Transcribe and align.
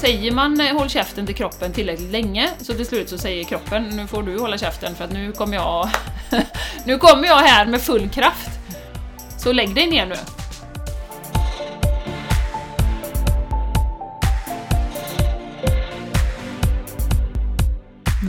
säger 0.00 0.32
man 0.32 0.60
eh, 0.60 0.76
håll 0.76 0.88
käften 0.88 1.26
till 1.26 1.34
kroppen 1.34 1.72
tillräckligt 1.72 2.10
länge 2.10 2.50
så 2.58 2.74
till 2.74 2.86
slut 2.86 3.08
så 3.08 3.18
säger 3.18 3.44
kroppen 3.44 3.88
nu 3.88 4.06
får 4.06 4.22
du 4.22 4.38
hålla 4.38 4.58
käften 4.58 4.94
för 4.94 5.04
att 5.04 5.12
nu 5.12 5.32
kommer 5.32 5.56
jag 5.56 5.88
nu 6.84 6.98
kommer 6.98 7.26
jag 7.26 7.38
här 7.38 7.66
med 7.66 7.80
full 7.80 8.08
kraft. 8.08 8.50
Så 9.38 9.52
lägg 9.52 9.74
dig 9.74 9.90
ner 9.90 10.06
nu. 10.06 10.14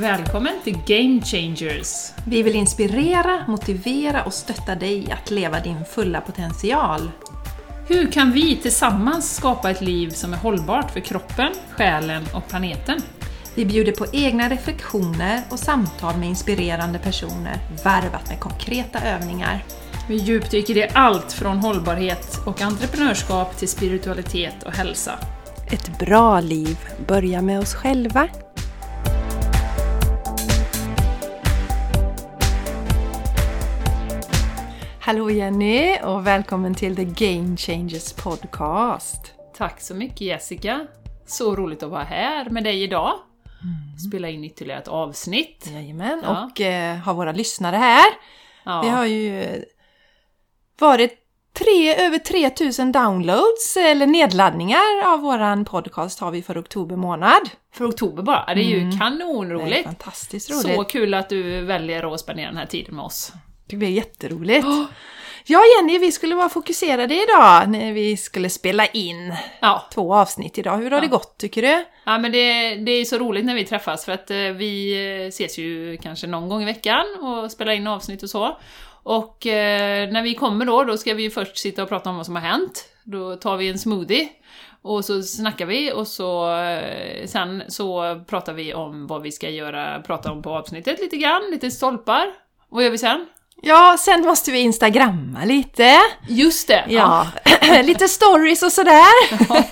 Välkommen 0.02 0.54
till 0.64 0.78
Game 0.88 1.22
Changers! 1.22 2.12
Vi 2.26 2.44
vill 2.44 2.56
inspirera, 2.56 3.48
motivera 3.48 4.24
och 4.24 4.34
stötta 4.34 4.76
dig 4.76 5.12
att 5.12 5.32
leva 5.32 5.60
din 5.60 5.86
fulla 5.86 6.22
potential. 6.22 7.12
Hur 7.88 8.12
kan 8.12 8.32
vi 8.32 8.56
tillsammans 8.56 9.36
skapa 9.36 9.72
ett 9.72 9.82
liv 9.82 10.10
som 10.10 10.34
är 10.34 10.38
hållbart 10.38 10.92
för 10.92 11.00
kroppen, 11.00 11.54
själen 11.72 12.24
och 12.34 12.48
planeten? 12.48 13.02
Vi 13.56 13.66
bjuder 13.66 13.92
på 13.92 14.06
egna 14.14 14.50
reflektioner 14.50 15.42
och 15.50 15.60
samtal 15.60 16.18
med 16.18 16.30
inspirerande 16.30 17.00
personer, 17.00 17.58
varvat 17.84 18.30
med 18.30 18.40
konkreta 18.40 19.00
övningar. 19.00 19.64
Vi 20.08 20.16
djupdyker 20.16 20.78
i 20.78 20.88
allt 20.94 21.34
från 21.34 21.58
hållbarhet 21.58 22.40
och 22.46 22.62
entreprenörskap 22.62 23.58
till 23.58 23.68
spiritualitet 23.68 24.64
och 24.64 24.74
hälsa. 24.74 25.20
Ett 25.72 26.00
bra 26.00 26.40
liv 26.40 26.78
börjar 27.08 27.42
med 27.42 27.60
oss 27.60 27.74
själva. 27.74 28.28
Hallå 35.12 35.30
Jenny 35.30 35.98
och 36.04 36.28
välkommen 36.28 36.76
till 36.76 36.96
The 36.96 37.04
Game 37.04 37.58
Changers 37.58 38.14
Podcast. 38.14 39.34
Tack 39.58 39.82
så 39.82 39.94
mycket 39.96 40.22
Jessica! 40.22 40.88
Så 41.26 41.56
roligt 41.56 41.84
att 41.84 41.90
vara 41.90 42.04
här 42.04 42.50
med 42.50 42.64
dig 42.64 42.84
idag. 42.84 43.14
Spela 44.10 44.30
in 44.30 44.44
ytterligare 44.44 44.80
ett 44.82 44.88
avsnitt. 44.88 45.70
Jajamän, 45.74 46.22
Ja. 46.24 46.46
och 46.52 46.62
eh, 46.62 46.98
har 46.98 47.14
våra 47.14 47.32
lyssnare 47.32 47.76
här. 47.76 48.06
Ja. 48.64 48.82
Vi 48.82 48.90
har 48.90 49.06
ju 49.06 49.42
eh, 49.44 49.62
varit 50.80 51.14
tre, 51.54 51.96
över 52.06 52.18
3000 52.18 52.92
downloads 52.92 53.78
eller 53.78 54.08
nedladdningar 54.08 55.04
av 55.06 55.20
våran 55.20 55.66
podcast 55.66 56.20
har 56.20 56.32
vi 56.32 56.42
för 56.42 56.62
oktober 56.62 56.96
månad. 56.96 57.50
För 57.74 57.90
oktober 57.90 58.24
bara. 58.24 58.54
Det 58.54 58.62
är 58.62 58.66
ju 58.66 58.78
Mm. 58.78 58.90
Det 58.90 58.96
är 58.96 59.00
kanonroligt! 59.00 59.86
fantastiskt 59.86 60.52
roligt. 60.52 60.76
Så 60.76 60.84
kul 60.84 61.14
att 61.14 61.30
du 61.30 61.62
väljer 61.66 62.14
att 62.14 62.20
spendera 62.20 62.48
den 62.48 62.58
här 62.58 62.66
tiden 62.66 62.96
med 62.96 63.06
oss. 63.06 63.34
Det 63.72 63.78
blir 63.78 63.90
jätteroligt. 63.90 64.66
Ja 65.46 65.60
Jenny, 65.78 65.98
vi 65.98 66.12
skulle 66.12 66.36
vara 66.36 66.50
fokuserade 66.50 67.14
idag 67.24 67.70
när 67.70 67.94
vi 67.94 68.18
skulle 68.18 68.50
spela 68.50 68.86
in 68.86 69.34
Ja, 69.60 69.86
två 69.94 70.14
avsnitt 70.16 70.58
idag. 70.58 70.78
Hur 70.78 70.92
har 70.92 70.98
Ja. 70.98 71.02
det 71.02 71.08
gått 71.08 71.38
tycker 71.38 71.62
du? 71.62 71.86
ja 72.06 72.18
men 72.18 72.32
det, 72.32 72.76
det 72.76 72.92
är 72.92 73.06
så 73.06 73.18
roligt 73.18 73.46
när 73.46 73.56
vi 73.56 73.66
träffas 73.66 74.06
för 74.06 74.12
att 74.12 74.32
eh, 74.32 74.38
vi 74.38 74.94
eh, 75.24 75.28
ses 75.28 75.58
ju 75.58 75.98
kanske 75.98 76.28
någon 76.28 76.50
gång 76.50 76.62
i 76.62 76.66
veckan 76.66 77.06
och 77.22 77.52
spelar 77.52 77.72
in 77.74 77.88
avsnitt 77.88 78.24
och 78.24 78.30
så. 78.30 78.58
Och 79.04 79.48
eh, 79.48 80.12
när 80.12 80.24
vi 80.24 80.36
kommer 80.36 80.66
då, 80.66 80.84
då 80.84 80.98
ska 80.98 81.14
vi 81.14 81.24
ju 81.24 81.30
först 81.32 81.58
sitta 81.58 81.84
och 81.84 81.90
prata 81.90 82.10
om 82.10 82.18
vad 82.18 82.26
som 82.26 82.36
har 82.36 82.42
hänt. 82.44 82.86
Då 83.04 83.36
tar 83.36 83.58
vi 83.58 83.70
en 83.70 83.80
smoothie 83.80 84.30
och 84.82 85.06
så 85.06 85.22
snackar 85.24 85.66
vi 85.66 85.92
och 85.92 86.08
så 86.08 86.56
eh, 86.60 87.26
sen 87.26 87.64
så 87.68 88.20
pratar 88.28 88.54
vi 88.54 88.74
om 88.74 89.08
vad 89.08 89.22
vi 89.22 89.32
ska 89.32 89.50
göra, 89.50 90.02
prata 90.02 90.32
om 90.32 90.42
på 90.42 90.50
avsnittet 90.50 91.00
lite 91.00 91.18
grann, 91.18 91.42
lite 91.52 91.72
stolpar. 91.72 92.26
Vad 92.70 92.84
gör 92.84 92.92
vi 92.92 92.98
sen? 92.98 93.26
Ja, 93.62 93.96
sen 94.00 94.22
måste 94.22 94.52
vi 94.52 94.60
instagramma 94.60 95.44
lite. 95.46 95.98
Just 96.28 96.68
det! 96.68 96.86
Ja, 96.90 97.28
lite 97.84 98.08
stories 98.08 98.64
och 98.64 98.72
sådär. 98.72 99.06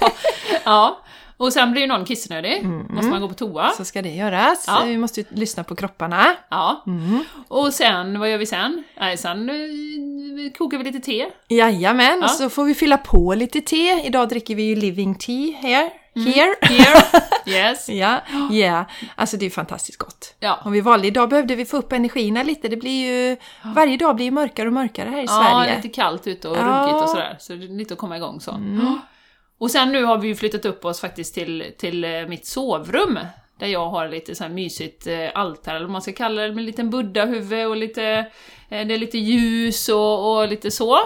ja. 0.64 1.00
Och 1.38 1.54
sen 1.54 1.72
blir 1.72 1.82
ju 1.82 1.88
någon 1.88 2.06
kissnödig, 2.06 2.64
måste 2.90 3.10
man 3.12 3.22
gå 3.22 3.28
på 3.28 3.34
toa. 3.34 3.70
Så 3.78 3.86
ska 3.86 4.02
det 4.02 4.10
göras. 4.10 4.64
Ja. 4.68 4.84
Vi 4.86 4.98
måste 4.98 5.20
ju 5.22 5.26
lyssna 5.30 5.64
på 5.64 5.76
kropparna. 5.76 6.26
Ja. 6.50 6.84
Mm. 6.88 7.24
Och 7.48 7.74
sen, 7.74 8.20
vad 8.20 8.32
gör 8.32 8.38
vi 8.38 8.46
sen? 8.46 8.84
Nej, 9.00 9.18
sen 9.18 9.50
eh, 9.50 9.56
kokar 10.58 10.78
vi 10.78 10.84
lite 10.84 11.00
te. 11.00 11.26
Jajamän, 11.48 12.18
Ja. 12.20 12.26
och 12.26 12.32
så 12.32 12.50
får 12.50 12.64
vi 12.66 12.76
fylla 12.76 12.98
på 12.98 13.34
lite 13.34 13.62
te. 13.62 14.02
Idag 14.06 14.30
dricker 14.30 14.56
vi 14.56 14.64
ju 14.64 14.76
living 14.76 15.16
tea 15.16 15.58
here. 15.58 15.90
Here. 16.26 16.56
Here. 16.62 17.04
Yes. 17.46 17.90
Ja, 17.90 18.22
yeah. 18.52 18.86
Alltså 19.16 19.38
det 19.38 19.46
är 19.46 19.50
fantastiskt 19.50 19.98
gott. 19.98 20.36
Ja. 20.40 20.60
Om 20.66 20.72
vi 20.72 20.82
valde 20.82 21.08
idag 21.08 21.30
behövde 21.30 21.56
vi 21.56 21.66
få 21.66 21.78
upp 21.78 21.92
energierna 21.92 22.44
lite. 22.44 22.68
Det 22.68 22.78
blir 22.78 23.08
ju... 23.08 23.38
Varje 23.76 23.98
dag 23.98 24.16
blir 24.16 24.26
ju 24.26 24.32
mörkare 24.32 24.68
och 24.68 24.74
mörkare 24.74 25.10
här 25.10 25.22
i 25.22 25.26
ja, 25.26 25.50
Sverige. 25.52 25.76
lite 25.76 25.90
kallt 25.90 26.28
ute 26.28 26.50
och 26.50 26.58
Ja. 26.58 26.62
runkigt 26.62 27.04
och 27.04 27.10
sådär. 27.10 27.36
Så 27.40 27.54
det 27.54 27.66
är 27.66 27.68
lite 27.68 27.94
att 27.94 28.00
komma 28.00 28.18
igång 28.18 28.42
så. 28.42 28.60
Och 29.60 29.72
sen 29.72 29.92
nu 29.92 30.04
har 30.04 30.18
vi 30.18 30.28
ju 30.28 30.36
flyttat 30.36 30.66
upp 30.66 30.86
oss 30.86 31.00
faktiskt 31.02 31.34
till, 31.34 31.74
till 31.78 32.04
eh, 32.04 32.10
mitt 32.28 32.46
sovrum. 32.46 33.20
Där 33.60 33.68
jag 33.68 33.90
har 33.90 34.08
lite 34.08 34.36
så 34.36 34.44
här 34.44 34.52
mysigt 34.52 35.08
eh, 35.08 35.16
altare, 35.36 35.76
eller 35.76 35.86
vad 35.86 35.92
man 35.92 36.02
ska 36.02 36.12
kalla 36.14 36.42
det, 36.42 36.48
med 36.48 36.58
en 36.58 36.66
liten 36.66 36.90
buddha-huvud 36.90 37.68
och 37.68 37.76
lite... 37.78 38.04
eh, 38.70 38.86
Det 38.88 38.94
är 38.94 38.98
lite 38.98 39.18
ljus 39.18 39.90
och, 39.90 40.38
och 40.38 40.48
lite 40.48 40.72
så. 40.72 40.98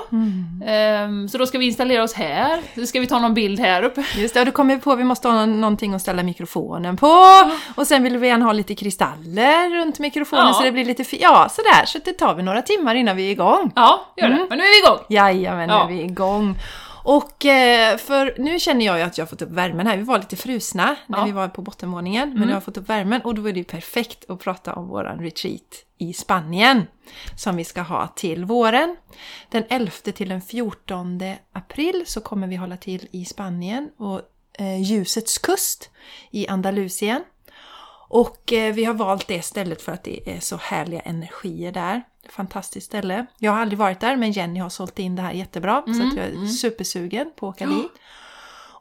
Ehm, 0.66 1.30
så 1.30 1.38
då 1.38 1.46
ska 1.46 1.58
vi 1.58 1.66
installera 1.66 2.03
oss 2.03 2.13
här. 2.13 2.62
Så 2.75 2.86
ska 2.86 3.00
vi 3.00 3.08
ta 3.08 3.19
någon 3.19 3.34
bild 3.34 3.59
här 3.59 3.84
uppe. 3.84 4.06
Just 4.18 4.34
det, 4.34 4.40
och 4.40 4.46
då 4.46 4.52
kommer 4.52 4.75
vi 4.75 4.81
på 4.81 4.92
att 4.92 5.00
vi 5.00 5.03
måste 5.03 5.28
ha 5.28 5.36
någon- 5.36 5.62
någonting 5.62 5.94
att 5.94 6.02
ställa 6.02 6.24
mikrofonen 6.24 6.97
på. 6.97 7.18
Och 7.75 7.88
sen 7.88 8.03
vill 8.03 8.18
vi 8.18 8.28
gärna 8.28 8.46
ha 8.46 8.53
lite 8.53 8.75
kristaller 8.75 9.69
runt 9.80 10.00
mikrofonen 10.00 10.47
Ja. 10.47 10.53
så 10.53 10.63
det 10.63 10.72
blir 10.72 10.86
lite 10.86 11.03
fi- 11.03 11.19
Ja, 11.22 11.47
sådär. 11.52 11.86
Så 11.86 12.00
det 12.06 12.13
tar 12.13 12.36
vi 12.36 12.44
några 12.44 12.62
timmar 12.62 12.96
innan 12.96 13.16
vi 13.18 13.28
är 13.28 13.31
igång. 13.31 13.72
Ja, 13.75 14.06
gör 14.18 14.28
det. 14.28 14.34
Mm. 14.36 14.46
Men 14.50 14.58
nu 14.58 14.63
är 14.63 14.81
vi 14.81 14.88
igång! 14.88 15.06
Jajamän, 15.09 15.68
nu 15.68 15.74
Ja. 15.74 15.84
är 15.84 15.88
vi 15.88 16.02
igång. 16.02 16.56
Och 17.03 17.46
eh, 17.46 17.97
för 17.97 18.36
nu 18.38 18.59
känner 18.59 18.86
jag 18.86 18.97
ju 18.97 19.03
att 19.03 19.18
jag 19.18 19.25
har 19.25 19.30
fått 19.30 19.41
upp 19.41 19.52
värmen 19.52 19.88
här. 19.88 19.97
Vi 19.97 20.03
var 20.03 20.19
lite 20.19 20.36
frusna 20.36 20.86
när 20.86 21.18
Ja. 21.18 21.24
Mm. 21.24 21.25
vi 21.25 21.31
var 21.31 21.47
på 21.47 21.62
bottenvåningen. 21.62 22.30
Men 22.30 22.40
nu 22.40 22.46
har 22.47 22.53
jag 22.53 22.64
fått 22.64 22.78
upp 22.78 22.90
värmen 22.90 23.22
och 23.22 23.36
då 23.36 23.46
är 23.50 23.53
det 23.53 23.59
ju 23.59 23.64
perfekt 23.64 24.30
att 24.30 24.40
prata 24.40 24.74
om 24.74 24.88
våran 24.88 25.19
retreat 25.19 25.86
i 25.97 26.13
Spanien. 26.13 26.88
Som 27.38 27.56
vi 27.56 27.63
ska 27.63 27.81
ha 27.81 28.08
till 28.08 28.46
våren. 28.46 28.96
Den 29.50 29.63
11 29.69 29.92
till 29.92 30.30
den 30.30 30.42
14 30.42 31.22
april 31.53 32.03
så 32.08 32.22
kommer 32.22 32.47
vi 32.47 32.56
hålla 32.56 32.78
till 32.78 33.08
i 33.12 33.25
Spanien 33.25 33.90
och 33.97 34.22
eh, 34.59 34.81
Ljusets 34.81 35.38
kust 35.38 35.90
i 36.31 36.47
Andalusien. 36.47 37.24
Och 38.09 38.53
eh, 38.53 38.74
vi 38.74 38.86
har 38.86 38.94
valt 38.94 39.28
det 39.28 39.42
stället 39.42 39.81
för 39.81 39.92
att 39.92 40.03
det 40.03 40.36
är 40.36 40.40
så 40.40 40.58
härliga 40.58 41.00
energier 41.00 41.72
där. 41.72 42.03
Fantastiskt 42.30 42.88
ställe. 42.88 43.26
Jag 43.38 43.52
har 43.52 43.60
aldrig 43.60 43.80
varit 43.80 44.00
där 44.00 44.16
men 44.16 44.32
Jenny 44.32 44.60
har 44.60 44.70
sålt 44.70 45.00
in 45.00 45.16
det 45.16 45.22
här 45.22 45.32
jättebra 45.32 45.84
så 45.86 46.08
att 46.08 46.16
jag 46.16 46.26
är 46.26 46.48
supersugen 46.48 47.32
på 47.36 47.50
att 47.50 47.56
åka 47.56 47.66
dit. 47.66 47.92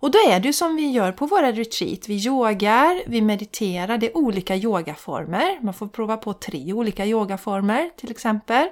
Och 0.02 0.10
då 0.10 0.18
är 0.28 0.40
det 0.40 0.46
ju 0.46 0.52
som 0.52 0.76
vi 0.76 0.90
gör 0.90 1.12
på 1.12 1.26
våra 1.26 1.52
retreat. 1.52 2.08
Vi 2.08 2.26
yogar, 2.26 3.02
vi 3.06 3.20
mediterar, 3.20 3.98
det 3.98 4.06
är 4.06 4.16
olika 4.16 4.56
yogaformer. 4.56 5.58
Man 5.62 5.74
får 5.74 5.86
prova 5.88 6.16
på 6.16 6.32
tre 6.32 6.72
olika 6.72 7.06
yogaformer 7.06 7.90
till 7.96 8.10
exempel. 8.10 8.68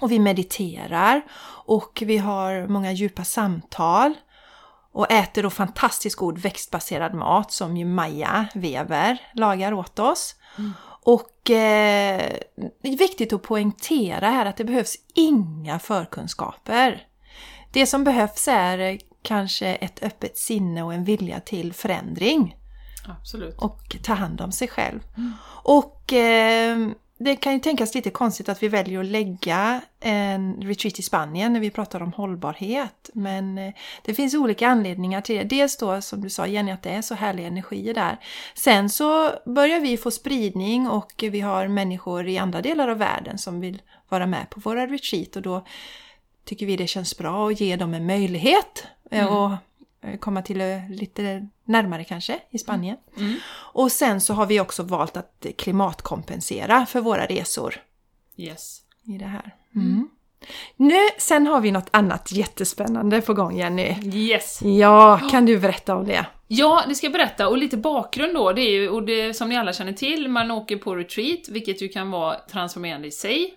Och 0.00 0.10
vi 0.10 0.18
mediterar 0.18 1.22
och 1.64 2.02
vi 2.06 2.18
har 2.18 2.66
många 2.66 2.92
djupa 2.92 3.24
samtal. 3.24 4.14
Och 4.92 5.12
äter 5.12 5.42
då 5.42 5.50
fantastiskt 5.50 6.16
god 6.16 6.38
växtbaserad 6.38 7.14
mat 7.14 7.52
som 7.52 7.76
ju 7.76 7.84
Maja 7.84 8.46
Weber 8.54 9.18
lagar 9.34 9.72
åt 9.72 9.98
oss. 9.98 10.34
Och 11.02 11.50
eh, 11.50 12.32
viktigt 12.98 13.32
att 13.32 13.42
poängtera 13.42 14.30
här 14.30 14.46
att 14.46 14.56
det 14.56 14.64
behövs 14.64 14.96
inga 15.14 15.78
förkunskaper. 15.78 17.06
Det 17.72 17.86
som 17.86 18.04
behövs 18.04 18.48
är 18.48 18.98
kanske 19.22 19.66
ett 19.74 20.02
öppet 20.02 20.38
sinne 20.38 20.82
och 20.82 20.94
en 20.94 21.04
vilja 21.04 21.40
till 21.40 21.72
förändring 21.72 22.56
Absolut. 23.08 23.58
och 23.58 23.96
ta 24.02 24.14
hand 24.14 24.40
om 24.40 24.52
sig 24.52 24.68
själv. 24.68 25.00
Och 25.62 26.12
eh, 26.12 26.88
det 27.18 27.36
kan 27.36 27.52
ju 27.52 27.58
tänkas 27.58 27.94
lite 27.94 28.10
konstigt 28.10 28.48
att 28.48 28.62
vi 28.62 28.68
väljer 28.68 29.00
att 29.00 29.06
lägga 29.06 29.80
en 30.00 30.62
retreat 30.62 30.98
i 30.98 31.02
Spanien 31.02 31.52
när 31.52 31.60
vi 31.60 31.70
pratar 31.70 32.02
om 32.02 32.12
hållbarhet. 32.12 33.10
Men 33.12 33.58
eh, 33.58 33.74
det 34.02 34.14
finns 34.14 34.34
olika 34.34 34.68
anledningar 34.68 35.20
till 35.20 35.36
det. 35.36 35.44
Dels 35.44 35.76
då 35.76 36.00
som 36.00 36.20
du 36.20 36.30
sa 36.30 36.46
Jenny 36.46 36.72
att 36.72 36.82
det 36.82 36.90
är 36.90 37.02
så 37.02 37.14
härliga 37.14 37.46
energier 37.46 37.94
där. 37.94 38.18
Sen 38.54 38.90
så 38.90 39.30
börjar 39.46 39.80
vi 39.80 39.96
få 39.96 40.10
spridning 40.10 40.88
och 40.88 41.12
vi 41.18 41.40
har 41.40 41.68
människor 41.68 42.28
i 42.28 42.38
andra 42.38 42.62
delar 42.62 42.88
av 42.88 42.98
världen 42.98 43.38
som 43.38 43.60
vill 43.60 43.82
vara 44.08 44.26
med 44.26 44.50
på 44.50 44.60
våra 44.60 44.86
retreat 44.86 45.36
och 45.36 45.42
då 45.42 45.66
tycker 46.44 46.66
vi 46.66 46.76
det 46.76 46.86
känns 46.86 47.18
bra 47.18 47.48
att 47.48 47.60
ge 47.60 47.76
dem 47.76 47.94
en 47.94 48.06
möjlighet 48.06 48.86
eh, 49.10 49.36
och 49.36 49.52
eh, 50.02 50.18
komma 50.18 50.42
till 50.42 50.62
lite 50.90 51.48
närmare 51.68 52.04
kanske 52.04 52.38
i 52.50 52.58
Spanien. 52.58 52.96
Och 53.72 53.92
sen 53.92 54.20
så 54.20 54.34
har 54.34 54.46
vi 54.46 54.60
också 54.60 54.82
valt 54.82 55.16
att 55.16 55.46
klimatkompensera 55.58 56.86
för 56.86 57.00
våra 57.00 57.26
resor 57.26 57.74
Yes. 58.36 58.80
i 59.04 59.18
det 59.18 59.24
här. 59.24 59.54
Mm. 59.74 60.08
Nu, 60.76 60.98
sen 61.18 61.46
har 61.46 61.60
vi 61.60 61.70
något 61.70 61.88
annat 61.90 62.32
jättespännande 62.32 63.20
på 63.20 63.34
gång 63.34 63.56
Jenny. 63.58 63.94
Yes. 64.14 64.62
Ja, 64.62 65.20
kan 65.30 65.46
du 65.46 65.58
berätta 65.58 65.96
om 65.96 66.04
det? 66.06 66.26
Ja, 66.48 66.84
det 66.88 66.94
ska 66.94 67.06
jag 67.06 67.12
berätta. 67.12 67.48
Och 67.48 67.58
lite 67.58 67.76
bakgrund 67.76 68.34
då, 68.34 68.52
det 68.52 68.60
är 68.62 68.70
ju, 68.70 68.88
och 68.88 69.02
det 69.02 69.34
som 69.34 69.48
ni 69.48 69.56
alla 69.56 69.72
känner 69.72 69.92
till, 69.92 70.28
man 70.28 70.50
åker 70.50 70.76
på 70.76 70.96
retreat, 70.96 71.48
vilket 71.48 71.82
ju 71.82 71.88
kan 71.88 72.10
vara 72.10 72.34
transformerande 72.38 73.08
i 73.08 73.10
sig. 73.10 73.54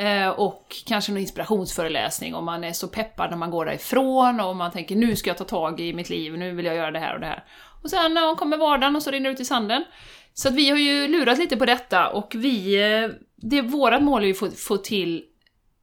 Eh, 0.00 0.28
och 0.28 0.76
kanske 0.86 1.12
någon 1.12 1.20
inspirationsföreläsning 1.20 2.34
om 2.34 2.44
man 2.44 2.64
är 2.64 2.72
så 2.72 2.88
peppad 2.88 3.30
när 3.30 3.36
man 3.36 3.50
går 3.50 3.64
därifrån 3.64 4.40
och 4.40 4.56
man 4.56 4.70
tänker 4.70 4.96
nu 4.96 5.16
ska 5.16 5.30
jag 5.30 5.38
ta 5.38 5.44
tag 5.44 5.80
i 5.80 5.92
mitt 5.92 6.10
liv, 6.10 6.38
nu 6.38 6.54
vill 6.54 6.66
jag 6.66 6.76
göra 6.76 6.90
det 6.90 6.98
här 6.98 7.14
och 7.14 7.20
det 7.20 7.26
här. 7.26 7.44
Och 7.82 7.90
sen 7.90 8.16
ja, 8.16 8.36
kommer 8.38 8.56
vardagen 8.56 8.96
och 8.96 9.02
så 9.02 9.10
rinner 9.10 9.30
det 9.30 9.34
ut 9.34 9.40
i 9.40 9.44
sanden. 9.44 9.84
Så 10.34 10.48
att 10.48 10.54
vi 10.54 10.70
har 10.70 10.78
ju 10.78 11.08
lurat 11.08 11.38
lite 11.38 11.56
på 11.56 11.66
detta 11.66 12.08
och 12.08 12.32
vi... 12.34 12.82
Eh, 12.82 13.10
det, 13.42 13.62
vårat 13.62 14.02
mål 14.02 14.22
är 14.22 14.26
ju 14.26 14.32
att 14.32 14.38
få, 14.38 14.50
få 14.50 14.76
till 14.76 15.24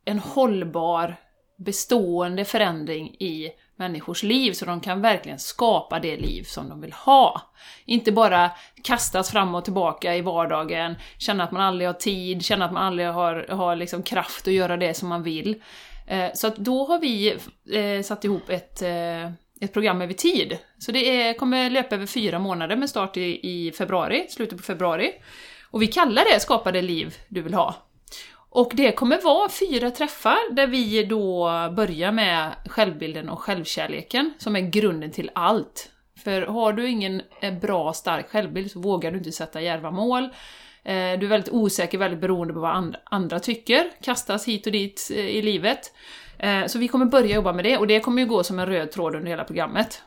en 0.05 0.19
hållbar, 0.19 1.15
bestående 1.57 2.45
förändring 2.45 3.07
i 3.07 3.49
människors 3.77 4.23
liv 4.23 4.51
så 4.51 4.65
de 4.65 4.81
kan 4.81 5.01
verkligen 5.01 5.39
skapa 5.39 5.99
det 5.99 6.17
liv 6.17 6.43
som 6.43 6.69
de 6.69 6.81
vill 6.81 6.93
ha. 6.93 7.41
Inte 7.85 8.11
bara 8.11 8.51
kastas 8.83 9.31
fram 9.31 9.55
och 9.55 9.63
tillbaka 9.63 10.15
i 10.15 10.21
vardagen, 10.21 10.95
känna 11.17 11.43
att 11.43 11.51
man 11.51 11.61
aldrig 11.61 11.87
har 11.89 11.93
tid, 11.93 12.45
känna 12.45 12.65
att 12.65 12.71
man 12.73 12.83
aldrig 12.83 13.07
har, 13.07 13.45
har 13.49 13.75
liksom 13.75 14.03
kraft 14.03 14.47
att 14.47 14.53
göra 14.53 14.77
det 14.77 14.93
som 14.93 15.09
man 15.09 15.23
vill. 15.23 15.61
Eh, 16.07 16.29
så 16.33 16.47
att 16.47 16.55
då 16.55 16.85
har 16.85 16.99
vi 16.99 17.37
eh, 17.73 18.03
satt 18.03 18.25
ihop 18.25 18.49
ett, 18.49 18.81
eh, 18.81 19.25
ett 19.61 19.73
program 19.73 20.01
över 20.01 20.13
tid. 20.13 20.57
Så 20.79 20.91
det 20.91 21.21
är, 21.21 21.33
kommer 21.33 21.69
löpa 21.69 21.95
över 21.95 22.05
fyra 22.05 22.39
månader 22.39 22.75
med 22.75 22.89
start 22.89 23.17
i, 23.17 23.49
i 23.49 23.71
februari, 23.71 24.25
slutet 24.29 24.57
på 24.57 24.63
februari. 24.63 25.13
Och 25.71 25.81
vi 25.81 25.87
kallar 25.87 26.33
det 26.33 26.39
Skapa 26.39 26.71
det 26.71 26.81
liv 26.81 27.15
du 27.27 27.41
vill 27.41 27.53
ha. 27.53 27.86
Och 28.49 28.71
det 28.73 28.91
kommer 28.91 29.21
vara 29.21 29.49
fyra 29.49 29.91
träffar 29.91 30.53
där 30.53 30.67
vi 30.67 31.03
då 31.03 31.49
börjar 31.75 32.11
med 32.11 32.51
självbilden 32.65 33.29
och 33.29 33.39
självkärleken, 33.39 34.33
som 34.37 34.55
är 34.55 34.59
grunden 34.59 35.11
till 35.11 35.31
allt. 35.35 35.91
För 36.23 36.41
har 36.41 36.73
du 36.73 36.87
ingen 36.87 37.21
eh, 37.41 37.53
bra, 37.53 37.93
stark 37.93 38.29
självbild 38.29 38.71
så 38.71 38.79
vågar 38.79 39.11
du 39.11 39.17
inte 39.17 39.31
sätta 39.31 39.61
djärva 39.61 39.91
mål. 39.91 40.23
Eh, 40.23 40.93
du 40.93 41.25
är 41.25 41.27
väldigt 41.27 41.53
osäker, 41.53 41.97
väldigt 41.97 42.19
beroende 42.19 42.53
på 42.53 42.59
vad 42.59 42.95
andra 43.03 43.39
tycker, 43.39 43.91
kastas 44.01 44.47
hit 44.47 44.65
och 44.65 44.71
dit 44.71 45.11
eh, 45.13 45.19
i 45.19 45.41
livet. 45.41 45.93
Så 46.67 46.79
vi 46.79 46.87
kommer 46.87 47.05
börja 47.05 47.35
jobba 47.35 47.53
med 47.53 47.65
det, 47.65 47.77
och 47.77 47.87
det 47.87 47.99
kommer 47.99 48.21
ju 48.21 48.27
gå 48.27 48.43
som 48.43 48.59
en 48.59 48.65
röd 48.65 48.91
tråd 48.91 49.15
under 49.15 49.29
hela 49.29 49.43
programmet. 49.43 50.01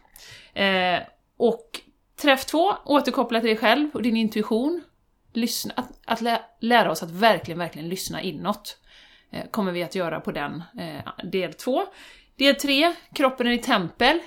Och 1.36 1.80
träff 2.22 2.44
två, 2.44 2.74
återkoppla 2.84 3.40
till 3.40 3.48
dig 3.48 3.56
själv 3.56 3.90
och 3.94 4.02
din 4.02 4.16
intuition. 4.16 4.82
Lyssna, 5.32 5.74
att, 5.76 5.88
att 6.04 6.20
lä, 6.20 6.42
lära 6.60 6.90
oss 6.90 7.02
att 7.02 7.10
verkligen, 7.10 7.58
verkligen 7.58 7.88
lyssna 7.88 8.22
inåt. 8.22 8.78
Eh, 9.30 9.46
kommer 9.50 9.72
vi 9.72 9.82
att 9.82 9.94
göra 9.94 10.20
på 10.20 10.32
den 10.32 10.62
eh, 10.78 11.24
del 11.24 11.54
två. 11.54 11.86
Del 12.36 12.54
tre, 12.54 12.94
kroppen 13.14 13.46
är 13.46 13.50
i 13.50 13.58
tempel. 13.58 14.18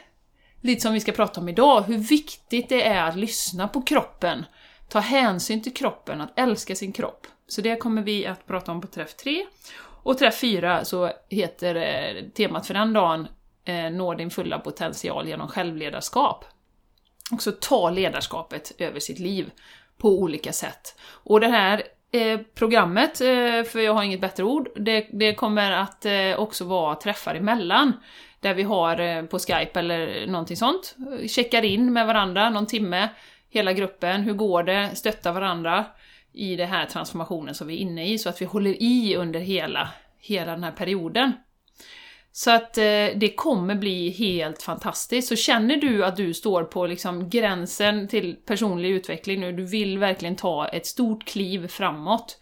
Lite 0.62 0.82
som 0.82 0.94
vi 0.94 1.00
ska 1.00 1.12
prata 1.12 1.42
om 1.42 1.50
idag, 1.50 1.82
hur 1.82 1.98
viktigt 1.98 2.70
det 2.70 2.88
är 2.88 3.04
att 3.04 3.16
lyssna 3.16 3.68
på 3.68 3.82
kroppen. 3.82 4.46
Ta 4.90 5.00
hänsyn 5.00 5.62
till 5.62 5.74
kroppen, 5.74 6.22
att 6.22 6.40
älska 6.40 6.76
sin 6.76 6.94
kropp. 6.94 7.28
Så 7.48 7.62
det 7.62 7.76
kommer 7.76 8.02
vi 8.02 8.26
att 8.26 8.48
prata 8.48 8.72
om 8.72 8.82
på 8.82 8.88
träff 8.88 9.16
tre. 9.16 9.46
Och 10.04 10.18
träff 10.18 10.40
fyra 10.40 10.86
så 10.86 11.12
heter 11.30 11.76
eh, 11.76 12.24
temat 12.30 12.68
för 12.68 12.74
den 12.74 12.94
dagen 12.94 13.28
eh, 13.66 13.90
Nå 13.92 14.14
din 14.14 14.30
fulla 14.30 14.60
potential 14.60 15.28
genom 15.28 15.48
självledarskap 15.48 16.46
också 17.32 17.52
ta 17.52 17.90
ledarskapet 17.90 18.72
över 18.78 19.00
sitt 19.00 19.20
liv 19.20 19.52
på 19.98 20.10
olika 20.10 20.52
sätt. 20.52 21.00
Och 21.24 21.40
det 21.40 21.48
här 21.48 21.84
eh, 22.12 22.40
programmet, 22.56 23.22
eh, 23.22 23.64
för 23.64 23.80
jag 23.80 23.94
har 23.94 24.04
inget 24.04 24.22
bättre 24.22 24.44
ord, 24.44 24.70
det, 24.76 25.08
det 25.12 25.34
kommer 25.34 25.72
att 25.72 26.06
eh, 26.06 26.40
också 26.40 26.66
vara 26.66 26.96
träffar 26.96 27.36
emellan. 27.36 27.94
Där 28.40 28.54
vi 28.54 28.64
har 28.64 29.00
eh, 29.00 29.24
på 29.24 29.40
Skype 29.40 29.80
eller 29.80 30.28
någonting 30.28 30.58
sånt, 30.58 30.96
checkar 31.28 31.66
in 31.66 31.94
med 31.94 32.08
varandra 32.08 32.50
någon 32.50 32.66
timme, 32.66 33.10
hela 33.50 33.74
gruppen, 33.74 34.22
hur 34.22 34.34
går 34.34 34.64
det, 34.64 34.96
stöttar 34.96 35.34
varandra 35.34 35.86
i 36.34 36.56
den 36.56 36.68
här 36.68 36.86
transformationen 36.86 37.56
som 37.56 37.68
vi 37.68 37.74
är 37.74 37.78
inne 37.78 38.10
i, 38.10 38.18
så 38.18 38.30
att 38.30 38.42
vi 38.42 38.46
håller 38.46 38.84
i 38.84 39.16
under 39.16 39.40
hela, 39.40 39.90
hela 40.20 40.52
den 40.52 40.64
här 40.64 40.72
perioden. 40.72 41.34
Så 42.36 42.52
att 42.52 42.78
eh, 42.78 43.08
det 43.16 43.36
kommer 43.36 43.76
bli 43.76 44.10
helt 44.10 44.64
fantastiskt. 44.64 45.28
Så 45.28 45.36
känner 45.36 45.78
du 45.78 46.06
att 46.06 46.16
du 46.16 46.34
står 46.34 46.64
på 46.64 46.88
liksom 46.88 47.30
gränsen 47.30 48.08
till 48.08 48.36
personlig 48.46 48.90
utveckling 48.90 49.40
nu, 49.40 49.52
du 49.52 49.66
vill 49.66 49.98
verkligen 49.98 50.36
ta 50.36 50.68
ett 50.68 50.86
stort 50.86 51.26
kliv 51.26 51.68
framåt 51.68 52.40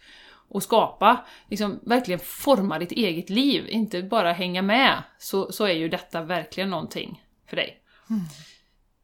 och 0.48 0.62
skapa, 0.62 1.24
liksom 1.50 1.80
verkligen 1.82 2.20
forma 2.20 2.78
ditt 2.78 2.92
eget 2.92 3.30
liv, 3.30 3.68
inte 3.68 4.02
bara 4.02 4.32
hänga 4.32 4.62
med, 4.62 5.02
så, 5.18 5.52
så 5.52 5.64
är 5.64 5.72
ju 5.72 5.88
detta 5.88 6.22
verkligen 6.22 6.70
någonting 6.70 7.22
för 7.48 7.56
dig. 7.56 7.78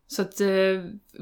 Så 0.06 0.22
att 0.22 0.40
eh, 0.40 0.46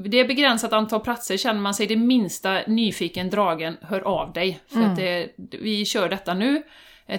det 0.05 0.19
är 0.19 0.27
begränsat 0.27 0.73
antal 0.73 0.99
platser, 0.99 1.37
känner 1.37 1.61
man 1.61 1.73
sig 1.73 1.87
det 1.87 1.95
minsta 1.95 2.61
nyfiken, 2.67 3.29
dragen, 3.29 3.77
hör 3.81 4.01
av 4.01 4.33
dig. 4.33 4.59
För 4.67 4.81
att 4.81 4.95
det, 4.95 5.29
vi 5.37 5.85
kör 5.85 6.09
detta 6.09 6.33
nu 6.33 6.63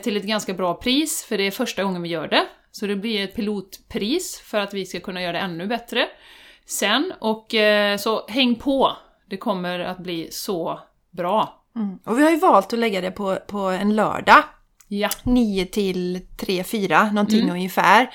till 0.02 0.17
ett 0.17 0.25
ganska 0.25 0.55
bra 0.55 0.75
pris, 0.75 1.25
för 1.29 1.38
det 1.38 1.46
är 1.46 1.50
första 1.50 1.85
gången 1.85 2.02
vi 2.02 2.08
gör 2.08 2.29
det. 2.29 2.46
Så 2.70 2.87
det 2.87 2.96
blir 2.96 3.25
ett 3.25 3.35
pilotpris 3.35 4.40
för 4.44 4.58
att 4.58 4.75
vi 4.75 4.87
ska 4.87 5.00
kunna 5.00 5.23
göra 5.23 5.32
det 5.32 5.38
ännu 5.38 5.67
bättre 5.67 6.06
sen. 6.67 7.12
Och 7.20 7.55
eh, 7.55 7.96
så 7.96 8.26
häng 8.29 8.55
på! 8.55 8.96
Det 9.31 9.37
kommer 9.37 9.81
att 9.81 9.99
bli 9.99 10.29
så 10.31 10.81
bra. 11.11 11.64
Mm. 11.76 11.99
Och 12.05 12.19
vi 12.19 12.23
har 12.23 12.31
ju 12.31 12.37
valt 12.37 12.73
att 12.73 12.79
lägga 12.79 13.00
det 13.00 13.11
på, 13.11 13.38
på 13.46 13.58
en 13.58 13.96
lördag. 13.96 14.43
Ja. 14.88 15.11
9 15.23 15.67
till 15.67 16.20
3, 16.37 16.64
4 16.64 17.11
någonting 17.12 17.40
Mm. 17.43 17.55
ungefär. 17.55 18.11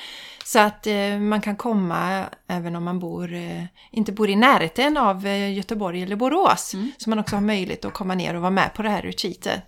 Så 0.46 0.60
att 0.60 0.88
eh, 0.88 1.18
man 1.20 1.42
kan 1.42 1.56
komma 1.56 2.25
även 2.48 2.75
om 2.75 2.84
man 2.84 3.00
bor, 3.00 3.34
eh, 3.34 3.64
inte 3.92 4.12
bor 4.12 4.30
i 4.30 4.36
närheten 4.36 4.98
av 4.98 5.28
eh, 5.28 5.54
Göteborg 5.54 6.04
eller 6.04 6.16
Borås. 6.16 6.74
Mm. 6.74 6.92
Så 6.98 7.10
man 7.10 7.20
också 7.20 7.36
har 7.36 7.42
möjlighet 7.42 7.86
att 7.86 7.94
komma 7.94 8.16
ner 8.16 8.36
och 8.36 8.42
vara 8.42 8.52
med 8.52 8.74
på 8.74 8.81
det 8.81 8.90
här 8.90 9.02
retreatet. 9.02 9.62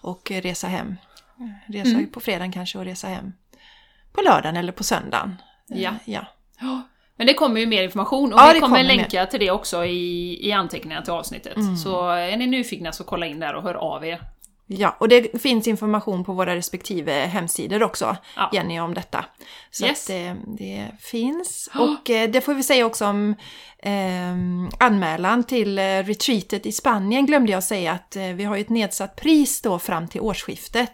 Och 0.00 0.30
eh, 0.32 0.40
resa 0.42 0.66
hem. 0.66 0.96
Resa 1.66 1.90
Mm. 1.90 2.10
på 2.10 2.20
fredagen 2.20 2.52
kanske 2.52 2.78
och 2.78 2.84
resa 2.84 3.08
hem 3.08 3.32
på 4.12 4.20
lördagen 4.22 4.56
eller 4.56 4.72
på 4.72 4.84
söndagen. 4.84 5.36
Eh, 5.70 5.82
Ja. 5.82 5.90
ja. 6.04 6.82
Men 7.16 7.26
det 7.26 7.34
kommer 7.34 7.60
ju 7.60 7.66
mer 7.66 7.82
information 7.82 8.32
och 8.32 8.38
Ja, 8.40 8.50
vi 8.54 8.60
kommer 8.60 8.76
kommer 8.76 8.96
länka 8.96 9.26
till 9.26 9.40
det 9.40 9.50
också 9.50 9.84
i, 9.84 10.38
i 10.48 10.52
anteckningarna 10.52 11.02
till 11.02 11.12
avsnittet. 11.12 11.56
Mm. 11.56 11.76
Så 11.76 12.10
är 12.10 12.36
ni 12.36 12.46
nyfikna 12.46 12.92
så 12.92 13.04
kolla 13.04 13.26
in 13.26 13.40
där 13.40 13.54
och 13.54 13.62
hör 13.62 13.74
av 13.74 14.04
er. 14.06 14.20
Ja, 14.70 14.96
och 15.00 15.08
det 15.08 15.42
finns 15.42 15.68
information 15.68 16.24
på 16.24 16.32
våra 16.32 16.56
respektive 16.56 17.12
hemsidor 17.12 17.82
också, 17.82 18.16
Ja. 18.36 18.50
Jenny, 18.52 18.80
om 18.80 18.94
detta. 18.94 19.24
Så 19.70 19.84
Yes. 19.86 20.00
att 20.02 20.06
det, 20.06 20.36
det 20.46 20.88
finns. 21.00 21.68
Och 21.74 22.10
eh, 22.10 22.30
det 22.30 22.40
får 22.40 22.54
vi 22.54 22.62
säga 22.62 22.86
också 22.86 23.06
om 23.06 23.34
eh, 23.78 24.32
anmälan 24.80 25.44
till 25.44 25.78
eh, 25.78 25.82
retreatet 25.82 26.66
i 26.66 26.72
Spanien 26.72 27.26
glömde 27.26 27.52
jag 27.52 27.62
säga 27.64 27.92
att 27.92 28.16
eh, 28.16 28.22
vi 28.22 28.44
har 28.44 28.56
ju 28.56 28.60
ett 28.62 28.68
nedsatt 28.68 29.16
pris 29.16 29.62
då 29.62 29.78
fram 29.78 30.08
till 30.08 30.20
årsskiftet. 30.20 30.92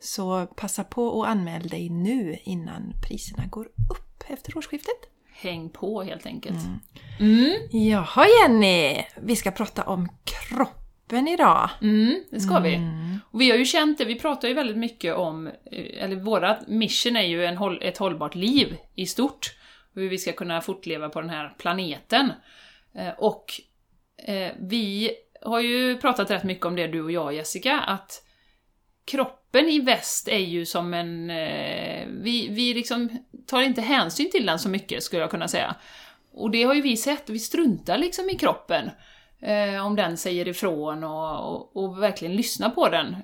Så 0.00 0.46
passa 0.46 0.84
på 0.84 1.22
att 1.22 1.28
anmäla 1.28 1.68
dig 1.68 1.90
nu 1.90 2.36
innan 2.44 2.92
priserna 3.08 3.44
går 3.46 3.64
upp 3.66 4.24
efter 4.28 4.56
årsskiftet. 4.58 4.96
Häng 5.34 5.70
på 5.70 6.02
helt 6.02 6.26
enkelt. 6.26 6.58
Jaha 7.70 8.26
Jenny, 8.28 9.02
vi 9.22 9.36
ska 9.36 9.50
prata 9.50 9.82
om 9.82 10.08
kroppen 11.08 11.28
idag. 11.28 11.70
Mm, 11.82 12.24
det 12.30 12.40
ska 12.40 12.60
vi. 12.60 12.80
Och 13.30 13.40
vi 13.40 13.50
har 13.50 13.58
ju 13.58 13.64
känt 13.64 13.98
det, 13.98 14.04
vi 14.04 14.20
pratar 14.20 14.48
ju 14.48 14.54
väldigt 14.54 14.76
mycket 14.76 15.14
om, 15.14 15.46
eh, 15.46 16.04
eller 16.04 16.16
vårat 16.16 16.68
mission 16.68 17.16
är 17.16 17.22
ju 17.22 17.44
en, 17.44 17.58
ett 17.82 17.98
hållbart 17.98 18.34
liv 18.34 18.76
i 18.94 19.06
stort. 19.06 19.54
Hur 19.94 20.08
vi 20.08 20.18
ska 20.18 20.32
kunna 20.32 20.60
fortleva 20.60 21.08
på 21.08 21.20
den 21.20 21.30
här 21.30 21.54
planeten. 21.58 22.32
Eh, 22.94 23.14
Och 23.18 23.44
eh, 24.26 24.52
vi 24.60 25.10
har 25.44 25.60
ju 25.60 25.96
pratat 25.96 26.30
rätt 26.30 26.44
mycket 26.44 26.66
om 26.66 26.76
det 26.76 26.86
du 26.86 27.02
och 27.02 27.12
jag 27.12 27.34
Jessica, 27.34 27.80
att 27.80 28.22
kroppen 29.04 29.68
i 29.68 29.80
väst 29.80 30.28
är 30.28 30.38
ju 30.38 30.66
som 30.66 30.94
en... 30.94 31.28
Vi, 32.22 32.48
vi 32.50 32.74
liksom 32.74 33.08
tar 33.46 33.62
inte 33.62 33.80
hänsyn 33.80 34.30
till 34.30 34.46
den 34.46 34.58
så 34.58 34.68
mycket, 34.68 35.02
skulle 35.02 35.22
jag 35.22 35.30
kunna 35.30 35.48
säga. 35.48 35.74
Och 36.32 36.50
det 36.50 36.62
har 36.62 36.74
ju 36.74 36.82
vi 36.82 36.96
sett, 36.96 37.30
vi 37.30 37.38
struntar 37.38 37.98
liksom 37.98 38.30
i 38.30 38.34
kroppen. 38.34 38.90
Eh, 39.42 39.86
om 39.86 39.96
den 39.96 40.16
säger 40.16 40.48
ifrån 40.48 41.04
och, 41.04 41.52
och, 41.52 41.76
och 41.76 42.02
verkligen 42.02 42.36
lyssna 42.36 42.70
på 42.70 42.88
den. 42.88 43.16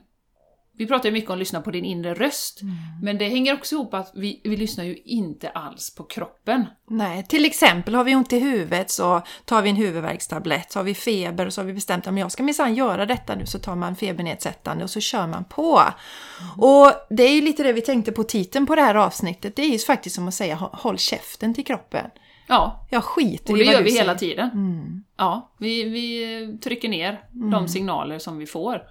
Vi 0.78 0.86
pratar 0.86 1.08
ju 1.08 1.12
mycket 1.12 1.30
om 1.30 1.34
att 1.34 1.38
lyssna 1.38 1.60
på 1.60 1.70
din 1.70 1.84
inre 1.84 2.14
röst, 2.14 2.60
men 3.02 3.18
det 3.18 3.28
hänger 3.28 3.54
också 3.54 3.74
ihop 3.74 3.94
att 3.94 4.12
vi, 4.14 4.40
vi 4.44 4.56
lyssnar 4.56 4.84
ju 4.84 4.96
inte 5.04 5.48
alls 5.48 5.94
på 5.94 6.04
kroppen. 6.04 6.66
Nej, 6.90 7.26
till 7.26 7.44
exempel 7.44 7.94
har 7.94 8.04
vi 8.04 8.14
ont 8.14 8.32
i 8.32 8.38
huvudet 8.38 8.90
så 8.90 9.22
tar 9.44 9.62
vi 9.62 9.70
en 9.70 9.76
huvudvärkstablett, 9.76 10.72
så 10.72 10.78
har 10.78 10.84
vi 10.84 10.94
feber 10.94 11.46
och 11.46 11.52
så 11.52 11.60
har 11.60 11.66
vi 11.66 11.72
bestämt 11.72 12.06
att 12.06 12.18
jag 12.18 12.32
ska 12.32 12.42
minsann 12.42 12.74
göra 12.74 13.06
detta 13.06 13.34
nu 13.34 13.46
så 13.46 13.58
tar 13.58 13.74
man 13.74 13.96
febernedsättande 13.96 14.84
och 14.84 14.90
så 14.90 15.00
kör 15.00 15.26
man 15.26 15.44
på. 15.44 15.82
Och 16.58 16.92
det 17.10 17.22
är 17.22 17.32
ju 17.34 17.40
lite 17.40 17.62
det 17.62 17.72
vi 17.72 17.80
tänkte 17.80 18.12
på 18.12 18.24
titeln 18.24 18.66
på 18.66 18.74
det 18.74 18.82
här 18.82 18.94
avsnittet, 18.94 19.56
det 19.56 19.62
är 19.62 19.68
ju 19.72 19.78
faktiskt 19.78 20.16
som 20.16 20.28
att 20.28 20.34
säga 20.34 20.56
"Hå- 20.56 20.76
håll 20.76 20.98
käften 20.98 21.54
till 21.54 21.64
kroppen. 21.64 22.06
Ja, 22.48 22.86
Jag 22.90 23.04
skiter 23.04 23.52
och 23.52 23.58
det 23.58 23.64
gör 23.64 23.82
vi 23.82 23.98
hela 23.98 24.14
tiden. 24.14 24.50
Ja, 25.16 25.50
vi, 25.58 25.84
vi 25.84 26.58
trycker 26.58 26.88
ner 26.88 27.20
de 27.32 27.68
signaler 27.68 28.18
som 28.18 28.38
vi 28.38 28.46
får. 28.46 28.82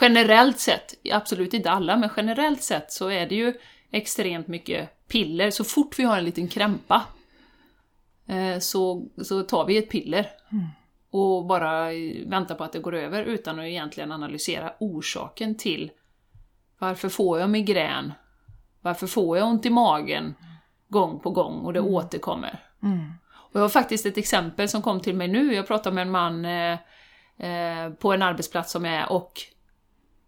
Generellt 0.00 0.58
sett, 0.58 0.94
absolut 1.12 1.54
inte 1.54 1.70
alla, 1.70 1.96
men 1.96 2.10
generellt 2.16 2.62
sett 2.62 2.92
så 2.92 3.08
är 3.10 3.28
det 3.28 3.34
ju 3.34 3.54
extremt 3.90 4.48
mycket 4.48 5.08
piller. 5.08 5.50
Så 5.50 5.64
fort 5.64 5.98
vi 5.98 6.04
har 6.04 6.18
en 6.18 6.24
liten 6.24 6.48
krämpa 6.48 7.02
eh, 8.26 8.58
så, 8.58 9.06
så 9.24 9.42
tar 9.42 9.66
vi 9.66 9.76
ett 9.76 9.90
piller. 9.90 10.26
Och 11.10 11.46
bara 11.46 11.88
väntar 12.26 12.54
på 12.54 12.64
att 12.64 12.72
det 12.72 12.78
går 12.78 12.94
över 12.94 13.22
utan 13.22 13.58
att 13.58 13.64
egentligen 13.64 14.12
analysera 14.12 14.72
orsaken 14.80 15.54
till 15.54 15.90
Varför 16.78 17.08
får 17.08 17.40
jag 17.40 17.50
migrän? 17.50 18.12
Varför 18.80 19.06
får 19.06 19.38
jag 19.38 19.48
ont 19.48 19.66
i 19.66 19.70
magen 19.70 20.34
gång 20.88 21.20
på 21.20 21.30
gång 21.30 21.54
och 21.54 21.72
det 21.72 21.80
återkommer? 21.80 22.64
Mm. 22.82 23.12
Och 23.30 23.56
jag 23.56 23.60
har 23.60 23.68
faktiskt 23.68 24.06
ett 24.06 24.18
exempel 24.18 24.68
som 24.68 24.82
kom 24.82 25.00
till 25.00 25.16
mig 25.16 25.28
nu. 25.28 25.54
Jag 25.54 25.66
pratade 25.66 25.94
med 25.94 26.02
en 26.02 26.10
man 26.10 26.44
eh, 26.44 26.78
eh 27.38 27.92
på 27.92 28.12
en 28.12 28.22
arbetsplats 28.22 28.72
som 28.72 28.84
är 28.84 29.12
och 29.12 29.32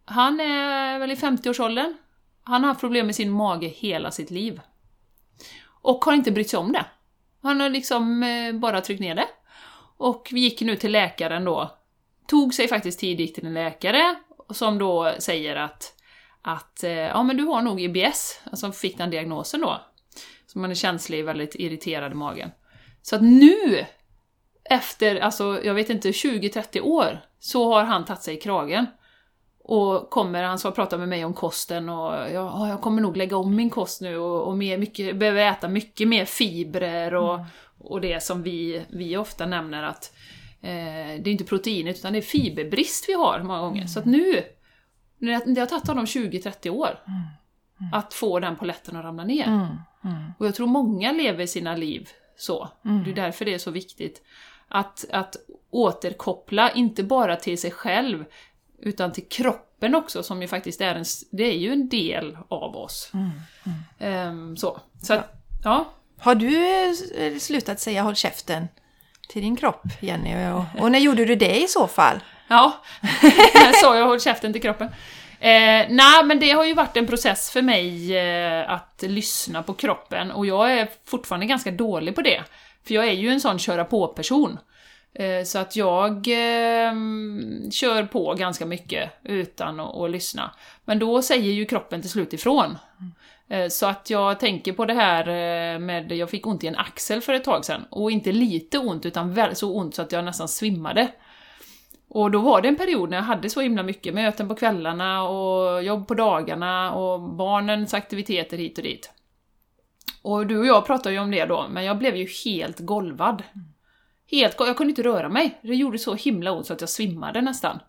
han 0.04 0.40
är 0.40 0.98
väl 0.98 1.10
i 1.10 1.14
50-årsåldern. 1.14 1.96
Han 2.42 2.62
har 2.62 2.68
haft 2.68 2.80
problem 2.80 3.06
med 3.06 3.14
sin 3.14 3.30
mage 3.30 3.66
hela 3.66 4.10
sitt 4.10 4.30
liv. 4.30 4.60
Och 5.64 6.04
har 6.04 6.12
inte 6.12 6.30
brytt 6.30 6.50
sig 6.50 6.58
om 6.58 6.72
det. 6.72 6.86
Han 7.42 7.60
har 7.60 7.68
liksom 7.68 8.22
eh, 8.22 8.52
bara 8.52 8.80
tryckt 8.80 9.00
ner 9.00 9.14
det. 9.14 9.28
Och 9.96 10.28
vi 10.32 10.40
gick 10.40 10.60
nu 10.60 10.76
till 10.76 10.92
läkaren 10.92 11.44
då. 11.44 11.76
Tog 12.26 12.54
sig 12.54 12.68
faktiskt 12.68 13.00
tidigt 13.00 13.34
till 13.34 13.46
en 13.46 13.54
läkare 13.54 14.14
som 14.50 14.78
då 14.78 15.14
säger 15.18 15.56
att, 15.56 15.94
att 16.42 16.84
eh, 16.84 16.90
ja 16.92 17.22
men 17.22 17.36
du 17.36 17.44
har 17.44 17.62
nog 17.62 17.80
IBS, 17.80 18.40
alltså 18.50 18.72
fick 18.72 18.98
den 18.98 19.10
diagnosen 19.10 19.60
då. 19.60 19.80
Så 20.52 20.58
man 20.58 20.70
är 20.70 20.74
känslig, 20.74 21.24
väldigt 21.24 21.54
irriterad 21.54 22.12
i 22.12 22.14
magen. 22.14 22.50
Så 23.02 23.16
att 23.16 23.22
nu, 23.22 23.84
efter, 24.64 25.20
alltså 25.20 25.60
jag 25.64 25.74
vet 25.74 25.90
inte, 25.90 26.10
20-30 26.10 26.80
år, 26.80 27.20
så 27.38 27.72
har 27.72 27.84
han 27.84 28.04
tagit 28.04 28.22
sig 28.22 28.34
i 28.34 28.40
kragen. 28.40 28.86
Och 29.64 30.10
kommer, 30.10 30.42
han 30.42 30.58
ska 30.58 30.70
prata 30.70 30.98
med 30.98 31.08
mig 31.08 31.24
om 31.24 31.34
kosten 31.34 31.88
och 31.88 32.12
ja, 32.32 32.68
jag 32.68 32.80
kommer 32.80 33.02
nog 33.02 33.16
lägga 33.16 33.36
om 33.36 33.56
min 33.56 33.70
kost 33.70 34.00
nu 34.00 34.16
och, 34.16 34.42
och 34.42 34.56
mer, 34.56 34.78
mycket, 34.78 35.16
behöver 35.16 35.44
äta 35.44 35.68
mycket 35.68 36.08
mer 36.08 36.24
fibrer 36.24 37.14
och, 37.14 37.40
och 37.78 38.00
det 38.00 38.22
som 38.22 38.42
vi, 38.42 38.84
vi 38.88 39.16
ofta 39.16 39.46
nämner 39.46 39.82
att 39.82 40.12
eh, 40.60 41.22
det 41.22 41.26
är 41.26 41.28
inte 41.28 41.44
proteinet 41.44 41.98
utan 41.98 42.12
det 42.12 42.18
är 42.18 42.22
fiberbrist 42.22 43.08
vi 43.08 43.12
har 43.12 43.42
många 43.42 43.60
gånger. 43.60 43.86
Så 43.86 43.98
att 43.98 44.04
nu, 44.04 44.42
det, 45.18 45.60
har 45.60 45.66
tagit 45.66 45.88
honom 45.88 46.04
20-30 46.04 46.70
år 46.70 46.98
att 47.92 48.14
få 48.14 48.40
den 48.40 48.56
poletten 48.56 48.96
att 48.96 49.04
ramla 49.04 49.24
ner. 49.24 49.46
Mm. 50.04 50.16
Mm. 50.16 50.32
Och 50.38 50.46
jag 50.46 50.54
tror 50.54 50.66
många 50.66 51.12
lever 51.12 51.46
sina 51.46 51.76
liv 51.76 52.08
så. 52.36 52.68
Det 53.04 53.10
är 53.10 53.14
därför 53.14 53.44
det 53.44 53.54
är 53.54 53.58
så 53.58 53.70
viktigt. 53.70 54.22
Att, 54.68 55.04
att 55.12 55.36
återkoppla, 55.70 56.70
inte 56.70 57.02
bara 57.02 57.36
till 57.36 57.60
sig 57.60 57.70
själv, 57.70 58.24
utan 58.78 59.12
till 59.12 59.28
kroppen 59.28 59.94
också, 59.94 60.22
som 60.22 60.42
ju 60.42 60.48
faktiskt 60.48 60.80
är 60.80 60.94
en, 60.94 61.04
det 61.30 61.44
är 61.44 61.58
ju 61.58 61.72
en 61.72 61.88
del 61.88 62.38
av 62.48 62.76
oss. 62.76 63.12
Ehm, 63.98 64.56
så. 64.56 64.80
Så 65.02 65.14
att, 65.14 65.44
ja. 65.64 65.92
Har 66.18 66.34
du 66.34 66.66
eh, 67.16 67.38
slutat 67.38 67.80
säga 67.80 68.02
håll 68.02 68.14
käften 68.14 68.68
till 69.28 69.42
din 69.42 69.56
kropp, 69.56 69.82
Jenny? 70.00 70.50
Och, 70.52 70.82
och 70.82 70.92
när 70.92 70.98
gjorde 70.98 71.24
du 71.24 71.34
det 71.34 71.62
i 71.62 71.68
så 71.68 71.86
fall? 71.86 72.20
Ja, 72.48 72.72
jag 73.54 73.76
sa 73.76 73.96
jag 73.96 74.06
håll 74.06 74.20
käften 74.20 74.52
till 74.52 74.62
kroppen. 74.62 74.88
Eh, 75.40 75.86
Nej, 75.88 76.24
men 76.24 76.40
det 76.40 76.50
har 76.50 76.64
ju 76.64 76.74
varit 76.74 76.96
en 76.96 77.06
process 77.06 77.50
för 77.50 77.62
mig 77.62 78.16
eh, 78.16 78.70
att 78.70 79.04
lyssna 79.06 79.62
på 79.62 79.74
kroppen 79.74 80.30
och 80.30 80.46
jag 80.46 80.72
är 80.72 80.88
fortfarande 81.04 81.46
ganska 81.46 81.70
dålig 81.70 82.14
på 82.14 82.22
det. 82.22 82.42
För 82.86 82.94
jag 82.94 83.08
är 83.08 83.12
ju 83.12 83.28
en 83.28 83.40
sån 83.40 83.58
köra 83.58 83.84
på-person. 83.84 84.58
Eh, 85.14 85.44
så 85.44 85.58
att 85.58 85.76
jag 85.76 86.10
eh, 86.28 86.92
kör 87.70 88.02
på 88.04 88.34
ganska 88.34 88.66
mycket 88.66 89.10
utan 89.24 89.80
att, 89.80 89.96
att 89.96 90.10
lyssna. 90.10 90.50
Men 90.84 90.98
då 90.98 91.22
säger 91.22 91.52
ju 91.52 91.64
kroppen 91.64 92.00
till 92.00 92.10
slut 92.10 92.32
ifrån. 92.32 92.78
Eh, 93.48 93.68
så 93.68 93.86
att 93.86 94.10
jag 94.10 94.40
tänker 94.40 94.72
på 94.72 94.84
det 94.84 94.94
här 94.94 95.28
eh, 95.28 95.78
med, 95.78 96.12
jag 96.12 96.30
fick 96.30 96.46
ont 96.46 96.64
i 96.64 96.66
en 96.66 96.76
axel 96.76 97.20
för 97.20 97.32
ett 97.32 97.44
tag 97.44 97.64
sedan. 97.64 97.84
Och 97.90 98.10
inte 98.10 98.32
lite 98.32 98.78
ont, 98.78 99.06
utan 99.06 99.34
väl 99.34 99.56
så 99.56 99.76
ont 99.76 99.94
så 99.94 100.02
att 100.02 100.12
jag 100.12 100.24
nästan 100.24 100.48
svimmade. 100.48 101.08
Och 102.12 102.30
då 102.30 102.38
var 102.38 102.62
det 102.62 102.68
en 102.68 102.76
period 102.76 103.10
när 103.10 103.16
jag 103.16 103.24
hade 103.24 103.50
så 103.50 103.60
himla 103.60 103.82
mycket 103.82 104.14
möten 104.14 104.48
på 104.48 104.54
kvällarna 104.54 105.22
och 105.22 105.82
jobb 105.82 106.08
på 106.08 106.14
dagarna 106.14 106.92
och 106.92 107.20
barnens 107.20 107.94
aktiviteter 107.94 108.56
hit 108.58 108.78
och 108.78 108.84
dit. 108.84 109.12
Och 110.22 110.46
du 110.46 110.58
och 110.58 110.66
jag 110.66 110.86
pratade 110.86 111.14
ju 111.14 111.20
om 111.20 111.30
det 111.30 111.44
då, 111.44 111.66
men 111.70 111.84
jag 111.84 111.98
blev 111.98 112.16
ju 112.16 112.28
helt 112.44 112.78
golvad. 112.78 113.42
Helt 114.30 114.56
Jag 114.58 114.76
kunde 114.76 114.90
inte 114.90 115.02
röra 115.02 115.28
mig. 115.28 115.58
Det 115.62 115.74
gjorde 115.74 115.98
så 115.98 116.14
himla 116.14 116.52
ont 116.52 116.66
så 116.66 116.72
att 116.72 116.80
jag 116.80 116.90
svimmade 116.90 117.40
nästan. 117.40 117.80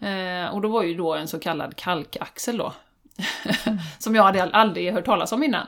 Eh, 0.00 0.54
och 0.54 0.60
då 0.60 0.68
var 0.68 0.82
ju 0.82 0.94
då 0.94 1.14
en 1.14 1.28
så 1.28 1.38
kallad 1.38 1.76
kalkaxel 1.76 2.56
då. 2.56 2.72
som 3.98 4.14
jag 4.14 4.22
hade 4.22 4.44
aldrig 4.44 4.92
hört 4.92 5.04
talas 5.04 5.32
om 5.32 5.42
innan. 5.42 5.66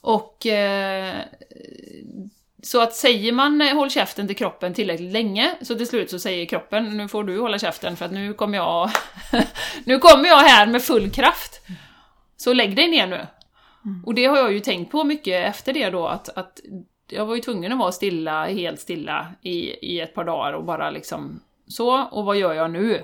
Och 0.00 0.46
eh, 0.46 1.16
så 2.62 2.80
att 2.82 2.94
säger 2.94 3.32
man 3.32 3.60
eh, 3.60 3.74
håll 3.74 3.90
käften 3.90 4.26
till 4.26 4.36
kroppen 4.36 4.74
tillräckligt 4.74 5.12
länge, 5.12 5.54
så 5.60 5.74
till 5.74 5.86
slut 5.86 6.10
så 6.10 6.18
säger 6.18 6.46
kroppen 6.46 6.96
nu 6.96 7.08
får 7.08 7.24
du 7.24 7.40
hålla 7.40 7.58
käften 7.58 7.96
för 7.96 8.04
att 8.04 8.12
nu 8.12 8.34
kommer 8.34 8.58
jag 8.58 8.90
nu 9.84 9.98
kommer 9.98 10.28
jag 10.28 10.38
här 10.38 10.66
med 10.66 10.82
full 10.82 11.10
kraft. 11.10 11.60
Så 12.36 12.52
lägg 12.52 12.76
dig 12.76 12.88
ner 12.88 13.06
nu. 13.06 13.26
Och 14.06 14.14
det 14.14 14.24
har 14.24 14.36
jag 14.36 14.52
ju 14.52 14.60
tänkt 14.60 14.92
på 14.92 15.04
mycket 15.04 15.48
efter 15.48 15.72
det 15.72 15.90
då, 15.90 16.06
att, 16.06 16.28
att 16.28 16.60
jag 17.10 17.26
var 17.26 17.34
ju 17.34 17.40
tvungen 17.40 17.72
att 17.72 17.78
vara 17.78 17.92
stilla, 17.92 18.46
helt 18.46 18.80
stilla 18.80 19.26
i, 19.42 19.86
i 19.94 20.00
ett 20.00 20.14
par 20.14 20.24
dagar 20.24 20.52
och 20.52 20.64
bara 20.64 20.90
liksom 20.90 21.40
så, 21.68 22.02
och 22.02 22.24
vad 22.24 22.36
gör 22.36 22.54
jag 22.54 22.70
nu? 22.70 23.02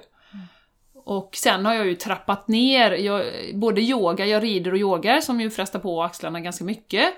Och 0.95 1.31
sen 1.37 1.67
har 1.67 1.75
jag 1.75 1.87
ju 1.87 1.95
trappat 1.95 2.49
ner, 2.49 2.91
jag, 2.91 3.25
både 3.55 3.81
yoga, 3.81 4.27
jag 4.27 4.43
rider 4.43 4.73
och 4.73 4.79
yogar 4.79 5.21
som 5.21 5.41
ju 5.41 5.51
frestar 5.51 5.79
på 5.79 6.03
axlarna 6.03 6.41
ganska 6.41 6.65
mycket. 6.65 7.15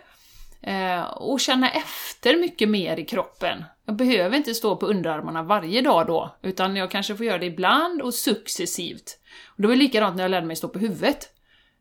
Eh, 0.66 1.04
och 1.04 1.40
känna 1.40 1.70
efter 1.70 2.37
mycket 2.37 2.68
mer 2.68 2.96
i 2.96 3.04
kroppen. 3.04 3.64
Jag 3.85 3.96
behöver 3.96 4.37
inte 4.37 4.54
stå 4.54 4.76
på 4.76 4.87
underarmarna 4.87 5.42
varje 5.42 5.82
dag 5.82 6.06
då, 6.06 6.37
utan 6.42 6.76
jag 6.76 6.90
kanske 6.90 7.16
får 7.16 7.26
göra 7.26 7.38
det 7.38 7.46
ibland 7.46 8.02
och 8.02 8.14
successivt. 8.14 9.18
Och 9.46 9.62
det 9.62 9.68
var 9.68 9.76
likadant 9.76 10.16
när 10.16 10.25
jag 10.25 10.30
lärde 10.30 10.46
mig 10.46 10.56
stå 10.56 10.68
på 10.68 10.78
huvudet. 10.78 11.30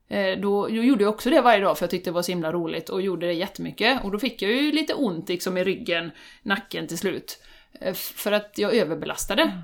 Eh, 0.07 0.39
då, 0.39 0.67
då 0.67 0.73
gjorde 0.73 1.03
jag 1.03 1.13
också 1.13 1.29
det 1.29 1.41
varje 1.41 1.63
dag 1.63 1.77
för 1.77 1.83
jag 1.83 1.91
tyckte 1.91 2.09
det 2.09 2.13
var 2.13 2.21
så 2.21 2.31
himla 2.31 2.51
roligt 2.51 2.89
och 2.89 3.01
gjorde 3.01 3.27
det 3.27 3.33
jättemycket. 3.33 4.03
Och 4.03 4.11
då 4.11 4.19
fick 4.19 4.41
jag 4.41 4.51
ju 4.51 4.71
lite 4.71 4.93
ont 4.93 5.29
liksom 5.29 5.57
i 5.57 5.63
ryggen, 5.63 6.11
nacken 6.43 6.87
till 6.87 6.97
slut. 6.97 7.43
Eh, 7.81 7.93
för 7.93 8.31
att 8.31 8.57
jag 8.57 8.75
överbelastade. 8.75 9.61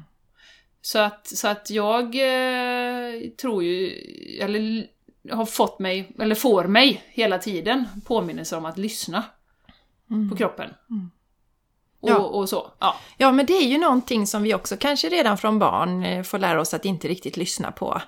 Så 0.82 1.00
att, 1.00 1.28
så 1.28 1.48
att 1.48 1.70
jag 1.70 2.04
eh, 2.16 3.30
tror 3.42 3.64
ju, 3.64 3.90
eller 4.40 4.88
har 5.32 5.46
fått 5.46 5.80
mig, 5.80 6.16
eller 6.20 6.36
får 6.36 6.64
mig 6.64 7.04
hela 7.10 7.38
tiden 7.38 7.86
påminnelser 8.06 8.58
om 8.58 8.66
att 8.66 8.78
lyssna 8.78 9.24
på 10.30 10.36
kroppen. 10.38 10.70
Och, 12.02 12.10
Ja. 12.10 12.18
och 12.18 12.50
så. 12.50 12.72
Ja. 12.80 12.96
Ja, 13.18 13.32
men 13.32 13.46
det 13.46 13.54
är 13.54 13.68
ju 13.68 13.78
någonting 13.78 14.28
som 14.28 14.44
vi 14.44 14.54
också 14.54 14.78
kanske 14.80 15.10
redan 15.10 15.38
från 15.38 15.60
barn 15.60 16.04
eh, 16.04 16.24
får 16.24 16.40
lära 16.40 16.62
oss 16.62 16.74
att 16.74 16.86
inte 16.86 17.08
riktigt 17.08 17.38
lyssna 17.38 17.72
på. 17.72 18.02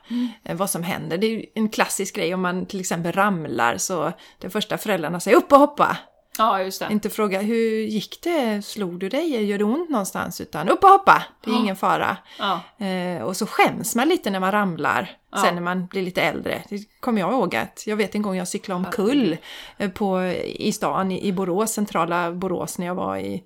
eh, 0.43 0.55
Vad 0.55 0.69
som 0.69 0.83
händer. 0.83 1.17
Det 1.17 1.27
är 1.27 1.31
ju 1.31 1.45
en 1.55 1.69
klassisk 1.69 2.15
grej 2.15 2.33
om 2.33 2.41
man 2.41 2.65
till 2.65 2.79
exempel 2.79 3.11
ramlar 3.11 3.77
så 3.77 4.11
det 4.39 4.49
första 4.49 4.77
föräldrarna 4.77 5.19
säger 5.19 5.37
upp 5.37 5.51
och 5.51 5.59
hoppa. 5.59 5.97
Ja, 6.37 6.61
just 6.63 6.79
det. 6.79 6.87
Inte 6.91 7.09
fråga 7.09 7.41
hur 7.41 7.81
gick 7.81 8.19
det, 8.23 8.65
slog 8.65 8.99
du 8.99 9.09
dig, 9.09 9.45
gör 9.45 9.57
det 9.57 9.63
ont 9.63 9.89
någonstans? 9.89 10.41
Utan 10.41 10.69
upp 10.69 10.83
och 10.83 10.89
hoppa, 10.89 11.23
det 11.43 11.49
är 11.49 11.53
Ja. 11.53 11.59
ingen 11.59 11.75
fara. 11.75 12.17
Ja. 12.39 12.85
Eh, 12.85 13.21
och 13.23 13.37
så 13.37 13.45
skäms 13.45 13.95
man 13.95 14.07
lite 14.09 14.29
när 14.29 14.39
man 14.39 14.51
ramlar, 14.51 15.17
Ja. 15.31 15.37
sen 15.37 15.55
när 15.55 15.61
man 15.61 15.85
blir 15.87 16.01
lite 16.01 16.21
äldre. 16.21 16.63
Det 16.69 16.99
kommer 16.99 17.21
jag 17.21 17.31
ihåg 17.31 17.55
att, 17.55 17.83
jag 17.87 17.95
vet 17.95 18.15
en 18.15 18.21
gång 18.21 18.35
jag 18.35 18.47
cyklade 18.47 18.85
omkull 18.85 19.37
på, 19.93 20.21
i 20.45 20.71
stan 20.71 21.11
i, 21.11 21.31
Borås, 21.31 21.73
centrala 21.73 22.31
Borås, 22.31 22.77
när 22.77 22.85
jag 22.85 22.95
var 22.95 23.17
i 23.17 23.43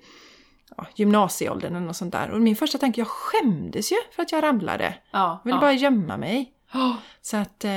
ja, 0.77 0.85
gymnasieåldern 0.95 1.75
eller 1.75 1.85
något 1.87 1.95
sånt 1.97 2.11
där. 2.13 2.31
Och 2.31 2.41
min 2.41 2.55
första 2.55 2.77
tanke, 2.77 3.01
jag 3.01 3.07
skämdes 3.07 3.91
ju 3.91 3.95
för 4.15 4.21
att 4.23 4.31
jag 4.31 4.43
ramlade. 4.43 4.93
Ja. 5.11 5.41
Jag 5.43 5.51
ville 5.51 5.61
bara 5.61 5.73
gömma 5.73 6.17
mig. 6.17 6.51
Ja. 6.73 6.95
Så 7.21 7.37
att... 7.37 7.65
Eh, 7.65 7.71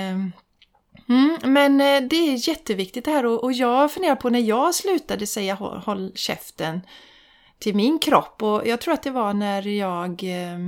mm, 1.10 1.38
men 1.42 1.80
eh, 1.80 2.08
det 2.08 2.16
är 2.16 2.48
jätteviktigt 2.48 3.04
det 3.04 3.10
här 3.10 3.26
och, 3.26 3.44
och 3.44 3.52
jag 3.52 3.92
funderar 3.92 4.16
på 4.16 4.30
när 4.30 4.40
jag 4.40 4.74
slutade 4.74 5.26
säga 5.26 5.54
håll, 5.54 5.78
håll 5.78 6.12
käften 6.14 6.80
till 7.60 7.74
min 7.74 7.98
kropp 7.98 8.42
och 8.42 8.66
jag 8.66 8.80
tror 8.80 8.94
att 8.94 9.02
det 9.02 9.10
var 9.10 9.34
när 9.34 9.68
jag... 9.68 10.22
Eh, 10.22 10.58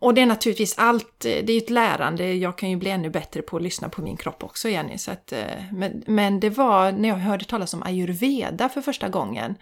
och 0.00 0.14
det 0.14 0.20
är 0.20 0.26
naturligtvis 0.26 0.78
allt, 0.78 1.24
eh, 1.24 1.44
det 1.44 1.52
är 1.52 1.54
ju 1.54 1.58
ett 1.58 1.70
lärande, 1.70 2.32
jag 2.32 2.58
kan 2.58 2.70
ju 2.70 2.76
bli 2.76 2.90
ännu 2.90 3.10
bättre 3.10 3.42
på 3.42 3.56
att 3.56 3.62
lyssna 3.62 3.88
på 3.88 4.02
min 4.02 4.16
kropp 4.16 4.44
också 4.44 4.68
Jenny. 4.68 4.98
Så 4.98 5.10
att, 5.10 5.32
eh, 5.32 5.62
men, 5.72 6.02
men 6.06 6.40
det 6.40 6.50
var 6.50 6.92
när 6.92 7.08
jag 7.08 7.16
hörde 7.16 7.44
talas 7.44 7.74
om 7.74 7.82
ayurveda 7.82 8.68
för 8.68 8.80
första 8.80 9.08
gången 9.08 9.54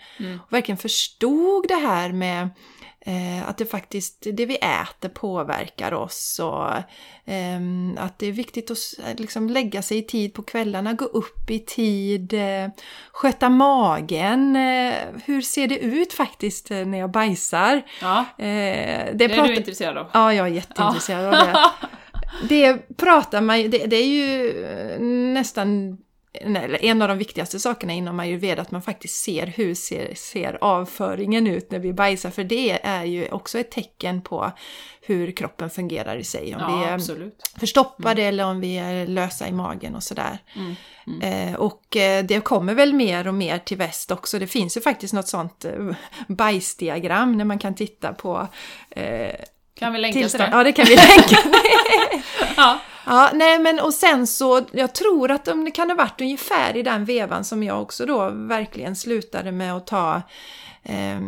och 0.46 0.52
verkligen 0.52 0.78
förstod 0.78 1.68
det 1.68 1.74
här 1.74 2.12
med 2.12 2.48
eh, 3.06 3.48
att 3.48 3.58
det 3.58 3.66
faktiskt, 3.66 4.26
det 4.32 4.46
vi 4.46 4.56
äter 4.56 5.08
påverkar 5.08 5.94
oss 5.94 6.40
och 6.42 6.68
ehm, 7.24 7.98
att 7.98 8.18
det 8.18 8.26
är 8.26 8.32
viktigt 8.32 8.70
att 8.70 9.20
liksom 9.20 9.50
lägga 9.50 9.82
sig 9.82 9.98
i 9.98 10.02
tid 10.02 10.34
på 10.34 10.42
kvällarna, 10.42 10.92
gå 10.92 11.04
upp 11.04 11.50
i 11.50 11.58
tid, 11.58 12.32
eh, 12.32 12.68
sköta 13.12 13.48
magen. 13.48 14.56
Eh, 14.56 14.94
hur 15.24 15.42
ser 15.42 15.68
det 15.68 15.78
ut 15.78 16.12
faktiskt 16.12 16.70
eh, 16.70 16.86
när 16.86 16.98
jag 16.98 17.10
bajsar? 17.10 17.82
ja. 18.00 18.18
Eh, 18.38 18.44
det 18.44 19.12
Det 19.14 19.24
är 19.24 19.48
du 19.48 19.54
intresserad 19.54 19.98
av. 19.98 20.06
Ja, 20.12 20.34
jag 20.34 20.46
är 20.46 20.50
jätteintresserad 20.50 21.24
av 21.26 21.32
det. 21.32 21.70
Det 22.48 22.96
pratar 22.96 23.40
man 23.40 23.70
det, 23.70 23.86
det 23.86 23.96
är 23.96 24.06
ju 24.06 24.64
eh, 24.64 25.00
nästan 25.34 25.98
en 26.80 27.02
av 27.02 27.08
de 27.08 27.18
viktigaste 27.18 27.60
sakerna 27.60 27.92
inom 27.92 28.20
ayurveda, 28.20 28.62
att 28.62 28.70
man 28.70 28.82
faktiskt 28.82 29.24
ser 29.24 29.46
hur 29.46 29.74
ser, 29.74 30.14
ser 30.14 30.58
avföringen 30.60 31.46
ut 31.46 31.70
när 31.70 31.78
vi 31.78 31.92
bajsar, 31.92 32.30
för 32.30 32.44
det 32.44 32.86
är 32.86 33.04
ju 33.04 33.30
också 33.30 33.58
ett 33.58 33.70
tecken 33.70 34.22
på 34.22 34.52
hur 35.00 35.32
kroppen 35.32 35.70
fungerar 35.70 36.16
i 36.16 36.24
sig. 36.24 36.54
Om 36.54 36.60
Ja, 36.60 36.76
vi 36.78 36.84
är 36.84 36.94
absolut. 36.94 37.52
förstoppade 37.60 38.22
eller 38.22 38.44
om 38.44 38.60
vi 38.60 38.78
är 38.78 39.06
lösa 39.06 39.48
i 39.48 39.52
magen 39.52 39.94
och 39.94 40.02
sådär. 40.02 40.38
Mm, 40.56 40.74
Eh, 41.22 41.54
och 41.54 41.96
eh, 41.96 42.24
det 42.24 42.40
kommer 42.40 42.74
väl 42.74 42.92
mer 42.92 43.26
och 43.26 43.34
mer 43.34 43.58
till 43.58 43.76
väst 43.76 44.10
också. 44.10 44.38
Det 44.38 44.46
finns 44.46 44.76
ju 44.76 44.80
faktiskt 44.80 45.14
något 45.14 45.28
sånt 45.28 45.64
eh, 45.64 45.90
bajsdiagram 46.28 47.38
när 47.38 47.44
man 47.44 47.58
kan 47.58 47.74
titta 47.74 48.12
på 48.12 48.48
eh, 48.90 49.34
Kan 49.78 49.92
vi 49.92 49.98
länka 49.98 50.28
till 50.28 50.38
det? 50.38 50.48
Ja, 50.52 50.64
det 50.64 50.72
kan 50.72 50.86
vi 50.86 50.96
länka. 50.96 51.36
Ja. 52.56 52.78
Ja, 53.08 53.30
nej 53.34 53.58
men 53.58 53.80
och 53.80 53.94
sen 53.94 54.26
så, 54.26 54.64
jag 54.72 54.94
tror 54.94 55.30
att 55.30 55.48
om 55.48 55.64
det 55.64 55.70
kan 55.70 55.90
ha 55.90 55.96
varit 55.96 56.20
ungefär 56.20 56.76
i 56.76 56.82
den 56.82 57.04
vevan 57.04 57.44
som 57.44 57.62
jag 57.62 57.82
också 57.82 58.06
då 58.06 58.30
verkligen 58.30 58.96
slutade 58.96 59.52
med 59.52 59.76
att 59.76 59.86
ta 59.86 60.22
eh, 60.82 61.20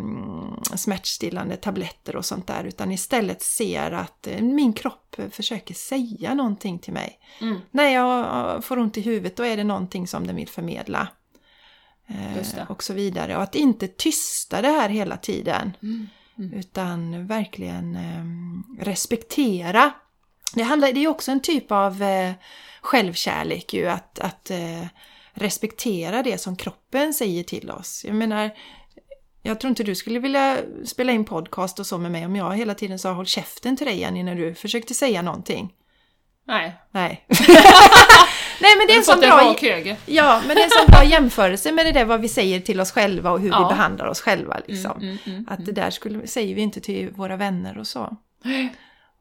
smärtstillande 0.75 1.57
tabletter 1.57 2.15
och 2.15 2.25
sånt 2.25 2.47
där, 2.47 2.63
utan 2.63 2.91
istället 2.91 3.41
ser 3.41 3.91
att 3.91 4.27
eh, 4.27 4.41
min 4.41 4.73
kropp 4.73 5.15
försöker 5.31 5.73
säga 5.73 6.33
någonting 6.33 6.79
till 6.79 6.93
mig. 6.93 7.19
Mm. 7.41 7.59
När 7.71 7.89
jag 7.89 8.19
eh, 8.19 8.61
får 8.61 8.79
ont 8.79 8.97
i 8.97 9.01
huvudet, 9.01 9.35
då 9.35 9.43
är 9.43 9.57
det 9.57 9.63
någonting 9.63 10.07
som 10.07 10.27
den 10.27 10.35
vill 10.35 10.49
förmedla. 10.49 11.07
Eh, 12.07 12.71
och 12.71 12.83
så 12.83 12.93
vidare. 12.93 13.35
Och 13.35 13.43
att 13.43 13.55
inte 13.55 13.87
tysta 13.87 14.61
det 14.61 14.69
här 14.69 14.89
hela 14.89 15.17
tiden. 15.17 15.73
Mm. 15.81 16.09
Utan 16.53 17.27
verkligen 17.27 17.95
eh, 17.95 18.83
respektera. 18.85 19.91
Det, 20.53 20.63
handlar, 20.63 20.91
det 20.93 21.03
är 21.03 21.07
också 21.07 21.31
en 21.31 21.39
typ 21.39 21.71
av 21.71 22.03
eh, 22.03 22.33
självkärlek 22.81 23.73
ju, 23.73 23.87
att, 23.87 24.19
att 24.19 24.51
eh, 24.51 24.85
respektera 25.33 26.23
det 26.23 26.37
som 26.37 26.55
kroppen 26.55 27.13
säger 27.13 27.43
till 27.43 27.71
oss. 27.71 28.05
Jag 28.07 28.15
menar, 28.15 28.51
jag 29.41 29.59
tror 29.59 29.69
inte 29.69 29.83
du 29.83 29.95
skulle 29.95 30.19
vilja 30.19 30.57
spela 30.85 31.11
in 31.11 31.25
podcast 31.25 31.79
och 31.79 31.87
så 31.87 31.97
med 31.97 32.11
mig 32.11 32.25
om 32.25 32.35
jag 32.35 32.57
hela 32.57 32.75
tiden 32.75 32.99
sa 32.99 33.11
håll 33.11 33.25
käften 33.25 33.77
till 33.77 33.87
dig 33.87 33.99
Jenny 33.99 34.23
när 34.23 34.35
du 34.35 34.55
försökte 34.55 34.93
säga 34.93 35.21
någonting. 35.21 35.73
Nej. 36.47 36.73
Nej. 36.91 37.25
Nej 38.61 38.71
men 38.77 38.87
det 38.87 38.93
är 38.93 38.97
en 38.97 39.03
sån 39.03 39.23
en 39.23 39.29
bra... 39.29 39.39
Ja, 40.05 40.41
men 40.47 40.55
det 40.55 40.61
är 40.61 40.65
en 40.65 40.69
sån 40.69 40.85
bra 40.87 41.03
jämförelse 41.03 41.71
med 41.71 41.85
det 41.85 41.91
där 41.91 42.05
vad 42.05 42.21
vi 42.21 42.27
säger 42.29 42.59
till 42.59 42.79
oss 42.81 42.91
själva 42.91 43.31
och 43.31 43.39
hur 43.39 43.49
Ja. 43.49 43.59
vi 43.59 43.75
behandlar 43.75 44.05
oss 44.07 44.21
själva. 44.21 44.57
Liksom. 44.67 44.91
Mm, 44.91 45.03
mm, 45.09 45.17
mm. 45.25 45.45
Att 45.49 45.65
det 45.65 45.71
där 45.71 45.89
skulle, 45.89 46.27
säger 46.27 46.55
vi 46.55 46.61
inte 46.61 46.81
till 46.81 47.09
våra 47.11 47.35
vänner 47.35 47.77
och 47.77 47.87
så. 47.87 48.17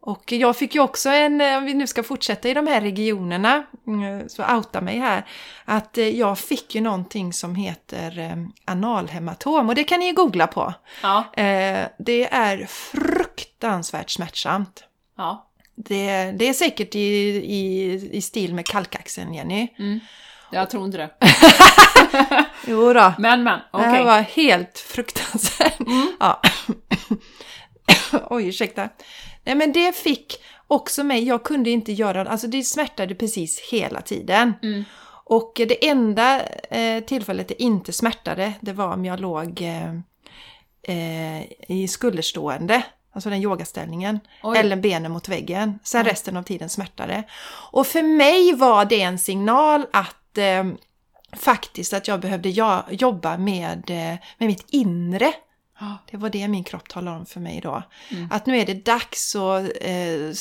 Och 0.01 0.33
jag 0.33 0.57
fick 0.57 0.75
ju 0.75 0.81
också 0.81 1.09
en, 1.09 1.41
om 1.41 1.65
vi 1.65 1.75
nu 1.75 1.87
ska 1.87 2.03
fortsätta 2.03 2.49
i 2.49 2.55
de 2.55 2.67
här 2.67 2.81
regionerna, 2.81 3.63
mm, 3.87 4.29
så 4.29 4.45
outa 4.57 4.81
mig 4.81 4.99
här, 4.99 5.27
att 5.65 5.99
eh, 5.99 6.09
jag 6.09 6.39
fick 6.39 6.75
ju 6.75 6.81
någonting 6.81 7.33
som 7.33 7.55
heter 7.55 8.19
eh, 8.19 8.37
analhematom 8.65 9.69
och 9.69 9.75
det 9.75 9.85
kan 9.85 10.01
ni 10.01 10.07
ju 10.07 10.13
googla 10.13 10.47
på. 10.47 10.75
Ja. 11.03 11.25
Eh, 11.33 11.87
Det 11.99 12.29
är 12.33 12.67
fruktansvärt 12.67 14.11
smärtsamt. 14.11 14.85
Ja. 15.17 15.48
Det, 15.85 16.33
det 16.39 16.49
är 16.49 16.53
säkert 16.53 16.95
i, 16.95 16.99
i, 17.37 17.93
i 18.13 18.21
stil 18.21 18.55
med 18.55 18.67
kalkaxeln, 18.67 19.35
Jenny. 19.35 19.69
Mm. 19.79 20.01
Jag 20.51 20.71
tror 20.71 20.85
inte 20.85 20.99
det. 20.99 21.11
Jo 22.67 22.93
då. 22.93 23.13
Men 23.19 23.43
men, 23.43 23.59
Det 23.59 23.65
okej. 23.73 23.89
här 23.89 24.05
var 24.05 24.21
helt 24.21 24.79
fruktansvärt. 24.79 25.81
Mm. 25.81 26.13
Ja. 26.21 26.41
Oj, 28.31 28.49
ursäkta. 28.49 28.89
Nej 29.45 29.55
men 29.55 29.73
det 29.73 29.97
fick 29.97 30.43
också 30.67 31.05
mig, 31.05 31.25
jag 31.25 31.43
kunde 31.45 31.71
inte 31.71 31.93
göra, 31.93 32.29
alltså 32.31 32.47
det 32.47 32.63
smärtade 32.63 33.15
precis 33.15 33.61
hela 33.61 34.01
tiden. 34.01 34.55
Mm. 34.63 34.85
Och 35.25 35.53
det 35.55 35.89
enda 35.89 36.43
eh, 36.71 37.05
tillfället 37.05 37.49
det 37.49 37.63
inte 37.63 37.93
smärtade, 37.93 38.53
det 38.61 38.73
var 38.73 38.93
om 38.93 39.05
jag 39.05 39.21
låg 39.21 39.63
eh, 39.63 39.95
eh, 40.97 41.43
i 41.69 41.89
skulderstående, 41.89 42.83
alltså 43.19 43.31
den 43.31 43.43
yogaställningen, 43.43 44.21
Oj. 44.43 44.59
eller 44.59 44.77
benen 44.77 45.13
mot 45.13 45.29
väggen. 45.29 45.79
Sen 45.83 46.05
resten 46.05 46.37
av 46.37 46.43
tiden 46.43 46.69
smärtade. 46.69 47.23
Och 47.73 47.87
för 47.87 48.03
mig 48.03 48.53
var 48.53 48.85
det 48.85 49.01
en 49.01 49.19
signal 49.19 49.87
att 49.93 50.39
eh, 50.39 50.65
faktiskt 51.37 51.93
att 51.93 52.09
jag 52.09 52.21
behövde 52.21 52.49
ja, 52.49 52.87
jobba 52.91 53.37
med, 53.37 53.91
eh, 53.91 54.19
med 54.39 54.47
mitt 54.47 54.65
inre. 54.69 55.33
Ja. 55.81 55.99
Det 56.11 56.17
var 56.17 56.31
det 56.31 56.49
min 56.49 56.65
kropp 56.65 56.89
talade 56.89 57.17
om 57.17 57.27
för 57.27 57.41
mig 57.41 57.61
då. 57.63 57.83
Mm. 58.11 58.29
Att 58.31 58.47
nu 58.47 58.59
är 58.59 58.67
det 58.67 58.85
dags 58.85 59.35
och 59.35 59.83
eh, 59.83 60.33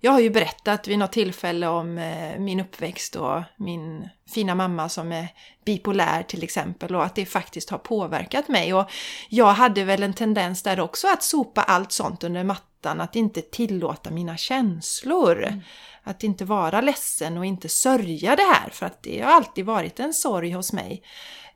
jag 0.00 0.12
har 0.12 0.20
ju 0.20 0.30
berättat 0.30 0.88
vid 0.88 0.98
något 0.98 1.12
tillfälle 1.12 1.68
om 1.68 1.98
eh, 1.98 2.38
min 2.38 2.60
uppväxt 2.60 3.16
och 3.16 3.42
min 3.56 4.08
fina 4.34 4.54
mamma 4.54 4.88
som 4.88 5.12
är 5.12 5.28
bipolär 5.64 6.22
till 6.22 6.42
exempel 6.42 6.94
och 6.94 7.04
att 7.04 7.14
det 7.14 7.26
faktiskt 7.26 7.70
har 7.70 7.78
påverkat 7.78 8.48
mig. 8.48 8.74
Och 8.74 8.90
jag 9.28 9.52
hade 9.52 9.84
väl 9.84 10.02
en 10.02 10.14
tendens 10.14 10.62
där 10.62 10.80
också 10.80 11.08
att 11.08 11.22
sopa 11.22 11.62
allt 11.62 11.92
sånt 11.92 12.24
under 12.24 12.44
mattan, 12.44 13.00
att 13.00 13.16
inte 13.16 13.40
tillåta 13.40 14.10
mina 14.10 14.36
känslor. 14.36 15.60
Att 16.02 16.24
inte 16.24 16.44
vara 16.44 16.80
ledsen 16.80 17.38
och 17.38 17.46
inte 17.46 17.68
sörja 17.68 18.36
det 18.36 18.42
här 18.42 18.70
för 18.70 18.86
att 18.86 19.02
det 19.02 19.20
har 19.20 19.32
alltid 19.32 19.64
varit 19.64 20.00
en 20.00 20.14
sorg 20.14 20.50
hos 20.50 20.72
mig. 20.72 21.02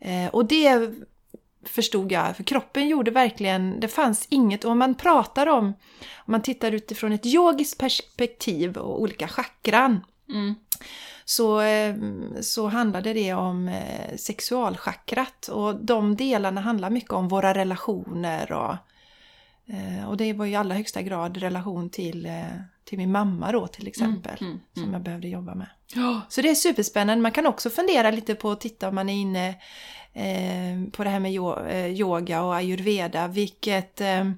Eh, 0.01 0.27
och 0.27 0.45
det 0.45 0.93
förstod 1.69 2.13
jag, 2.13 2.37
för 2.37 2.45
kroppen 2.45 2.89
gjorde 2.89 3.11
verkligen, 3.11 3.81
det 3.81 3.89
fanns 3.89 4.27
inget, 4.31 4.65
och 4.65 4.71
om 4.71 4.79
man 4.79 4.95
pratar 4.95 5.47
om, 5.47 5.65
om 5.67 6.33
man 6.33 6.43
tittar 6.43 6.73
utifrån 6.73 7.13
ett 7.13 7.27
yogiskt 7.27 7.79
perspektiv 7.79 8.77
och 8.77 9.01
olika 9.01 9.29
chakran, 9.29 10.01
Mm. 10.29 10.55
så, 11.25 11.61
eh, 11.61 11.95
så 12.41 12.67
handlade 12.69 13.13
det 13.13 13.35
om 13.35 13.69
eh, 13.69 14.17
sexualchakrat 14.17 15.49
och 15.49 15.85
de 15.85 16.17
delarna 16.17 16.61
handlar 16.61 16.91
mycket 16.91 17.13
om 17.13 17.29
våra 17.29 17.55
relationer 17.55 18.53
och, 18.53 18.77
eh, 19.75 20.09
och 20.09 20.17
det 20.17 20.33
var 20.33 20.45
ju 20.45 20.53
i 20.53 20.57
allra 20.57 20.75
högsta 20.75 21.03
grad 21.03 21.37
relation 21.37 21.91
till, 21.91 22.29
till 22.85 22.99
min 22.99 23.13
mamma 23.13 23.53
då 23.53 23.67
till 23.67 23.89
exempel, 23.89 24.37
mm, 24.41 24.61
som 24.75 24.93
jag 24.93 25.03
behövde 25.03 25.29
jobba 25.29 25.55
med. 25.55 25.69
Så 26.29 26.43
det 26.43 26.51
är 26.51 26.55
superspännande. 26.55 27.23
Man 27.23 27.33
kan 27.33 27.47
också 27.47 27.71
fundera 27.71 28.11
lite 28.11 28.35
på 28.35 28.51
att 28.51 28.61
titta 28.61 28.89
om 28.89 28.95
man 28.95 29.09
är 29.09 29.15
inne 29.15 29.49
eh, 30.13 30.91
på 30.93 31.05
det 31.05 31.11
här 31.11 31.21
med 31.21 31.33
eh, 31.69 31.87
yoga 31.87 32.43
och 32.43 32.57
ayurveda. 32.57 33.29
Vilket, 33.29 34.01
eh, 34.01 34.31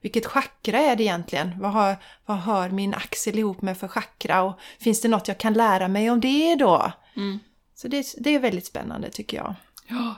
vilket 0.00 0.26
chakra 0.26 0.78
är 0.78 0.96
det 0.96 1.02
egentligen? 1.02 1.60
Vad, 1.60 1.72
har, 1.72 1.96
vad 2.26 2.36
hör 2.36 2.70
min 2.70 2.94
axel 2.94 3.38
ihop 3.38 3.62
med 3.62 3.78
för 3.78 3.88
chakra? 3.88 4.42
Och 4.42 4.60
finns 4.78 5.00
det 5.00 5.08
något 5.08 5.28
jag 5.28 5.38
kan 5.38 5.52
lära 5.52 5.88
mig 5.88 6.10
om 6.10 6.20
det 6.20 6.54
då? 6.54 6.92
Mm. 7.16 7.38
Så 7.74 7.88
det, 7.88 8.06
det 8.18 8.30
är 8.30 8.38
väldigt 8.38 8.66
spännande 8.66 9.10
tycker 9.10 9.36
jag. 9.36 9.54
Ja. 9.88 10.14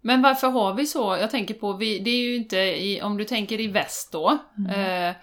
Men 0.00 0.22
varför 0.22 0.48
har 0.48 0.74
vi 0.74 0.86
så? 0.86 1.16
Jag 1.20 1.30
tänker 1.30 1.54
på, 1.54 1.72
vi, 1.72 1.98
det 1.98 2.10
är 2.10 2.22
ju 2.22 2.36
inte 2.36 2.58
i, 2.58 3.02
om 3.02 3.16
du 3.16 3.24
tänker 3.24 3.60
i 3.60 3.66
väst 3.66 4.12
då. 4.12 4.38
Eh, 4.74 5.14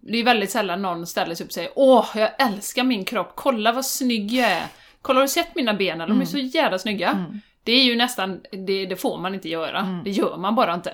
det 0.00 0.18
är 0.18 0.24
väldigt 0.24 0.50
sällan 0.50 0.82
någon 0.82 1.06
ställer 1.06 1.34
sig 1.34 1.44
upp 1.44 1.48
och 1.48 1.54
säger 1.54 1.70
Åh, 1.74 2.06
jag 2.14 2.30
älskar 2.38 2.84
min 2.84 3.04
kropp, 3.04 3.32
kolla 3.34 3.72
vad 3.72 3.86
snygg 3.86 4.32
jag 4.32 4.50
är. 4.50 4.66
Kolla, 5.02 5.18
har 5.18 5.22
du 5.24 5.28
sett 5.28 5.54
mina 5.54 5.74
ben? 5.74 5.98
De 5.98 6.20
är 6.20 6.24
så 6.24 6.38
jävla 6.38 6.78
snygga. 6.78 7.26
Det 7.62 7.72
är 7.72 7.84
ju 7.84 7.96
nästan, 7.96 8.40
det, 8.66 8.86
det 8.86 8.96
får 8.96 9.18
man 9.18 9.34
inte 9.34 9.48
göra. 9.48 10.00
Det 10.04 10.10
gör 10.10 10.36
man 10.36 10.54
bara 10.54 10.74
inte. 10.74 10.92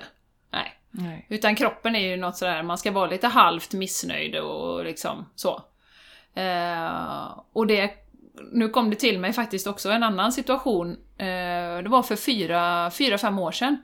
Nej. 0.51 0.73
Nej. 0.91 1.25
Utan 1.29 1.55
kroppen 1.55 1.95
är 1.95 2.09
ju 2.09 2.17
något 2.17 2.37
sådär, 2.37 2.63
man 2.63 2.77
ska 2.77 2.91
vara 2.91 3.09
lite 3.09 3.27
halvt 3.27 3.73
missnöjd 3.73 4.35
och 4.35 4.85
liksom 4.85 5.29
så. 5.35 5.63
Eh, 6.33 7.39
och 7.53 7.67
det, 7.67 7.91
nu 8.51 8.69
kom 8.69 8.89
det 8.89 8.95
till 8.95 9.19
mig 9.19 9.33
faktiskt 9.33 9.67
också 9.67 9.89
en 9.89 10.03
annan 10.03 10.31
situation. 10.31 10.91
Eh, 11.17 11.77
det 11.83 11.89
var 11.89 12.03
för 12.03 12.15
fyra, 12.15 12.91
fyra, 12.91 13.17
fem 13.17 13.39
år 13.39 13.51
sedan. 13.51 13.77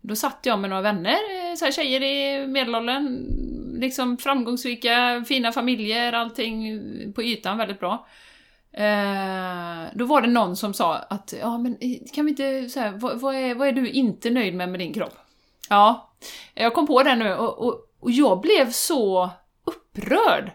Då 0.00 0.16
satt 0.16 0.38
jag 0.42 0.58
med 0.58 0.70
några 0.70 0.82
vänner, 0.82 1.10
eh, 1.50 1.54
så 1.56 1.64
här 1.64 1.72
tjejer 1.72 2.02
i 2.02 2.46
medelåldern, 2.46 3.26
liksom 3.80 4.16
framgångsrika, 4.16 5.24
fina 5.28 5.52
familjer, 5.52 6.12
allting 6.12 6.80
på 7.14 7.22
ytan 7.22 7.58
väldigt 7.58 7.80
bra. 7.80 8.06
Eh, 8.72 9.84
då 9.94 10.04
var 10.04 10.20
det 10.20 10.28
någon 10.28 10.56
som 10.56 10.74
sa 10.74 10.94
att, 10.96 11.34
ja 11.40 11.58
men 11.58 11.72
eh, 11.80 11.98
kan 12.14 12.24
vi 12.24 12.30
inte, 12.30 12.68
så 12.68 12.80
här, 12.80 12.90
vad, 12.90 13.20
vad, 13.20 13.34
är, 13.34 13.54
vad 13.54 13.68
är 13.68 13.72
du 13.72 13.90
inte 13.90 14.30
nöjd 14.30 14.54
med 14.54 14.68
med 14.68 14.80
din 14.80 14.94
kropp? 14.94 15.14
Ja, 15.68 16.12
jag 16.54 16.74
kom 16.74 16.86
på 16.86 17.02
det 17.02 17.14
nu 17.16 17.34
och, 17.34 17.58
och, 17.58 17.74
och 18.00 18.10
jag 18.10 18.40
blev 18.40 18.70
så 18.70 19.30
upprörd. 19.64 20.50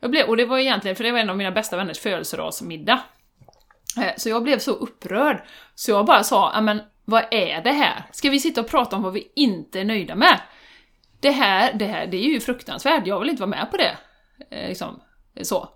Jag 0.00 0.10
blev, 0.10 0.26
och 0.28 0.36
det 0.36 0.44
var 0.46 0.58
egentligen, 0.58 0.96
för 0.96 1.04
det 1.04 1.12
var 1.12 1.18
en 1.18 1.30
av 1.30 1.36
mina 1.36 1.50
bästa 1.50 1.76
vänners 1.76 1.98
födelsedagsmiddag. 1.98 3.00
Eh, 4.00 4.12
Så 4.16 4.28
jag 4.28 4.42
blev 4.42 4.58
så 4.58 4.70
upprörd, 4.72 5.42
så 5.74 5.90
jag 5.90 6.06
bara 6.06 6.22
sa, 6.22 6.50
"Ja, 6.54 6.60
men 6.60 6.80
vad 7.10 7.24
är 7.30 7.62
det 7.62 7.72
här? 7.72 8.04
Ska 8.12 8.30
vi 8.30 8.40
sitta 8.40 8.60
och 8.60 8.68
prata 8.68 8.96
om 8.96 9.02
vad 9.02 9.12
vi 9.12 9.32
inte 9.34 9.80
är 9.80 9.84
nöjda 9.84 10.14
med? 10.14 10.40
Det 11.20 11.30
här, 11.30 11.72
det 11.72 11.86
här, 11.86 12.06
det 12.06 12.16
är 12.16 12.28
ju 12.28 12.40
fruktansvärt, 12.40 13.06
jag 13.06 13.20
vill 13.20 13.28
inte 13.28 13.42
vara 13.42 13.50
med 13.50 13.70
på 13.70 13.76
det. 13.76 13.96
Eh, 14.50 14.68
Liksom, 14.68 15.00
så. 15.42 15.68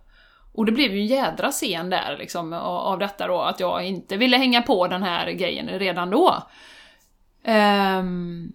Och 0.53 0.67
det 0.67 0.73
blev 0.73 0.95
ju 0.95 1.01
en 1.01 1.07
jädra 1.07 1.51
scen 1.51 1.91
där 1.91 2.17
liksom, 2.19 2.53
av, 2.53 2.99
detta 2.99 3.27
då, 3.27 3.41
att 3.41 3.61
jag 3.61 3.87
inte 3.87 4.17
ville 4.17 4.37
hänga 4.37 4.63
på 4.63 4.89
den 4.89 5.03
här 5.03 5.31
grejen 5.31 5.69
redan 5.79 6.11
då. 6.11 6.43
Um, 7.47 8.53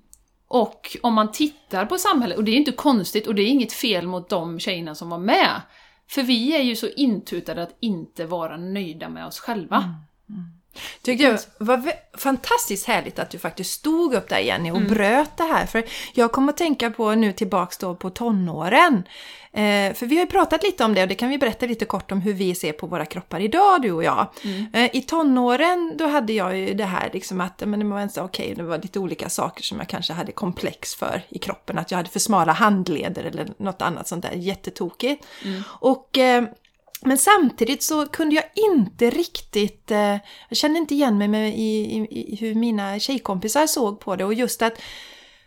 och 0.48 0.98
om 1.04 1.14
man 1.14 1.32
tittar 1.32 1.86
på 1.86 1.98
samhället, 1.98 2.38
och 2.38 2.44
det 2.44 2.52
är 2.52 2.56
inte 2.56 2.72
konstigt 2.72 3.28
och 3.28 3.36
det 3.36 3.42
är 3.42 3.48
inget 3.48 3.74
fel 3.74 4.08
mot 4.08 4.30
de 4.30 4.60
tjejerna 4.60 4.96
som 4.96 5.10
var 5.10 5.18
med. 5.18 5.62
För 6.10 6.24
vi 6.24 6.56
är 6.56 6.62
ju 6.62 6.76
så 6.76 6.88
intutade 6.88 7.64
att 7.64 7.78
inte 7.80 8.26
vara 8.26 8.58
nöjda 8.58 9.10
med 9.10 9.26
oss 9.26 9.40
själva. 9.40 9.78
Mm, 9.78 9.96
mm. 10.30 10.57
Tyckte 11.02 11.24
jag 11.24 11.40
var 11.58 11.92
fantastiskt 12.18 12.88
härligt 12.88 13.20
att 13.20 13.30
du 13.30 13.40
faktiskt 13.40 13.74
stod 13.74 14.14
upp 14.14 14.30
där 14.30 14.40
Jenny 14.40 14.72
och 14.72 14.82
bröt 14.82 15.38
det 15.38 15.44
här. 15.44 15.66
För 15.66 15.84
jag 16.14 16.32
kommer 16.32 16.54
att 16.54 16.58
tänka 16.58 16.92
på 16.92 17.16
nu 17.16 17.34
tillbaks 17.34 17.78
då 17.78 17.96
på 17.96 18.10
tonåren. 18.10 19.04
Eh, 19.58 19.94
för 19.94 20.06
vi 20.06 20.16
har 20.16 20.24
ju 20.24 20.30
pratat 20.30 20.64
lite 20.64 20.84
om 20.84 20.94
det 20.94 21.02
och 21.02 21.08
det 21.08 21.16
kan 21.16 21.30
vi 21.30 21.38
berätta 21.38 21.66
lite 21.66 21.86
kort 21.86 22.12
om 22.12 22.22
hur 22.22 22.34
vi 22.34 22.56
ser 22.56 22.72
på 22.72 22.88
våra 22.88 23.06
kroppar 23.06 23.40
idag 23.40 23.82
du 23.82 23.92
och 23.92 24.04
jag. 24.04 24.28
Eh, 24.74 24.96
I 24.96 25.02
tonåren 25.02 25.94
då 25.98 26.08
hade 26.08 26.34
jag 26.34 26.58
ju 26.58 26.74
det 26.74 26.86
här 26.86 27.10
liksom 27.14 27.42
att 27.42 27.64
men 27.66 27.80
det 27.80 27.86
var 27.86 28.24
okej, 28.24 28.54
det 28.56 28.64
var 28.64 28.78
lite 28.78 29.00
olika 29.00 29.30
saker 29.30 29.64
som 29.64 29.78
jag 29.78 29.88
kanske 29.88 30.14
hade 30.14 30.32
komplex 30.32 30.96
för 30.96 31.22
i 31.30 31.40
kroppen. 31.40 31.78
Att 31.78 31.92
jag 31.92 31.98
hade 31.98 32.10
för 32.10 32.20
smala 32.20 32.52
handleder 32.52 33.24
eller 33.24 33.48
något 33.58 33.82
annat 33.82 34.08
sånt 34.08 34.24
där 34.24 34.32
jättetokigt. 34.32 35.26
Och 35.66 36.18
eh, 36.18 36.44
men 37.02 37.18
samtidigt 37.18 37.84
så 37.84 38.06
kunde 38.06 38.36
jag 38.36 38.46
inte 38.54 39.10
riktigt, 39.10 39.92
eh, 39.92 40.16
jag 40.50 40.58
kände 40.58 40.80
inte 40.80 40.94
igen 40.94 41.18
mig 41.18 41.28
med, 41.28 41.50
i, 41.50 41.62
i, 41.62 42.34
i 42.34 42.36
hur 42.36 42.56
mina 42.56 43.00
tjejkompisar 43.00 43.68
såg 43.68 44.00
på 44.00 44.16
det. 44.16 44.26
Och 44.26 44.34
just 44.34 44.62
att 44.62 44.82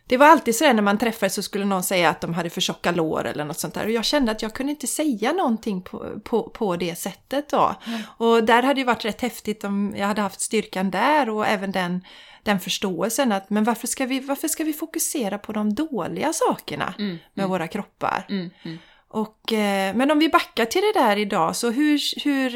det 0.06 0.16
var 0.16 0.26
alltid 0.26 0.56
sådär 0.56 0.74
när 0.74 0.82
man 0.82 0.98
träffades 0.98 1.34
så 1.34 1.42
skulle 1.42 1.64
någon 1.64 1.82
säga 1.82 2.10
att 2.10 2.20
de 2.20 2.34
hade 2.34 2.50
för 2.50 2.60
tjocka 2.60 2.90
lår 2.90 3.26
eller 3.26 3.44
något 3.44 3.58
sånt 3.58 3.74
där. 3.74 3.84
Och 3.84 3.90
jag 3.90 4.04
kände 4.04 4.32
att 4.32 4.42
jag 4.42 4.54
kunde 4.54 4.70
inte 4.70 4.86
säga 4.86 5.32
någonting 5.32 5.82
på, 5.82 6.20
på, 6.24 6.42
på 6.42 6.76
det 6.76 6.98
sättet 6.98 7.48
då. 7.48 7.74
Och 8.16 8.44
där 8.44 8.62
hade 8.62 8.80
det 8.80 8.84
varit 8.84 9.04
rätt 9.04 9.20
häftigt 9.20 9.64
om 9.64 9.94
jag 9.96 10.06
hade 10.06 10.22
haft 10.22 10.40
styrkan 10.40 10.90
där 10.90 11.30
och 11.30 11.46
även 11.46 11.72
den 11.72 12.04
den 12.42 12.60
förståelsen 12.60 13.32
att 13.32 13.50
men 13.50 13.64
varför 13.64 13.86
ska 13.86 14.06
vi, 14.06 14.20
varför 14.20 14.48
ska 14.48 14.64
vi 14.64 14.72
fokusera 14.72 15.38
på 15.38 15.52
de 15.52 15.74
dåliga 15.74 16.32
sakerna 16.32 16.94
med 17.34 17.48
våra 17.48 17.68
kroppar? 17.68 18.26
Och, 19.12 19.52
eh, 19.52 19.94
men 19.96 20.10
om 20.10 20.18
vi 20.18 20.28
backar 20.28 20.64
till 20.64 20.82
det 20.94 21.00
där 21.00 21.16
idag, 21.16 21.56
så 21.56 21.70
hur, 21.70 22.24
hur, 22.24 22.50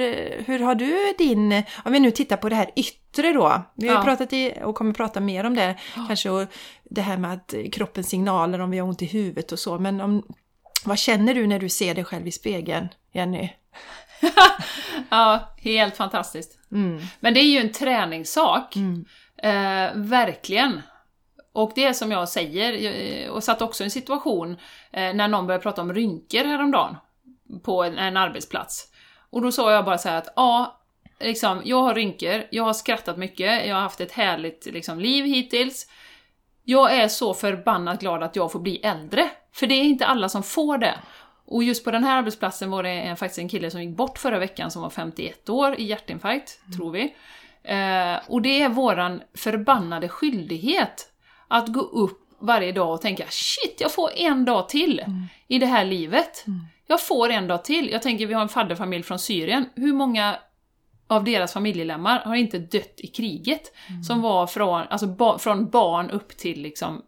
hur 0.47 0.59
har 0.59 0.75
du 0.75 1.15
din, 1.19 1.63
om 1.85 1.93
vi 1.93 2.01
nu 2.01 2.11
tittar 2.11 2.37
på 2.37 2.49
det 2.49 2.57
här 2.57 2.71
yttre 2.77 3.33
då, 3.33 3.63
vi 3.75 3.89
har 3.89 3.95
Ja. 3.95 4.03
pratat 4.05 4.33
i, 4.33 4.55
och 4.63 4.75
kommer 4.75 4.93
prata 4.93 5.21
mer 5.21 5.45
om 5.47 5.55
det, 5.55 5.77
kanske 6.07 6.31
och 6.31 6.47
det 6.85 7.01
här 7.01 7.17
med 7.17 7.33
att 7.33 7.55
kroppens 7.73 8.09
signaler 8.09 8.59
om 8.59 8.71
vi 8.71 8.79
har 8.79 8.89
ont 8.89 9.03
i 9.03 9.07
huvudet 9.07 9.53
och 9.53 9.59
så, 9.59 9.79
men 9.79 10.01
om, 10.01 10.27
vad 10.85 10.99
känner 10.99 11.35
du 11.35 11.47
när 11.47 11.59
du 11.59 11.69
ser 11.69 11.95
dig 11.95 12.05
själv 12.05 12.27
i 12.27 12.33
spegeln, 12.33 12.89
Jenny? 13.13 13.49
Ja, 15.09 15.55
helt 15.59 15.97
fantastiskt. 15.97 16.59
Mm. 16.73 17.01
Men 17.21 17.35
det 17.35 17.41
är 17.41 17.45
ju 17.51 17.59
en 17.59 17.73
träningssak. 17.73 18.77
Mm. 18.77 19.05
Eh, 19.43 19.93
verkligen. 19.97 20.83
Och 21.55 21.73
det 21.75 21.85
är 21.85 21.93
som 21.93 22.11
jag 22.11 22.29
säger, 22.29 22.73
jag- 22.73 23.33
och 23.35 23.45
satt 23.45 23.63
också 23.63 23.83
i 23.83 23.85
en 23.85 23.91
situation 23.91 24.53
eh, 24.93 25.15
när 25.15 25.29
någon 25.29 25.47
började 25.47 25.63
prata 25.63 25.83
om 25.83 25.95
rynkor 25.95 26.45
häromdagen 26.45 26.97
på 27.63 27.85
en, 27.85 27.99
en 27.99 28.17
arbetsplats. 28.17 28.89
Och 29.31 29.43
då 29.43 29.53
sa 29.53 29.73
jag 29.73 29.85
bara 29.85 29.99
så 29.99 30.09
här 30.09 30.19
att 30.19 30.33
ja, 30.37 30.81
liksom, 31.21 31.63
jag 31.65 31.83
har 31.83 31.95
rynkor, 31.95 32.43
jag 32.51 32.65
har 32.65 32.73
skrattat 32.73 33.19
mycket, 33.19 33.67
jag 33.67 33.75
har 33.75 33.83
haft 33.83 34.01
ett 34.01 34.13
härligt 34.13 34.67
liksom, 34.67 35.01
liv 35.01 35.25
hittills. 35.25 35.87
Jag 36.65 36.95
är 36.95 37.09
så 37.09 37.35
förbannat 37.35 38.01
glad 38.01 38.23
att 38.23 38.37
jag 38.37 38.53
får 38.53 38.61
bli 38.61 38.77
äldre, 38.77 39.31
för 39.53 39.67
det 39.67 39.75
är 39.75 39.83
inte 39.85 40.07
alla 40.07 40.29
som 40.29 40.43
får 40.43 40.79
det. 40.79 40.95
Och 41.47 41.65
just 41.65 41.85
på 41.85 41.91
den 41.91 42.05
här 42.05 42.19
arbetsplatsen 42.19 42.71
var 42.71 42.83
det 42.83 42.91
en, 42.91 43.17
faktiskt 43.17 43.39
en 43.39 43.49
kille 43.49 43.71
som 43.71 43.83
gick 43.83 43.97
bort 43.97 44.19
förra 44.19 44.39
veckan 44.39 44.71
som 44.71 44.83
var 44.83 44.91
51 44.91 45.49
år 45.49 45.75
i 45.75 45.85
hjärtinfarkt, 45.85 46.61
tror 46.77 46.91
vi. 46.91 47.15
Eh, 47.63 48.17
och 48.29 48.43
det 48.43 48.63
är 48.63 48.69
våran 48.69 49.23
förbannade 49.39 50.09
skyldighet 50.09 51.11
att 51.49 51.69
gå 51.69 51.81
upp 51.81 52.21
varje 52.39 52.73
dag 52.73 52.95
och 52.95 53.01
tänka 53.01 53.25
shit, 53.31 53.81
jag 53.81 53.93
får 53.93 54.11
en 54.17 54.45
dag 54.45 54.69
till 54.69 55.05
i 55.49 55.59
det 55.59 55.67
här 55.67 55.85
livet. 55.85 56.45
Jag 56.87 57.07
får 57.07 57.29
en 57.31 57.47
dag 57.47 57.65
till. 57.65 57.91
Jag 57.91 58.03
tänker, 58.03 58.27
vi 58.27 58.35
har 58.35 58.43
en 58.43 58.49
fadderfamilj 58.49 59.03
från 59.03 59.19
Syrien. 59.19 59.65
Hur 59.75 59.93
många 59.93 60.37
av 61.07 61.25
deras 61.25 61.53
familjemedlemmar 61.53 62.21
har 62.21 62.35
inte 62.35 62.59
dött 62.59 62.95
i 62.97 63.07
kriget? 63.07 63.73
Som 64.07 64.21
var 64.21 64.47
från, 64.47 64.81
alltså 64.81 65.07
ba, 65.07 65.39
från 65.39 65.71
barn 65.71 66.11
upp 66.11 66.37
till 66.37 66.63
liksom, 66.63 67.03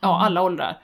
ja, 0.00 0.24
alla 0.24 0.42
åldrar. 0.42 0.78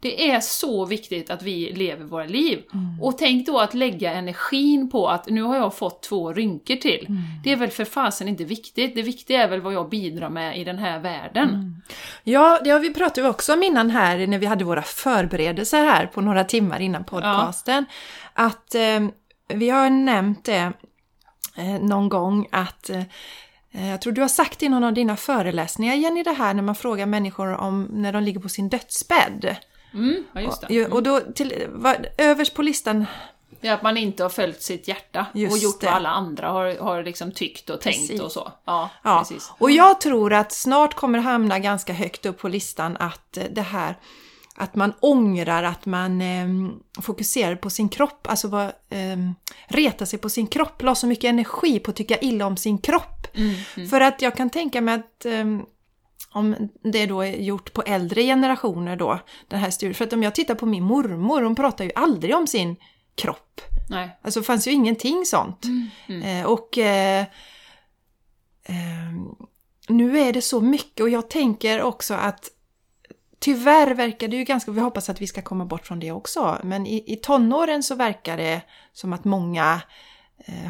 Det 0.00 0.30
är 0.30 0.40
så 0.40 0.84
viktigt 0.84 1.30
att 1.30 1.42
vi 1.42 1.72
lever 1.72 2.04
våra 2.04 2.24
liv. 2.24 2.62
Och 3.00 3.18
tänk 3.18 3.46
då 3.46 3.58
att 3.58 3.74
lägga 3.74 4.12
energin 4.12 4.90
på 4.90 5.08
att 5.08 5.28
nu 5.28 5.42
har 5.42 5.56
jag 5.56 5.74
fått 5.74 6.02
två 6.02 6.32
rynkor 6.32 6.76
till. 6.76 7.06
Det 7.44 7.52
är 7.52 7.56
väl 7.56 7.70
för 7.70 7.84
fasen 7.84 8.28
inte 8.28 8.44
viktigt. 8.44 8.94
Det 8.94 9.02
viktiga 9.02 9.42
är 9.42 9.48
väl 9.48 9.60
vad 9.60 9.74
jag 9.74 9.88
bidrar 9.88 10.30
med 10.30 10.58
i 10.58 10.64
den 10.64 10.78
här 10.78 10.98
världen. 10.98 11.82
Ja, 12.24 12.60
det 12.64 12.70
har 12.70 12.80
vi 12.80 12.94
pratat 12.94 13.18
ju 13.18 13.28
också 13.28 13.52
om 13.52 13.62
innan 13.62 13.90
här 13.90 14.26
när 14.26 14.38
vi 14.38 14.46
hade 14.46 14.64
våra 14.64 14.82
förberedelser 14.82 15.84
här 15.84 16.06
på 16.06 16.20
några 16.20 16.44
timmar 16.44 16.80
innan 16.80 17.04
podcasten. 17.04 17.86
Att 18.32 18.74
eh, 18.74 19.00
vi 19.48 19.70
har 19.70 19.90
nämnt 19.90 20.44
det 20.44 20.72
eh, 21.56 21.80
någon 21.80 22.08
gång 22.08 22.48
att 22.52 22.90
eh, 22.90 23.02
jag 23.90 24.00
tror 24.00 24.12
du 24.12 24.20
har 24.20 24.28
sagt 24.28 24.62
i 24.62 24.68
någon 24.68 24.84
av 24.84 24.92
dina 24.92 25.16
föreläsningar 25.16 25.94
Jenny 25.94 26.22
det 26.22 26.32
här 26.32 26.54
när 26.54 26.62
man 26.62 26.74
frågar 26.74 27.06
människor 27.06 27.54
om 27.54 27.88
när 27.90 28.12
de 28.12 28.22
ligger 28.22 28.40
på 28.40 28.48
sin 28.48 28.68
dödsbädd. 28.68 29.56
Mm, 29.96 30.24
ja, 30.32 30.40
just 30.40 30.68
det. 30.68 30.86
Och, 30.86 30.92
och 30.92 31.02
då 31.02 31.20
till, 31.20 31.66
vad, 31.68 32.06
överst 32.18 32.54
på 32.54 32.62
listan, 32.62 33.06
Det 33.60 33.68
är 33.68 33.74
att 33.74 33.82
man 33.82 33.96
inte 33.96 34.22
har 34.22 34.30
följt 34.30 34.62
sitt 34.62 34.88
hjärta 34.88 35.26
och 35.32 35.38
Just 35.40 35.62
gjort 35.62 35.80
det. 35.80 35.86
vad 35.86 35.94
alla 35.94 36.08
andra 36.08 36.48
har, 36.48 36.76
har 36.78 37.02
liksom 37.02 37.32
tyckt 37.32 37.70
och 37.70 37.80
tänkt 37.80 37.98
Precis. 37.98 38.20
och 38.20 38.32
så. 38.32 38.52
Ja, 38.64 38.90
ja, 39.02 39.18
precis. 39.18 39.52
och 39.58 39.70
jag 39.70 40.00
tror 40.00 40.32
att 40.32 40.52
snart 40.52 40.94
kommer 40.94 41.18
hamna 41.18 41.58
ganska 41.58 41.92
högt 41.92 42.26
upp 42.26 42.38
på 42.38 42.48
listan 42.48 42.96
att 43.00 43.36
eh, 43.36 43.44
det 43.50 43.62
här 43.62 43.94
att 44.58 44.74
man 44.74 44.92
ångrar 45.00 45.62
att 45.62 45.86
man 45.86 46.20
eh, 46.20 46.46
fokuserar 47.02 47.56
på 47.56 47.70
sin 47.70 47.88
kropp, 47.88 48.26
alltså 48.30 48.48
var, 48.48 48.64
eh, 48.90 49.16
retar 49.68 50.06
sig 50.06 50.18
på 50.18 50.28
sin 50.30 50.46
kropp, 50.46 50.82
la 50.82 50.94
så 50.94 51.06
mycket 51.06 51.28
energi 51.28 51.78
på 51.78 51.90
att 51.90 51.96
tycka 51.96 52.18
illa 52.18 52.46
om 52.46 52.56
sin 52.56 52.78
kropp. 52.78 53.26
För 53.90 54.00
att 54.00 54.22
jag 54.22 54.36
kan 54.36 54.50
tänka 54.50 54.80
mig 54.80 54.94
att 54.94 55.24
eh, 55.26 55.44
om 56.36 56.70
det 56.82 57.06
då 57.06 57.20
är 57.20 57.36
gjort 57.36 57.72
på 57.72 57.82
äldre 57.82 58.22
generationer 58.22 58.96
då, 58.96 59.18
den 59.48 59.60
här 59.60 59.70
studien. 59.70 59.94
För 59.94 60.04
att 60.04 60.12
om 60.12 60.22
jag 60.22 60.34
tittar 60.34 60.54
på 60.54 60.66
min 60.66 60.84
mormor, 60.84 61.42
hon 61.42 61.54
pratar 61.54 61.84
ju 61.84 61.90
aldrig 61.94 62.36
om 62.36 62.46
sin 62.46 62.76
kropp. 63.14 63.60
Nej. 63.88 64.18
Alltså 64.22 64.40
det 64.40 64.46
fanns 64.46 64.68
ju 64.68 64.72
ingenting 64.72 65.24
sånt. 65.24 65.64
Eh, 66.24 66.46
och 66.46 66.78
eh, 66.78 67.20
eh, 68.64 69.12
nu 69.88 70.18
är 70.18 70.32
det 70.32 70.42
så 70.42 70.60
mycket 70.60 71.00
och 71.00 71.10
jag 71.10 71.30
tänker 71.30 71.82
också 71.82 72.14
att 72.14 72.50
tyvärr 73.38 73.94
verkar 73.94 74.28
det 74.28 74.36
ju 74.36 74.44
ganska, 74.44 74.70
vi 74.70 74.80
hoppas 74.80 75.08
att 75.08 75.20
vi 75.20 75.26
ska 75.26 75.42
komma 75.42 75.64
bort 75.64 75.86
från 75.86 76.00
det 76.00 76.12
också, 76.12 76.58
men 76.62 76.86
i, 76.86 77.12
i 77.12 77.16
tonåren 77.16 77.82
så 77.82 77.94
verkar 77.94 78.36
det 78.36 78.62
som 78.92 79.12
att 79.12 79.24
många 79.24 79.80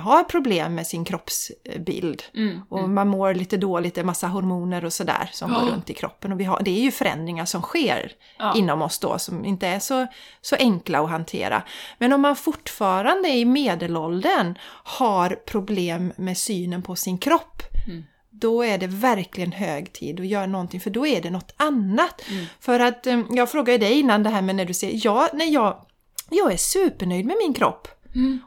har 0.02 0.24
problem 0.24 0.74
med 0.74 0.86
sin 0.86 1.04
kroppsbild. 1.04 2.22
Mm, 2.34 2.60
Och 2.68 2.88
man 2.88 3.08
mår 3.08 3.34
lite 3.34 3.56
dåligt, 3.56 3.94
det 3.94 4.00
är 4.00 4.04
massa 4.04 4.26
hormoner 4.26 4.84
och 4.84 4.92
sådär 4.92 5.30
som 5.32 5.50
går 5.52 5.60
runt 5.60 5.90
i 5.90 5.94
kroppen. 5.94 6.32
Och 6.32 6.40
vi 6.40 6.44
har, 6.44 6.60
det 6.62 6.70
är 6.70 6.82
ju 6.82 6.90
förändringar 6.90 7.44
som 7.44 7.62
sker 7.62 8.12
Ja. 8.38 8.54
inom 8.56 8.82
oss 8.82 8.98
då 8.98 9.18
som 9.18 9.44
inte 9.44 9.66
är 9.66 9.78
så, 9.78 10.06
så 10.40 10.56
enkla 10.56 11.00
att 11.00 11.10
hantera. 11.10 11.62
Men 11.98 12.12
om 12.12 12.20
man 12.20 12.36
fortfarande 12.36 13.28
i 13.28 13.44
medelåldern 13.44 14.58
har 14.84 15.30
problem 15.46 16.12
med 16.16 16.38
synen 16.38 16.82
på 16.82 16.96
sin 16.96 17.18
kropp 17.18 17.62
Mm. 17.88 18.04
då 18.30 18.62
är 18.64 18.78
det 18.78 18.86
verkligen 18.86 19.52
hög 19.52 19.92
tid 19.92 20.20
att 20.20 20.26
göra 20.26 20.46
någonting 20.46 20.80
för 20.80 20.90
då 20.90 21.06
är 21.06 21.22
det 21.22 21.30
något 21.30 21.52
annat. 21.56 22.22
För 22.60 22.80
att 22.80 23.06
eh, 23.06 23.20
jag 23.30 23.50
frågade 23.50 23.78
dig 23.78 23.98
innan 23.98 24.22
det 24.22 24.30
här 24.30 24.42
med 24.42 24.56
när 24.56 24.64
du 24.64 24.74
ser, 24.74 24.90
ja, 25.06 25.28
när 25.32 25.46
jag, 25.46 25.86
jag 26.30 26.52
är 26.52 26.56
supernöjd 26.56 27.26
med 27.26 27.36
min 27.44 27.54
kropp. 27.54 27.88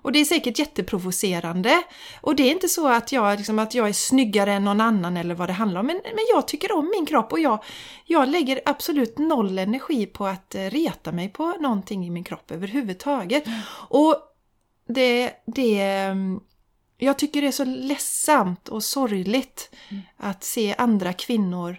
Och 0.01 0.11
det 0.11 0.19
är 0.19 0.25
säkert 0.25 0.59
jätteprovocerande. 0.59 1.83
Och 2.21 2.35
det 2.35 2.43
är 2.43 2.51
inte 2.51 2.67
så 2.67 2.87
att 2.87 3.11
jag, 3.11 3.37
liksom, 3.37 3.59
att 3.59 3.73
jag 3.73 3.89
är 3.89 3.93
snyggare 3.93 4.53
än 4.53 4.63
någon 4.63 4.81
annan 4.81 5.17
eller 5.17 5.35
vad 5.35 5.49
det 5.49 5.53
handlar 5.53 5.79
om. 5.79 5.87
Men, 5.87 6.01
men 6.03 6.25
jag 6.33 6.47
tycker 6.47 6.71
om 6.71 6.91
min 6.97 7.05
kropp 7.05 7.31
och 7.31 7.39
jag, 7.39 7.63
jag 8.05 8.29
lägger 8.29 8.61
absolut 8.65 9.17
noll 9.17 9.59
energi 9.59 10.05
på 10.05 10.27
att 10.27 10.55
eh, 10.55 10.61
reta 10.61 11.11
mig 11.11 11.29
på 11.29 11.55
någonting 11.59 12.05
i 12.05 12.09
min 12.09 12.23
kropp 12.23 12.51
överhuvudtaget. 12.51 13.43
Och 13.71 14.15
det, 14.87 15.31
det, 15.45 15.81
mm, 15.81 16.39
jag 16.97 17.17
tycker 17.17 17.41
det 17.41 17.47
är 17.47 17.51
så 17.51 17.65
ledsamt 17.65 18.69
och 18.69 18.83
sorgligt 18.83 19.75
att 20.17 20.43
se 20.43 20.75
andra 20.77 21.13
kvinnor 21.13 21.77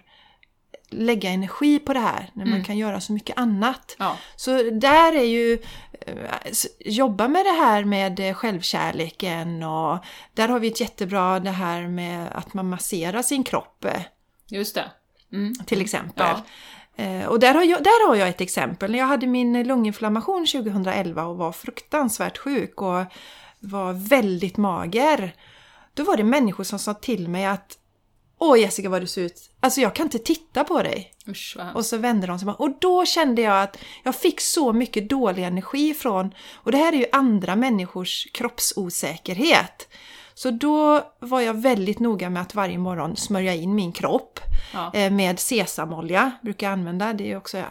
lägga 0.91 1.29
energi 1.29 1.79
på 1.79 1.93
det 1.93 1.99
här 1.99 2.29
när 2.33 2.45
man 2.45 2.63
kan 2.63 2.77
göra 2.77 3.01
så 3.01 3.13
mycket 3.13 3.37
annat. 3.37 3.95
Ja. 3.99 4.17
Så 4.35 4.51
där 4.71 5.15
är 5.15 5.23
ju, 5.23 5.53
eh, 5.91 6.51
jobba 6.79 7.27
med 7.27 7.45
det 7.45 7.51
här 7.51 7.83
med 7.83 8.19
eh, 8.19 8.33
självkärleken 8.33 9.63
och 9.63 9.97
där 10.33 10.47
har 10.47 10.59
vi 10.59 10.67
ett 10.67 10.81
jättebra 10.81 11.39
det 11.39 11.51
här 11.51 11.87
med 11.87 12.27
att 12.33 12.53
man 12.53 12.69
masserar 12.69 13.21
sin 13.21 13.43
kropp 13.43 13.85
eh, 13.85 14.01
Just 14.47 14.75
det. 14.75 14.91
Mm. 15.33 15.55
till 15.55 15.81
exempel. 15.81 16.27
Ja. 16.27 16.41
Och 17.27 17.39
där 17.39 17.53
har, 17.53 17.63
jag, 17.63 17.83
där 17.83 18.07
har 18.07 18.15
jag 18.15 18.29
ett 18.29 18.41
exempel. 18.41 18.91
När 18.91 18.99
jag 18.99 19.05
hade 19.05 19.27
min 19.27 19.63
lunginflammation 19.63 20.45
2011 20.45 21.25
och 21.25 21.37
var 21.37 21.51
fruktansvärt 21.51 22.37
sjuk 22.37 22.81
och 22.81 23.03
var 23.59 23.93
väldigt 23.93 24.57
mager. 24.57 25.35
Då 25.93 26.03
var 26.03 26.17
det 26.17 26.23
människor 26.23 26.63
som 26.63 26.79
sa 26.79 26.93
till 26.93 27.27
mig 27.27 27.45
att 27.45 27.77
Åh 28.43 28.59
Jessica 28.59 28.89
vad 28.89 29.01
du 29.01 29.07
ser 29.07 29.21
ut. 29.21 29.50
Alltså 29.63 29.81
jag 29.81 29.95
kan 29.95 30.05
inte 30.05 30.19
titta 30.19 30.63
på 30.63 30.83
dig. 30.83 31.11
Usch. 31.27 31.57
Och 31.75 31.85
så 31.85 31.97
vände 31.97 32.27
de 32.27 32.39
sig 32.39 32.45
bara. 32.45 32.55
Och 32.55 32.71
då 32.79 33.05
kände 33.05 33.41
jag 33.41 33.63
att 33.63 33.77
jag 34.03 34.15
fick 34.15 34.41
så 34.41 34.73
mycket 34.73 35.09
dålig 35.09 35.43
energi 35.43 35.93
från, 35.93 36.33
och 36.53 36.71
det 36.71 36.77
här 36.77 36.93
är 36.93 36.97
ju 36.97 37.05
andra 37.11 37.55
människors 37.55 38.27
kroppsosäkerhet. 38.33 39.87
Så 40.33 40.51
då 40.51 41.03
var 41.19 41.41
jag 41.41 41.53
väldigt 41.53 41.99
noga 41.99 42.29
med 42.29 42.41
att 42.41 42.55
varje 42.55 42.77
morgon 42.77 43.15
smörja 43.15 43.53
in 43.53 43.75
min 43.75 43.91
kropp 43.91 44.39
Ja. 44.73 44.91
eh, 44.93 45.11
med 45.11 45.39
sesamolja. 45.39 46.31
Brukar 46.41 46.67
jag 46.67 46.73
använda. 46.73 47.13
Det 47.13 47.31
är 47.31 47.37
också 47.37 47.63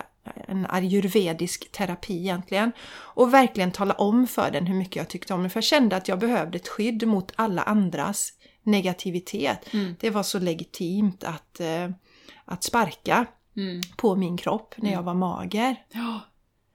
en 0.48 0.66
ayurvedisk 0.70 1.72
terapi 1.72 2.18
egentligen. 2.18 2.72
Och 2.92 3.34
verkligen 3.34 3.72
tala 3.72 3.94
om 3.94 4.26
för 4.26 4.50
den 4.50 4.66
hur 4.66 4.74
mycket 4.74 4.96
jag 4.96 5.08
tyckte 5.08 5.34
om 5.34 5.40
den. 5.40 5.50
För 5.50 5.56
jag 5.56 5.64
kände 5.64 5.96
att 5.96 6.08
jag 6.08 6.18
behövde 6.18 6.58
ett 6.58 6.68
skydd 6.68 7.08
mot 7.08 7.32
alla 7.36 7.62
andras 7.62 8.32
negativitet. 8.62 9.74
Mm. 9.74 9.96
Det 10.00 10.10
var 10.10 10.22
så 10.22 10.38
legitimt 10.38 11.24
att, 11.24 11.60
eh, 11.60 11.90
att 12.44 12.64
sparka 12.64 13.26
Mm. 13.56 13.80
på 13.96 14.16
min 14.16 14.36
kropp 14.36 14.74
när 14.76 14.92
jag 14.92 15.02
var 15.02 15.14
mager. 15.14 15.76
Ja. 15.92 16.20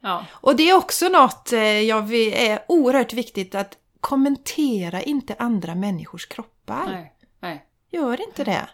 Ja. 0.02 0.26
Och 0.32 0.56
det 0.56 0.70
är 0.70 0.76
också 0.78 1.08
något 1.10 1.54
eh, 1.54 1.60
jag 1.64 2.02
vill, 2.02 2.34
är 2.34 2.60
oerhört 2.68 3.14
viktigt 3.14 3.56
att 3.56 3.78
kommentera 4.02 5.02
inte 5.02 5.36
andra 5.40 5.76
människors 5.76 6.26
kroppar. 6.26 6.86
Nej. 6.86 7.14
Nej. 7.40 7.66
Gör 7.92 8.22
inte 8.28 8.44
det. 8.44 8.70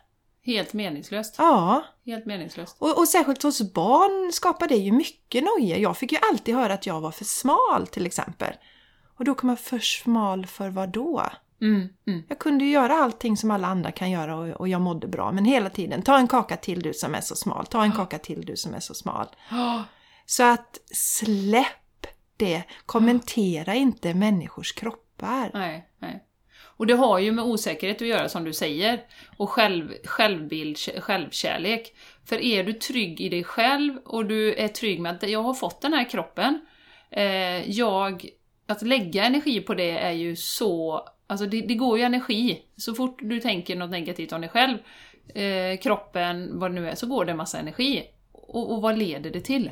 Helt 0.45 0.73
meningslöst. 0.73 1.35
Ja, 1.37 1.83
Helt 2.05 2.25
meningslöst. 2.25 2.75
och, 2.79 2.97
och 2.97 3.07
särskilt 3.07 3.43
hos 3.43 3.73
barn 3.73 4.31
skapar 4.33 4.67
det 4.67 4.75
ju 4.75 4.91
mycket 4.91 5.43
nojor. 5.43 5.77
Jag 5.77 5.97
fick 5.97 6.11
ju 6.11 6.17
alltid 6.31 6.55
höra 6.55 6.73
att 6.73 6.85
jag 6.85 7.01
var 7.01 7.11
för 7.11 7.25
smal 7.25 7.87
till 7.87 8.05
exempel. 8.05 8.53
Och 9.17 9.25
då 9.25 9.35
kom 9.35 9.49
jag 9.49 9.59
för 9.59 9.79
smal 9.79 10.45
för 10.45 10.69
vad 10.69 10.89
då? 10.89 11.23
Mm. 11.61 11.89
Mm. 12.07 12.23
Jag 12.29 12.39
kunde 12.39 12.65
ju 12.65 12.71
göra 12.71 12.93
allting 12.93 13.37
som 13.37 13.51
alla 13.51 13.67
andra 13.67 13.91
kan 13.91 14.11
göra 14.11 14.35
och, 14.35 14.47
och 14.47 14.67
jag 14.67 14.81
mådde 14.81 15.07
bra. 15.07 15.31
Men 15.31 15.45
hela 15.45 15.69
tiden, 15.69 16.01
ta 16.01 16.17
en 16.17 16.27
kaka 16.27 16.57
till 16.57 16.81
du 16.81 16.93
som 16.93 17.15
är 17.15 17.21
så 17.21 17.35
smal, 17.35 17.65
ta 17.65 17.83
en 17.83 17.91
kaka 17.91 18.17
till 18.17 18.45
du 18.45 18.57
som 18.57 18.73
är 18.73 18.79
så 18.79 18.93
smal. 18.93 19.27
Ja. 19.49 19.83
Så 20.25 20.43
att 20.43 20.79
släpp 20.93 22.07
det. 22.37 22.63
Kommentera 22.85 23.75
inte 23.75 24.13
människors 24.13 24.73
kroppar. 24.73 25.51
Nej, 25.53 25.87
nej. 25.99 26.23
Och 26.81 26.87
det 26.87 26.93
har 26.93 27.19
ju 27.19 27.31
med 27.31 27.45
osäkerhet 27.45 28.01
att 28.01 28.07
göra 28.07 28.29
som 28.29 28.43
du 28.43 28.53
säger. 28.53 29.01
Och 29.37 29.49
själv, 29.49 29.93
självbild, 30.03 30.77
självkärlek. 30.77 31.95
För 32.25 32.43
är 32.43 32.63
du 32.63 32.73
trygg 32.73 33.21
i 33.21 33.29
dig 33.29 33.43
själv 33.43 33.97
och 34.05 34.25
du 34.25 34.53
är 34.53 34.67
trygg 34.67 35.01
med 35.01 35.11
att 35.11 35.29
jag 35.29 35.43
har 35.43 35.53
fått 35.53 35.81
den 35.81 35.93
här 35.93 36.09
kroppen. 36.09 36.65
Eh, 37.11 37.69
jag, 37.69 38.25
att 38.67 38.81
lägga 38.81 39.23
energi 39.23 39.61
på 39.61 39.73
det 39.73 39.91
är 39.91 40.11
ju 40.11 40.35
så... 40.35 41.07
Alltså 41.31 41.45
det, 41.45 41.61
det 41.61 41.75
går 41.75 41.97
ju 41.97 42.03
energi. 42.03 42.61
Så 42.77 42.93
fort 42.93 43.19
du 43.21 43.39
tänker 43.39 43.75
något 43.75 43.89
negativt 43.91 44.31
om 44.33 44.41
dig 44.41 44.49
själv, 44.49 44.77
eh, 45.35 45.77
kroppen, 45.79 46.59
vad 46.59 46.71
det 46.71 46.75
nu 46.75 46.89
är, 46.89 46.95
så 46.95 47.07
går 47.07 47.25
det 47.25 47.31
en 47.31 47.37
massa 47.37 47.59
energi. 47.59 48.03
Och, 48.31 48.71
och 48.73 48.81
vad 48.81 48.97
leder 48.97 49.31
det 49.31 49.41
till? 49.41 49.71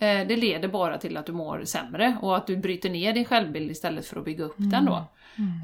Eh, 0.00 0.26
Det 0.26 0.36
leder 0.36 0.68
bara 0.68 0.98
till 0.98 1.16
att 1.16 1.26
du 1.26 1.32
mår 1.32 1.64
sämre 1.64 2.16
och 2.22 2.36
att 2.36 2.46
du 2.46 2.56
bryter 2.56 2.90
ner 2.90 3.12
din 3.12 3.24
självbild 3.24 3.70
istället 3.70 4.06
för 4.06 4.18
att 4.18 4.24
bygga 4.24 4.44
upp 4.44 4.54
den 4.58 4.84
då. 4.84 5.04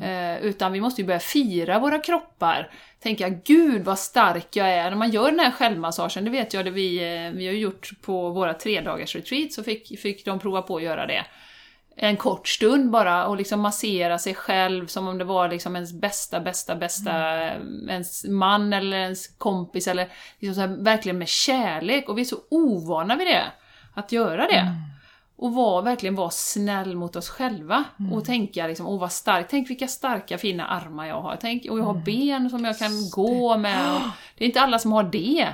Eh, 0.07 0.39
Utan 0.45 0.73
vi 0.73 0.81
måste 0.81 1.01
ju 1.01 1.07
börja 1.07 1.19
fira 1.21 1.79
våra 1.79 1.99
kroppar. 1.99 2.71
Tänka, 3.03 3.29
gud 3.29 3.85
vad 3.85 3.99
stark 3.99 4.57
jag 4.57 4.71
är. 4.71 4.91
När 4.91 4.97
man 4.97 5.11
gör 5.11 5.31
den 5.31 5.41
här 5.41 5.51
självmassagen, 5.51 6.25
det 6.25 6.31
vet 6.31 6.55
jag, 6.55 6.65
det 6.65 6.71
vi, 6.71 6.97
eh, 6.97 7.31
vi 7.33 7.47
har 7.47 7.55
gjort 7.55 7.91
på 8.03 8.31
våra 8.31 8.55
tre 8.55 8.81
dagars 8.81 9.15
retreat 9.17 9.53
så 9.53 9.63
fick, 9.63 10.01
fick 10.01 10.25
de 10.25 10.39
prova 10.39 10.63
på 10.63 10.77
att 10.77 10.83
göra 10.83 11.07
det. 11.07 11.25
En 12.03 12.17
kort 12.17 12.49
stund 12.49 12.91
bara 12.91 13.27
och 13.27 13.37
liksom 13.37 13.61
massera 13.61 14.19
sig 14.19 14.35
själv 14.35 14.87
som 14.87 15.09
om 15.09 15.19
det 15.19 15.25
var 15.25 15.49
liksom 15.49 15.77
ens 15.77 15.93
bästa, 15.93 16.41
bästa, 16.41 16.77
bästa, 16.77 17.45
eh, 17.45 17.57
ens 17.89 18.25
man 18.25 18.73
eller 18.73 18.97
ens 18.97 19.29
kompis 19.29 19.89
eller 19.89 20.09
liksom 20.39 20.55
så 20.55 20.61
här, 20.61 20.85
verkligen 20.85 21.19
med 21.19 21.29
kärlek. 21.29 22.09
Och 22.09 22.19
vi 22.19 22.23
är 22.23 22.27
så 22.27 22.39
ovana 22.51 23.17
vid 23.17 23.27
det, 23.27 23.45
att 23.95 24.13
göra 24.13 24.47
det. 24.47 24.77
Och 25.37 25.55
var, 25.55 25.83
verkligen 25.83 26.15
vara 26.15 26.31
snäll 26.31 26.97
mot 26.97 27.17
oss 27.17 27.29
själva. 27.29 27.85
Och 28.13 28.25
tänka 28.25 28.67
liksom, 28.67 28.87
åh 28.87 29.01
vad 29.01 29.13
stark, 29.13 29.47
tänk 29.51 29.71
vilka 29.71 29.89
starka 29.89 30.39
fina 30.39 30.67
armar 30.67 31.07
jag 31.07 31.21
har. 31.21 31.37
Tänk, 31.41 31.71
och 31.71 31.79
jag 31.79 31.85
har 31.85 31.95
ben 31.95 32.51
som 32.51 32.65
jag 32.65 32.79
kan 32.79 33.11
gå 33.11 33.57
med. 33.57 33.95
Och 33.95 34.01
det 34.39 34.45
är 34.45 34.47
inte 34.47 34.61
alla 34.61 34.79
som 34.79 34.93
har 34.93 35.03
det. 35.03 35.49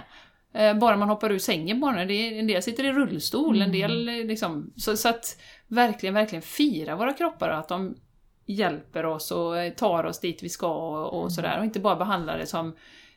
Eh, 0.57 0.75
Bara 0.75 0.97
man 0.97 1.09
hoppar 1.09 1.33
ur 1.33 1.39
sängen 1.39 1.81
bara. 1.81 2.05
Det 2.05 2.15
är, 2.15 2.39
en 2.39 2.47
del 2.47 2.63
sitter 2.63 2.85
i 2.85 2.93
rullstol, 2.93 3.63
en 3.63 3.73
del 3.73 4.09
eh, 4.09 4.15
liksom... 4.15 4.73
Så, 4.77 4.97
så 4.97 5.09
att 5.09 5.41
verkligen, 5.69 6.15
verkligen 6.15 6.43
fira 6.43 6.97
våra 6.97 7.13
kroppar 7.13 7.49
och 7.49 7.59
att 7.59 7.69
de 7.69 7.97
hjälper 8.47 9.07
oss 9.07 9.31
och 9.31 9.59
eh, 9.59 9.73
tar 9.73 10.05
oss 10.05 10.21
dit 10.21 10.43
vi 10.43 10.49
ska 10.49 10.75
och, 10.75 11.23
och 11.23 11.33
sådär. 11.33 11.59
Och 11.59 11.65
inte 11.65 11.81
bara 11.81 11.97
behandla 11.97 12.37
det 12.37 12.47
som, 12.47 12.77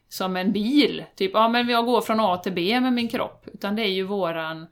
som 0.09 0.37
en 0.37 0.51
bil. 0.51 1.03
Typ, 1.15 1.31
ja 1.33 1.47
men 1.47 1.69
jag 1.69 1.85
går 1.85 2.01
från 2.01 2.19
A 2.19 2.37
till 2.37 2.53
B 2.53 2.79
med 2.79 2.93
min 2.93 3.07
kropp. 3.07 3.47
Utan 3.53 3.75
det 3.75 3.81
är 3.81 3.91
ju 3.91 4.03
våran 4.03 4.67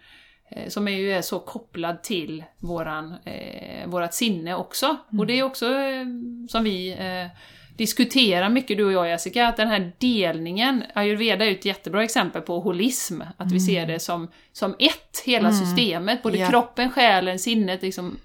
som 0.68 0.88
är 0.88 0.92
ju 0.92 1.12
är 1.12 1.22
så 1.22 1.40
kopplad 1.40 2.04
till 2.04 2.44
våran, 2.60 3.16
eh, 3.26 3.88
vårat 3.88 4.14
sinne 4.14 4.56
också. 4.56 4.98
Och 5.20 5.28
det 5.28 5.40
är 5.40 5.44
också 5.44 5.66
eh, 5.66 6.06
som 6.50 6.64
vi 6.64 6.92
eh, 6.92 7.38
diskuterar 7.78 8.50
mycket 8.50 8.78
du 8.78 8.86
och 8.86 8.92
jag 8.92 9.10
Jessica, 9.10 9.48
att 9.48 9.58
den 9.58 9.68
här 9.68 9.92
delningen, 9.98 10.84
ayurveda 10.94 11.46
är 11.46 11.52
ett 11.52 11.66
jättebra 11.66 12.04
exempel 12.04 12.42
på 12.42 12.60
holism, 12.60 13.22
att 13.38 13.52
vi 13.52 13.60
ser 13.60 13.88
det 13.88 14.00
som, 14.00 14.28
som 14.52 14.76
ett, 14.80 15.24
hela 15.26 15.52
systemet, 15.52 16.24
både 16.24 16.38
Ja. 16.38 16.50
kroppen, 16.50 16.92
själen, 16.92 17.40
sinnet, 17.40 17.82
liksom, 17.82 18.18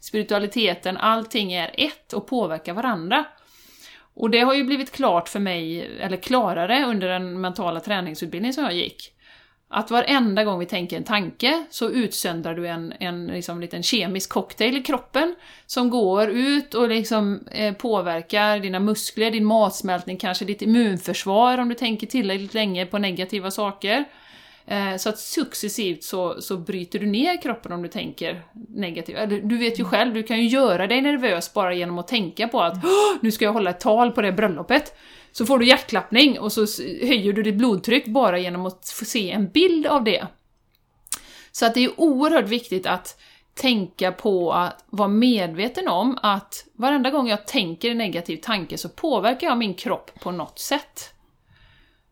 spiritualiteten, 0.00 0.96
allting 0.96 1.52
är 1.52 1.70
ett 1.74 2.12
och 2.12 2.26
påverkar 2.26 2.74
varandra. 2.74 3.24
Och 4.14 4.30
det 4.30 4.40
har 4.40 4.54
ju 4.54 4.64
blivit 4.64 4.92
klart 4.92 5.28
för 5.28 5.40
mig, 5.40 5.90
eller 6.00 6.16
klarare 6.16 6.84
under 6.84 7.08
den 7.08 7.40
mentala 7.40 7.80
träningsutbildning 7.80 8.52
som 8.52 8.64
jag 8.64 8.74
gick. 8.74 9.13
Att 9.68 9.90
varenda 9.90 10.44
gång 10.44 10.58
vi 10.58 10.66
tänker 10.66 10.96
en 10.96 11.04
tanke 11.04 11.64
så 11.70 11.90
utsöndrar 11.90 12.54
du 12.54 12.68
en, 12.68 12.92
en 13.00 13.26
liksom 13.26 13.60
liten 13.60 13.82
kemisk 13.82 14.30
cocktail 14.30 14.76
i 14.76 14.82
kroppen 14.82 15.34
som 15.66 15.90
går 15.90 16.30
ut 16.30 16.74
och 16.74 16.88
liksom 16.88 17.46
eh, 17.50 17.74
påverkar 17.74 18.58
dina 18.58 18.80
muskler, 18.80 19.30
din 19.30 19.44
matsmältning, 19.44 20.16
kanske 20.16 20.44
ditt 20.44 20.62
immunförsvar 20.62 21.58
om 21.58 21.68
du 21.68 21.74
tänker 21.74 22.06
tillräckligt 22.06 22.54
länge 22.54 22.86
på 22.86 22.98
negativa 22.98 23.50
saker. 23.50 24.04
Eh, 24.66 24.96
så 24.96 25.08
att 25.08 25.18
successivt 25.18 26.02
så, 26.02 26.40
så 26.40 26.56
bryter 26.56 26.98
du 26.98 27.06
ner 27.06 27.42
kroppen 27.42 27.72
om 27.72 27.82
du 27.82 27.88
tänker 27.88 28.42
negativt. 28.68 29.16
Eller, 29.16 29.40
Du 29.40 29.58
vet 29.58 29.80
ju 29.80 29.84
själv, 29.84 30.14
du 30.14 30.22
kan 30.22 30.38
ju 30.38 30.48
göra 30.48 30.86
dig 30.86 31.00
nervös 31.00 31.54
bara 31.54 31.74
genom 31.74 31.98
att 31.98 32.08
tänka 32.08 32.48
på 32.48 32.60
att 32.60 32.74
nu 33.20 33.30
ska 33.30 33.44
jag 33.44 33.52
hålla 33.52 33.70
ett 33.70 33.80
tal 33.80 34.12
på 34.12 34.22
det 34.22 34.32
bröllopet. 34.32 34.98
Så 35.36 35.46
får 35.46 35.58
du 35.58 35.66
hjärtklappning 35.66 36.38
och 36.38 36.52
så 36.52 36.66
höjer 37.02 37.32
du 37.32 37.42
ditt 37.42 37.54
blodtryck 37.54 38.06
bara 38.06 38.38
genom 38.38 38.66
att 38.66 38.88
få 38.88 39.04
se 39.04 39.30
en 39.30 39.48
bild 39.48 39.86
av 39.86 40.04
det. 40.04 40.26
Så 41.52 41.66
att 41.66 41.74
det 41.74 41.84
är 41.84 42.00
oerhört 42.00 42.48
viktigt 42.48 42.86
att 42.86 43.20
tänka 43.54 44.12
på 44.12 44.52
att 44.52 44.84
vara 44.86 45.08
medveten 45.08 45.88
om 45.88 46.18
att 46.22 46.66
varenda 46.72 47.10
gång 47.10 47.28
jag 47.28 47.46
tänker 47.46 47.90
en 47.90 47.98
negativ 47.98 48.36
tanke 48.36 48.78
så 48.78 48.88
påverkar 48.88 49.46
jag 49.46 49.58
min 49.58 49.74
kropp 49.74 50.10
på 50.20 50.30
något 50.30 50.58
sätt. 50.58 51.14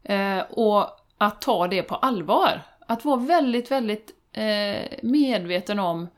Eh, 0.03 0.39
och 0.39 0.87
att 1.19 1.41
ta 1.41 1.69
det 1.69 1.83
på 1.83 1.95
allvar. 1.95 2.63
Att 2.87 3.05
vara 3.05 3.21
väldigt, 3.21 3.71
väldigt 3.71 4.11
eh, 4.33 4.99
medveten 5.03 5.79
om 5.79 6.09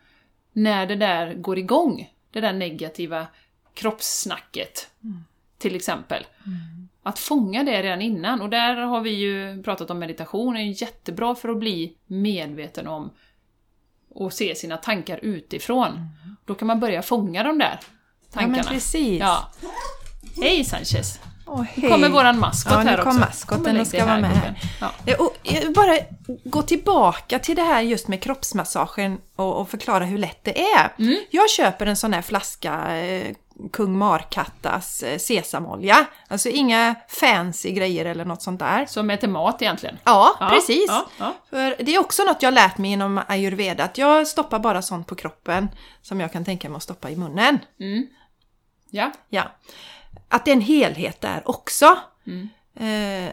när 0.53 0.87
det 0.87 0.97
där 0.97 1.35
går 1.35 1.59
igång. 1.59 2.11
Det 2.31 2.41
där 2.41 2.53
negativa 2.53 3.27
kroppssnacket, 3.75 4.91
till 5.59 5.77
exempel. 5.77 6.27
Att 7.07 7.19
fånga 7.19 7.65
det 7.65 7.83
redan 7.83 8.03
innan. 8.03 8.41
Och 8.41 8.51
där 8.51 8.77
har 8.77 9.01
vi 9.01 9.11
ju 9.11 9.63
pratat 9.63 9.91
om 9.91 9.99
meditation, 9.99 10.57
är 10.57 10.63
ju 10.63 10.75
jättebra 10.77 11.35
för 11.35 11.49
att 11.49 11.59
bli 11.59 11.97
medveten 12.07 12.89
om 12.89 13.11
och 14.15 14.33
se 14.33 14.55
sina 14.55 14.77
tankar 14.77 15.19
utifrån. 15.23 16.09
Då 16.45 16.55
kan 16.55 16.69
man 16.69 16.81
börja 16.81 17.03
fånga 17.03 17.43
de 17.43 17.59
där 17.59 17.79
Ja 17.81 17.87
tankarna. 18.33 18.57
men 18.57 18.65
precis. 18.65 19.21
Ja. 19.21 19.51
Hej 20.43 20.65
Sanchez! 20.65 21.21
Nu 21.57 21.67
hej. 21.75 21.91
kommer 21.91 22.09
våran 22.09 22.39
maskot 22.39 22.73
Ja, 22.73 22.83
nu 22.83 22.91
här 22.91 22.99
också. 22.99 23.47
Kom 23.47 23.63
lägg 23.63 23.81
och 23.81 23.87
ska 23.87 24.05
vara 24.07 24.21
med 24.21 24.31
här. 24.31 24.61
Ja. 24.81 25.17
Och 25.19 25.37
bara 25.75 25.99
gå 26.45 26.63
tillbaka 26.63 27.39
till 27.39 27.57
det 27.57 27.63
här 27.63 27.81
just 27.83 28.09
med 28.09 28.23
kroppsmassagen 28.23 29.19
och, 29.37 29.61
och 29.61 29.69
förklara 29.71 30.05
hur 30.05 30.19
lätt 30.19 30.45
det 30.45 30.63
är. 30.63 30.93
Mm. 30.99 31.17
Jag 31.31 31.51
köper 31.51 31.87
en 31.87 31.97
sån 31.97 32.13
här 32.13 32.23
flaska 32.23 32.97
eh, 32.97 33.35
Kung 33.73 33.99
Markattas 33.99 35.03
eh, 35.03 35.19
sesamolja. 35.19 36.07
Alltså 36.29 36.49
inga 36.49 36.95
fancy 37.09 37.71
grejer 37.73 38.05
eller 38.05 38.25
något 38.25 38.43
sånt 38.43 38.61
där. 38.61 38.87
Som 38.87 39.11
är 39.11 39.17
till 39.17 39.29
mat 39.29 39.63
egentligen. 39.63 39.99
Ja, 40.05 40.37
Ja, 40.41 40.49
precis. 40.49 40.85
ja, 40.89 41.07
ja. 41.19 41.35
För 41.51 41.77
det 41.85 41.95
är 41.95 42.01
också 42.01 42.23
något 42.25 42.43
jag 42.43 42.55
lärt 42.55 42.79
mig 42.79 42.93
inom 42.93 43.21
ayurveda, 43.29 43.85
att 43.85 43.99
jag 43.99 44.27
stoppar 44.27 44.59
bara 44.59 44.83
sånt 44.83 45.07
på 45.07 45.15
kroppen 45.15 45.69
som 46.03 46.21
jag 46.21 46.33
kan 46.33 46.45
tänka 46.45 46.69
mig 46.69 46.77
att 46.77 46.83
stoppa 46.83 47.11
i 47.11 47.17
munnen. 47.17 47.59
Ja. 48.91 49.13
Ja. 49.29 49.43
Att 50.29 50.45
det 50.45 50.51
är 50.51 50.57
en 50.57 50.61
helhet 50.61 51.21
där 51.21 51.43
också. 51.49 51.99
Mm. 52.27 52.49
Eh, 52.77 53.33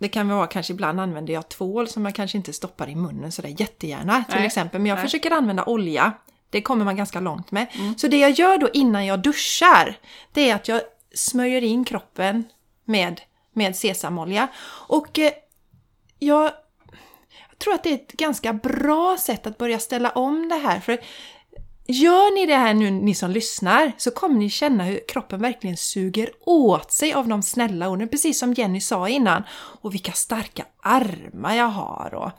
det 0.00 0.08
kan 0.08 0.28
vara 0.28 0.46
kanske 0.46 0.72
ibland 0.72 1.00
använder 1.00 1.34
jag 1.34 1.48
tvål 1.48 1.88
som 1.88 2.04
jag 2.04 2.14
kanske 2.14 2.36
inte 2.38 2.52
stoppar 2.52 2.88
i 2.88 2.94
munnen 2.96 3.32
sådär 3.32 3.54
jättegärna 3.58 4.24
till 4.28 4.36
Nej. 4.36 4.46
exempel. 4.46 4.80
Men 4.80 4.88
jag 4.88 4.96
Nej. 4.96 5.04
försöker 5.04 5.30
använda 5.30 5.64
olja. 5.64 6.12
Det 6.50 6.62
kommer 6.62 6.84
man 6.84 6.96
ganska 6.96 7.20
långt 7.20 7.50
med. 7.50 7.66
Så 7.96 8.08
det 8.08 8.18
jag 8.18 8.30
gör 8.30 8.58
då 8.58 8.68
innan 8.72 9.06
jag 9.06 9.22
duschar, 9.22 9.98
det 10.32 10.50
är 10.50 10.54
att 10.54 10.68
jag 10.68 10.80
smörjer 11.14 11.62
in 11.62 11.84
kroppen 11.84 12.44
med, 12.84 13.20
med 13.52 13.76
sesamolja. 13.76 14.48
Och 14.88 15.18
eh, 15.18 15.32
jag, 16.18 16.42
jag 17.50 17.58
tror 17.58 17.74
att 17.74 17.82
det 17.82 17.90
är 17.90 17.94
ett 17.94 18.12
ganska 18.12 18.52
bra 18.52 19.16
sätt 19.20 19.46
att 19.46 19.58
börja 19.58 19.78
ställa 19.78 20.10
om 20.10 20.48
det 20.48 20.54
här. 20.54 20.80
För 20.80 21.00
Gör 21.92 22.34
ni 22.34 22.46
det 22.46 22.56
här 22.56 22.74
nu, 22.74 22.90
ni 22.90 23.14
som 23.14 23.30
lyssnar, 23.30 23.92
så 23.96 24.10
kommer 24.10 24.38
ni 24.38 24.50
känna 24.50 24.84
hur 24.84 25.00
kroppen 25.08 25.40
verkligen 25.40 25.76
suger 25.76 26.30
åt 26.40 26.92
sig 26.92 27.12
av 27.12 27.28
de 27.28 27.42
snälla 27.42 27.88
orden, 27.88 28.08
precis 28.08 28.38
som 28.38 28.54
Jenny 28.54 28.80
sa 28.80 29.08
innan. 29.08 29.42
Och 29.80 29.94
vilka 29.94 30.12
starka 30.12 30.64
armar 30.82 31.54
jag 31.54 31.68
har 31.68 32.14
och, 32.14 32.30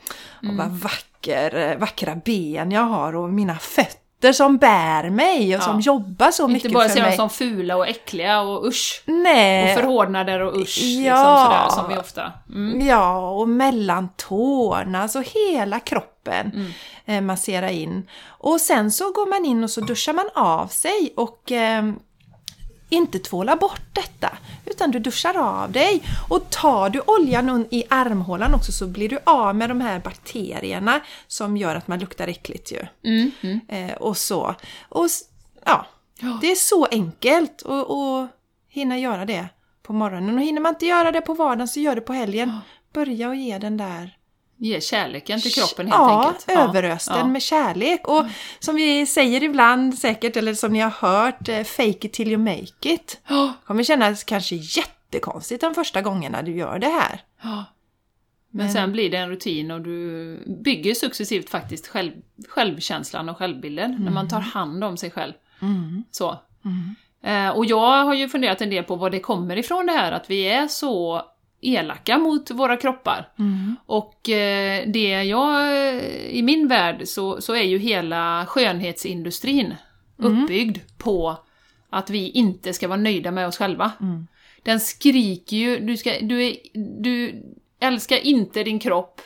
och 0.50 0.58
vad 0.58 0.72
vacker, 0.72 1.78
vackra 1.78 2.16
ben 2.16 2.72
jag 2.72 2.82
har 2.82 3.16
och 3.16 3.30
mina 3.30 3.60
fötter 3.60 4.01
som 4.32 4.58
bär 4.58 5.10
mig 5.10 5.58
och 5.58 5.64
som 5.64 5.76
Ja. 5.76 5.82
jobbar 5.82 6.32
så 6.32 6.48
mycket 6.48 6.66
Inte 6.66 6.74
bara 6.74 6.84
för 6.88 6.94
se 6.94 7.00
dem 7.00 7.08
mig. 7.10 7.18
som 7.18 7.30
fula 7.30 7.76
och 7.76 7.88
äckliga 7.88 8.42
och 8.42 8.66
usch. 8.68 9.04
Nej. 9.06 9.74
Och 9.76 9.80
förhårdnader 9.82 10.40
och 10.40 10.56
usch. 10.62 10.78
Liksom 10.82 11.04
Ja. 11.04 11.44
sådär, 11.46 11.82
som 11.82 11.94
vi 11.96 12.02
ofta... 12.02 12.32
Mm. 12.50 12.88
Ja, 12.88 13.30
och 13.30 13.50
mellan 13.50 14.10
tårna, 14.18 15.08
så 15.08 15.24
hela 15.36 15.80
kroppen 15.80 16.52
Mm. 16.54 16.72
eh, 17.06 17.22
massera 17.22 17.72
in. 17.72 18.08
Och 18.28 18.62
sen 18.62 18.92
så 18.92 19.12
går 19.12 19.30
man 19.30 19.46
in 19.46 19.64
och 19.64 19.70
så 19.70 19.82
duschar 19.82 20.14
man 20.14 20.30
av 20.36 20.68
sig 20.68 21.14
och 21.18 21.52
eh, 21.52 21.84
inte 22.92 23.20
tvåla 23.20 23.56
bort 23.56 23.82
detta, 23.94 24.38
utan 24.66 24.92
du 24.92 25.00
duschar 25.00 25.38
av 25.38 25.72
dig. 25.72 26.04
Och 26.30 26.50
tar 26.50 26.90
du 26.90 27.02
oljan 27.08 27.68
i 27.72 27.84
armhålan 27.90 28.54
också 28.54 28.72
så 28.72 28.88
blir 28.88 29.10
du 29.10 29.20
av 29.24 29.56
med 29.56 29.70
de 29.70 29.82
här 29.82 30.00
bakterierna 30.00 31.00
som 31.28 31.58
gör 31.58 31.76
att 31.76 31.88
man 31.88 32.00
luktar 32.00 32.28
äckligt 32.28 32.72
ju. 32.72 32.86
Mm. 33.04 33.32
Mm. 33.42 33.60
Eh, 33.68 33.96
och 33.98 34.18
så. 34.18 34.56
Och 34.90 35.08
ja, 35.66 35.86
det 36.42 36.52
är 36.52 36.56
så 36.56 36.86
enkelt 36.86 37.66
att 37.66 37.90
att 37.90 38.30
hinna 38.70 38.98
göra 38.98 39.26
det 39.26 39.48
på 39.84 39.94
morgonen. 39.94 40.36
Och 40.36 40.42
hinner 40.42 40.62
man 40.62 40.74
inte 40.74 40.86
göra 40.86 41.12
det 41.12 41.22
på 41.22 41.34
vardagen 41.34 41.68
så 41.68 41.80
gör 41.80 41.96
det 41.96 42.02
på 42.02 42.14
helgen. 42.14 42.58
Börja 42.94 43.30
och 43.30 43.36
ge 43.36 43.58
den 43.58 43.78
där 43.78 44.18
Ge 44.64 44.82
kärleken 44.82 45.42
till 45.42 45.54
kroppen 45.54 45.88
helt 45.88 46.00
ja, 46.00 46.28
enkelt. 46.28 46.50
överös 46.50 47.06
den 47.06 47.18
ja. 47.18 47.28
med 47.28 47.42
kärlek. 47.42 48.08
Och 48.08 48.26
som 48.60 48.76
vi 48.76 49.06
säger 49.06 49.44
ibland 49.44 49.98
säkert, 49.98 50.38
eller 50.38 50.54
som 50.54 50.74
ni 50.74 50.80
har 50.80 50.90
hört, 50.90 51.50
eh, 51.50 51.64
fake 51.64 52.08
it 52.08 52.14
till 52.14 52.28
you 52.32 52.38
make 52.38 52.94
it. 52.94 53.22
Ja. 53.28 53.54
kommer 53.66 53.84
kännas 53.84 54.24
kanske 54.24 54.56
jättekonstigt 54.56 55.62
de 55.62 55.76
första 55.76 56.02
gångerna 56.02 56.42
du 56.42 56.56
gör 56.56 56.80
det 56.80 56.88
här. 56.88 57.22
Ja. 57.44 57.66
Men 58.52 58.72
sen 58.72 58.92
blir 58.92 59.10
det 59.10 59.18
en 59.18 59.30
rutin 59.30 59.72
och 59.72 59.82
du 59.82 60.44
bygger 60.64 60.94
successivt 60.94 61.50
faktiskt 61.50 61.88
själv, 61.88 62.12
självkänslan 62.50 63.30
och 63.30 63.38
självbilden 63.38 63.98
när 64.00 64.12
man 64.12 64.30
tar 64.30 64.40
hand 64.40 64.84
om 64.84 64.98
sig 64.98 65.12
själv. 65.12 65.34
Så. 66.12 66.38
Eh, 67.24 67.50
och 67.50 67.66
jag 67.66 68.04
har 68.06 68.14
ju 68.14 68.30
funderat 68.30 68.62
en 68.62 68.70
del 68.70 68.84
på 68.84 68.96
var 68.96 69.10
det 69.10 69.20
kommer 69.20 69.58
ifrån 69.58 69.86
det 69.86 69.92
här 69.92 70.12
att 70.12 70.30
vi 70.30 70.44
är 70.44 70.68
så 70.68 71.26
elaka 71.62 72.18
mot 72.18 72.52
våra 72.52 72.78
kroppar. 72.78 73.30
Och 73.86 74.30
eh, 74.30 74.84
det 74.88 75.24
jag, 75.24 75.74
i 76.30 76.42
min 76.42 76.68
värld 76.68 77.02
så, 77.06 77.42
så 77.42 77.54
är 77.54 77.64
ju 77.64 77.78
hela 77.78 78.46
skönhetsindustrin 78.46 79.76
uppbyggd 80.18 80.78
på 80.98 81.38
att 81.90 82.10
vi 82.10 82.30
inte 82.30 82.74
ska 82.74 82.88
vara 82.88 83.00
nöjda 83.00 83.32
med 83.32 83.48
oss 83.48 83.58
själva. 83.58 83.92
Den 84.64 84.80
skriker 84.80 85.58
ju, 85.58 85.80
du, 85.80 85.98
ska, 85.98 86.14
du, 86.22 86.44
är, 86.48 86.56
du 87.02 87.44
älskar 87.80 88.18
inte 88.18 88.64
din 88.64 88.80
kropp, 88.80 89.22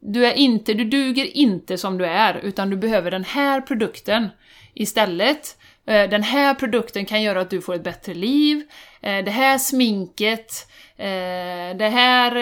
du, 0.00 0.26
är 0.26 0.34
inte, 0.34 0.74
du 0.74 0.84
duger 0.84 1.36
inte 1.36 1.78
som 1.78 1.98
du 1.98 2.06
är, 2.06 2.34
utan 2.34 2.70
du 2.70 2.76
behöver 2.76 3.10
den 3.10 3.24
här 3.24 3.60
produkten 3.60 4.28
istället. 4.74 5.56
Eh, 5.86 6.10
Den 6.10 6.22
här 6.22 6.54
produkten 6.54 7.04
kan 7.04 7.22
göra 7.22 7.40
att 7.40 7.50
du 7.50 7.60
får 7.60 7.74
ett 7.74 7.84
bättre 7.84 8.14
liv. 8.14 8.62
Eh, 9.00 9.24
Det 9.24 9.30
här 9.30 9.58
sminket, 9.58 10.68
eh, 10.96 11.76
det 11.76 11.90
här 11.92 12.36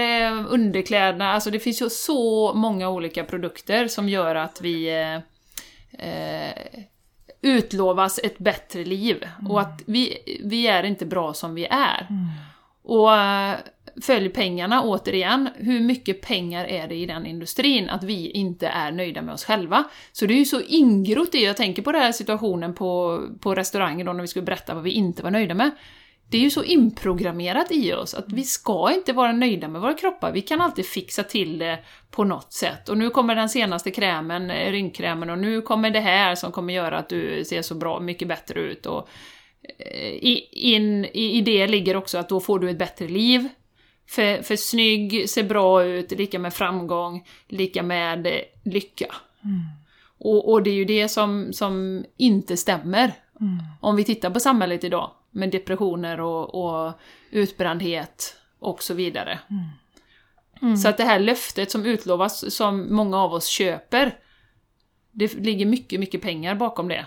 underkläderna, 0.49 1.33
alltså 1.33 1.51
det 1.51 1.59
finns 1.61 1.83
ju 1.83 1.91
så 1.91 2.55
många 2.55 2.89
olika 2.89 3.25
produkter 3.25 3.89
som 3.89 4.09
gör 4.09 4.35
att 4.35 4.61
vi 4.61 4.91
utlovas 7.43 8.21
ett 8.23 8.39
bättre 8.39 8.85
liv. 8.85 9.29
Och 9.49 9.61
att 9.61 9.83
vi, 9.87 10.19
vi 10.45 10.67
är 10.67 10.83
inte 10.83 11.07
bra 11.07 11.35
som 11.35 11.55
vi 11.55 11.67
är. 11.71 12.07
Och 12.83 13.17
eh, 13.17 13.57
följ 14.03 14.29
pengarna 14.29 14.83
återigen, 14.83 15.49
hur 15.57 15.81
mycket 15.81 16.21
pengar 16.21 16.65
är 16.65 16.89
det 16.89 16.95
i 16.95 17.07
den 17.07 17.27
industrin 17.27 17.89
att 17.89 18.05
vi 18.05 18.31
inte 18.31 18.69
är 18.69 18.93
nöjda 18.93 19.23
med 19.23 19.35
oss 19.35 19.45
själva? 19.45 19.85
Så 20.13 20.27
det 20.27 20.35
är 20.35 20.39
ju 20.39 20.45
så 20.45 20.61
ingrott 20.61 21.35
i, 21.35 21.45
jag 21.45 21.57
tänker 21.57 21.83
på 21.83 21.93
den 21.93 22.03
här 22.03 22.13
situationen 22.13 22.75
på, 22.75 23.23
på 23.41 23.55
restaurangen 23.55 24.07
då 24.07 24.13
när 24.13 24.21
vi 24.21 24.29
skulle 24.29 24.45
berätta 24.45 24.75
vad 24.75 24.83
vi 24.83 24.91
inte 24.91 25.23
var 25.23 25.31
nöjda 25.31 25.55
med. 25.55 25.71
Det 26.31 26.37
är 26.37 26.41
ju 26.41 26.51
så 26.51 26.65
inprogrammerat 26.65 27.73
i 27.73 27.93
oss 27.93 28.15
att 28.15 28.33
vi 28.33 28.45
ska 28.45 28.93
inte 28.95 29.13
vara 29.13 29.33
nöjda 29.33 29.69
med 29.69 29.81
våra 29.81 29.95
kroppar, 29.95 30.33
vi 30.33 30.41
kan 30.41 30.61
alltid 30.61 30.87
fixa 30.87 31.23
till 31.23 31.59
det 31.59 31.79
på 32.11 32.25
något 32.25 32.53
sätt. 32.53 32.89
Och 32.89 32.99
nu 32.99 33.11
kommer 33.11 33.35
den 33.35 33.49
senaste 33.49 33.91
krämen, 33.91 34.51
eh, 34.51 34.71
rynkkrämen, 34.71 35.31
och 35.31 35.39
nu 35.39 35.63
kommer 35.63 35.91
det 35.91 36.01
här 36.01 36.35
som 36.35 36.53
kommer 36.53 36.75
göra 36.75 36.99
att 36.99 37.09
du 37.09 37.45
ser 37.45 37.63
så 37.63 37.75
bra, 37.75 38.01
mycket 38.01 38.29
bättre 38.29 38.61
ut. 38.61 38.87
Och 38.87 39.09
eh, 39.79 40.09
i, 40.09 40.49
in, 40.53 41.05
i, 41.05 41.39
I 41.39 41.41
det 41.41 41.67
ligger 41.67 41.97
också 41.97 42.19
att 42.19 42.29
då 42.29 42.41
får 42.41 42.59
du 42.59 42.71
ett 42.71 42.79
bättre 42.79 43.09
liv. 43.09 43.49
För, 44.09 44.43
för 44.43 44.57
snygg, 44.57 45.31
ser 45.31 45.43
bra 45.43 45.85
ut, 45.85 46.11
lika 46.11 46.39
med 46.39 46.55
framgång, 46.55 47.27
lika 47.49 47.83
med 47.83 48.41
lycka. 48.65 49.15
Och, 50.19 50.53
och 50.53 50.63
det 50.63 50.71
är 50.71 50.75
ju 50.75 50.85
det 50.85 51.09
som, 51.09 51.53
som 51.53 52.05
inte 52.17 52.57
stämmer. 52.57 53.13
Om 53.81 53.97
vi 53.97 54.05
tittar 54.05 54.31
på 54.31 54.41
samhället 54.41 54.85
idag, 54.85 55.11
med 55.31 55.51
depressioner 55.51 56.21
och, 56.21 56.55
och 56.55 56.93
utbrändhet 57.31 58.37
och 58.59 58.83
så 58.83 58.95
vidare. 58.95 59.39
Så 60.83 60.89
att 60.89 60.97
det 60.97 61.05
här 61.05 61.19
löftet 61.19 61.71
som 61.71 61.87
utlovas, 61.87 62.55
som 62.55 62.95
många 62.95 63.19
av 63.19 63.33
oss 63.33 63.47
köper, 63.47 64.19
det 65.13 65.35
ligger 65.35 65.67
mycket, 65.67 66.01
mycket 66.01 66.23
pengar 66.23 66.55
bakom 66.55 66.89
det. 66.89 67.07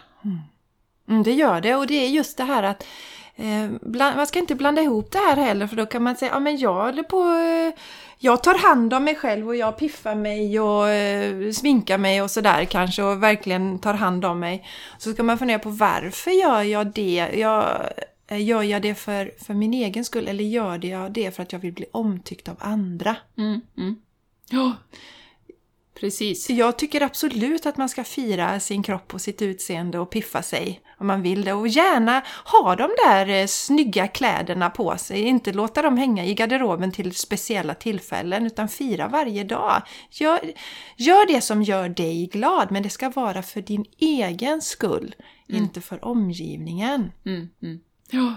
Mm, 1.07 1.23
det 1.23 1.33
gör 1.33 1.61
det 1.61 1.75
och 1.75 1.87
det 1.87 2.05
är 2.05 2.09
just 2.09 2.37
det 2.37 2.43
här 2.43 2.63
att 2.63 2.85
man 4.15 4.27
ska 4.27 4.39
inte 4.39 4.55
blanda 4.55 4.81
ihop 4.81 5.11
det 5.11 5.17
här 5.17 5.35
heller 5.35 5.67
för 5.67 5.75
då 5.75 5.85
kan 5.85 6.03
man 6.03 6.15
säga 6.15 6.31
ja 6.31 6.39
men 6.39 6.57
jag 6.57 6.73
håller 6.73 7.03
på 7.03 7.23
eh, 7.23 7.81
jag 8.23 8.43
tar 8.43 8.57
hand 8.57 8.93
om 8.93 9.03
mig 9.03 9.15
själv 9.15 9.47
och 9.47 9.55
jag 9.55 9.77
piffar 9.77 10.15
mig 10.15 10.59
och 10.59 10.89
eh, 10.89 11.51
sminkar 11.51 11.97
mig 11.97 12.21
och 12.21 12.31
sådär 12.31 12.65
kanske 12.65 13.03
och 13.03 13.23
verkligen 13.23 13.79
tar 13.79 13.93
hand 13.93 14.25
om 14.25 14.39
mig. 14.39 14.67
Så 14.97 15.13
ska 15.13 15.23
man 15.23 15.37
fundera 15.37 15.59
på 15.59 15.69
varför 15.69 16.31
gör 16.31 16.61
jag 16.61 16.87
det? 16.87 17.29
Jag, 17.33 17.89
eh, 18.27 18.45
gör 18.45 18.63
jag 18.63 18.81
det 18.81 18.95
för, 18.95 19.31
för 19.45 19.53
min 19.53 19.73
egen 19.73 20.05
skull 20.05 20.27
eller 20.27 20.43
gör 20.43 20.85
jag 20.85 21.11
det 21.11 21.35
för 21.35 21.43
att 21.43 21.51
jag 21.51 21.59
vill 21.59 21.73
bli 21.73 21.85
omtyckt 21.91 22.49
av 22.49 22.55
andra? 22.59 23.15
Mm, 23.37 23.61
mm. 23.77 23.95
Ja, 24.49 24.75
precis. 26.01 26.49
Jag 26.49 26.77
tycker 26.77 27.01
absolut 27.01 27.65
att 27.65 27.77
man 27.77 27.89
ska 27.89 28.03
fira 28.03 28.59
sin 28.59 28.83
kropp 28.83 29.13
och 29.13 29.21
sitt 29.21 29.41
utseende 29.41 29.99
och 29.99 30.09
piffa 30.09 30.41
sig 30.41 30.81
om 30.97 31.07
man 31.07 31.21
vill 31.21 31.43
det. 31.43 31.53
Och 31.53 31.67
gärna 31.67 32.23
ha 32.45 32.75
de 32.75 32.89
där 33.05 33.29
eh, 33.29 33.47
snygga 33.47 34.07
kläderna 34.07 34.69
på 34.69 34.97
sig. 34.97 35.21
Inte 35.21 35.53
låta 35.53 35.81
dem 35.81 35.97
hänga 35.97 36.25
i 36.25 36.33
garderoben 36.33 36.91
till 36.91 37.15
speciella 37.15 37.73
tillfällen 37.73 38.45
utan 38.45 38.69
fira 38.69 39.07
varje 39.07 39.43
dag. 39.43 39.81
Gör, 40.09 40.39
gör 40.97 41.27
det 41.27 41.41
som 41.41 41.63
gör 41.63 41.89
dig 41.89 42.25
glad 42.25 42.71
men 42.71 42.83
det 42.83 42.89
ska 42.89 43.09
vara 43.09 43.41
för 43.41 43.61
din 43.61 43.85
egen 43.97 44.61
skull. 44.61 45.15
Inte 45.47 45.81
för 45.81 46.05
omgivningen. 46.05 47.11
Mm, 47.25 47.49
mm. 47.61 47.79
Ja. 48.11 48.35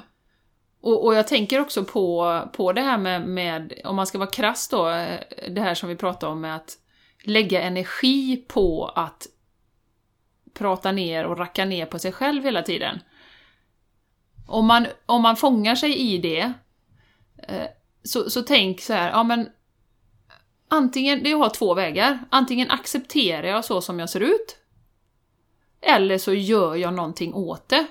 Och, 0.81 1.05
och 1.05 1.15
jag 1.15 1.29
tänker 1.29 1.61
också 1.61 1.85
på, 1.85 2.41
på 2.57 2.73
det 2.73 2.81
här 2.81 2.99
med, 2.99 3.29
med, 3.29 3.73
om 3.85 3.97
man 3.97 4.07
ska 4.07 4.19
vara 4.19 4.31
krass 4.31 4.69
då, 4.69 4.89
eh, 4.89 5.21
det 5.51 5.61
här 5.61 5.75
som 5.75 5.89
vi 5.89 5.97
pratade 5.97 6.33
om 6.33 6.41
med 6.41 6.57
att 6.57 6.79
lägga 7.25 7.63
energi 7.63 8.37
på 8.37 8.87
att 8.87 9.27
prata 10.55 10.93
ner 10.93 11.27
och 11.27 11.39
racka 11.39 11.65
ner 11.65 11.87
på 11.87 11.99
sig 11.99 12.13
själv 12.13 12.45
hela 12.45 12.63
tiden. 12.63 13.01
Om 14.47 14.67
man, 14.67 14.87
om 15.07 15.23
man 15.23 15.37
fångar 15.37 15.75
sig 15.75 15.99
i 15.99 16.19
det, 16.19 16.53
eh, 17.49 17.67
så, 18.03 18.31
så 18.31 18.43
tänk 18.43 18.81
så 18.81 18.93
här, 18.93 19.11
ja 19.11 19.23
men 19.23 19.49
antingen, 20.69 21.23
det 21.23 21.33
har 21.33 21.51
två 21.51 21.75
vägar. 21.75 22.19
Antingen 22.31 22.71
accepterar 22.71 23.49
jag 23.49 23.65
så 23.65 23.81
som 23.81 23.99
jag 23.99 24.11
ser 24.11 24.21
ut, 24.21 24.57
eller 25.81 26.19
så 26.19 26.35
gör 26.35 26.75
jag 26.75 26.95
någonting 26.95 27.35
åt 27.35 27.69
det. 27.69 27.87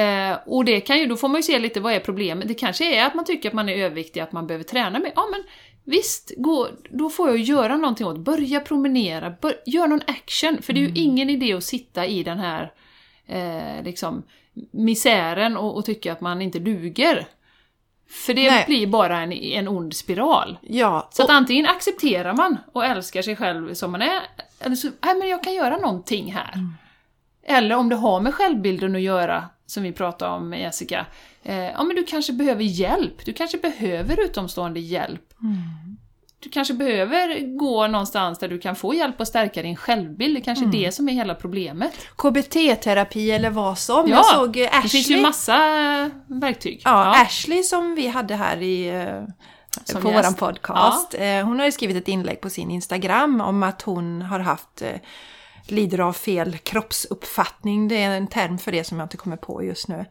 Eh, 0.00 0.38
och 0.46 0.64
det 0.64 0.80
kan 0.80 0.98
ju, 0.98 1.06
då 1.06 1.16
får 1.16 1.28
man 1.28 1.36
ju 1.36 1.42
se 1.42 1.58
lite 1.58 1.80
vad 1.80 1.92
är 1.92 2.00
problemet. 2.00 2.48
Det 2.48 2.54
kanske 2.54 2.96
är 2.96 3.06
att 3.06 3.14
man 3.14 3.24
tycker 3.24 3.48
att 3.48 3.54
man 3.54 3.68
är 3.68 3.84
överviktig, 3.84 4.20
att 4.20 4.32
man 4.32 4.46
behöver 4.46 4.64
träna 4.64 4.98
mer. 4.98 5.12
Ja 5.16 5.28
men 5.30 5.42
visst, 5.86 6.32
gå, 6.36 6.68
då 6.90 7.10
får 7.10 7.28
jag 7.28 7.38
göra 7.38 7.76
någonting 7.76 8.06
åt 8.06 8.18
Börja 8.18 8.60
promenera, 8.60 9.30
bör, 9.30 9.54
gör 9.66 9.86
någon 9.86 10.02
action. 10.06 10.62
För 10.62 10.72
det 10.72 10.80
är 10.80 10.88
ju 10.88 10.94
ingen 10.94 11.30
idé 11.30 11.52
att 11.52 11.64
sitta 11.64 12.06
i 12.06 12.22
den 12.22 12.38
här 12.38 12.72
eh, 13.26 13.84
liksom, 13.84 14.22
misären 14.70 15.56
och, 15.56 15.76
och 15.76 15.84
tycka 15.84 16.12
att 16.12 16.20
man 16.20 16.42
inte 16.42 16.58
duger. 16.58 17.26
För 18.08 18.34
det 18.34 18.50
Nej. 18.50 18.64
blir 18.66 18.86
bara 18.86 19.20
en, 19.20 19.32
en 19.32 19.68
ond 19.68 19.94
spiral. 19.94 20.58
Ja, 20.62 21.08
Så 21.12 21.22
att 21.22 21.30
antingen 21.30 21.66
accepterar 21.66 22.34
man 22.34 22.58
och 22.72 22.84
älskar 22.84 23.22
sig 23.22 23.36
själv 23.36 23.74
som 23.74 23.92
man 23.92 24.02
är, 24.02 24.22
eller 24.60 24.76
så, 24.76 24.88
nej 25.00 25.14
men 25.14 25.28
jag 25.28 25.42
kan 25.42 25.54
göra 25.54 25.76
någonting 25.76 26.32
här. 26.32 26.54
Eller 27.42 27.76
om 27.76 27.88
det 27.88 27.96
har 27.96 28.20
med 28.20 28.34
självbilden 28.34 28.96
att 28.96 29.02
göra, 29.02 29.44
som 29.66 29.82
vi 29.82 29.92
pratade 29.92 30.32
om 30.32 30.52
Jessica, 30.52 31.06
eh, 31.42 31.64
ja 31.64 31.82
men 31.84 31.96
du 31.96 32.04
kanske 32.04 32.32
behöver 32.32 32.62
hjälp, 32.64 33.24
du 33.24 33.32
kanske 33.32 33.58
behöver 33.58 34.24
utomstående 34.24 34.80
hjälp. 34.80 35.22
du 36.40 36.50
kanske 36.50 36.74
behöver 36.74 37.56
gå 37.58 37.86
någonstans 37.86 38.38
där 38.38 38.48
du 38.48 38.58
kan 38.58 38.76
få 38.76 38.94
hjälp 38.94 39.20
att 39.20 39.28
stärka 39.28 39.62
din 39.62 39.76
självbild. 39.76 40.36
Det 40.36 40.40
kanske 40.40 40.64
är 40.64 40.68
det 40.72 40.92
som 40.92 41.08
är 41.08 41.12
hela 41.12 41.34
problemet. 41.34 41.92
KBT-terapi 42.16 43.30
eller 43.30 43.50
vad 43.50 43.78
som. 43.78 44.08
Ja, 44.10 44.16
jag 44.16 44.26
såg 44.26 44.58
Ashley. 44.60 44.80
Det 44.82 44.88
finns 44.88 45.10
ju 45.10 45.22
massa 45.22 45.56
verktyg. 46.26 46.80
Ja, 46.84 47.22
Ashley 47.22 47.62
som 47.62 47.94
vi 47.94 48.06
hade 48.08 48.34
här 48.34 48.56
i, 48.62 48.88
eh, 48.88 49.22
Som 49.84 50.02
på 50.02 50.08
gäst. 50.08 50.18
våran 50.24 50.34
podcast. 50.34 51.14
eh, 51.14 51.44
Hon 51.44 51.58
har 51.58 51.66
ju 51.66 51.72
skrivit 51.72 51.96
ett 51.96 52.08
inlägg 52.08 52.40
på 52.40 52.50
sin 52.50 52.70
Instagram 52.70 53.40
om 53.40 53.62
att 53.62 53.82
hon 53.82 54.22
har 54.22 54.40
haft 54.40 54.82
eh, 54.82 54.88
lider 55.70 55.98
av 55.98 56.12
fel 56.12 56.58
kroppsuppfattning. 56.58 57.88
Det 57.88 58.02
är 58.02 58.16
en 58.16 58.26
term 58.26 58.58
för 58.58 58.72
det 58.72 58.84
som 58.84 58.98
jag 58.98 59.04
inte 59.04 59.16
kommer 59.16 59.36
på 59.36 59.64
just 59.64 59.88
nu. 59.88 60.04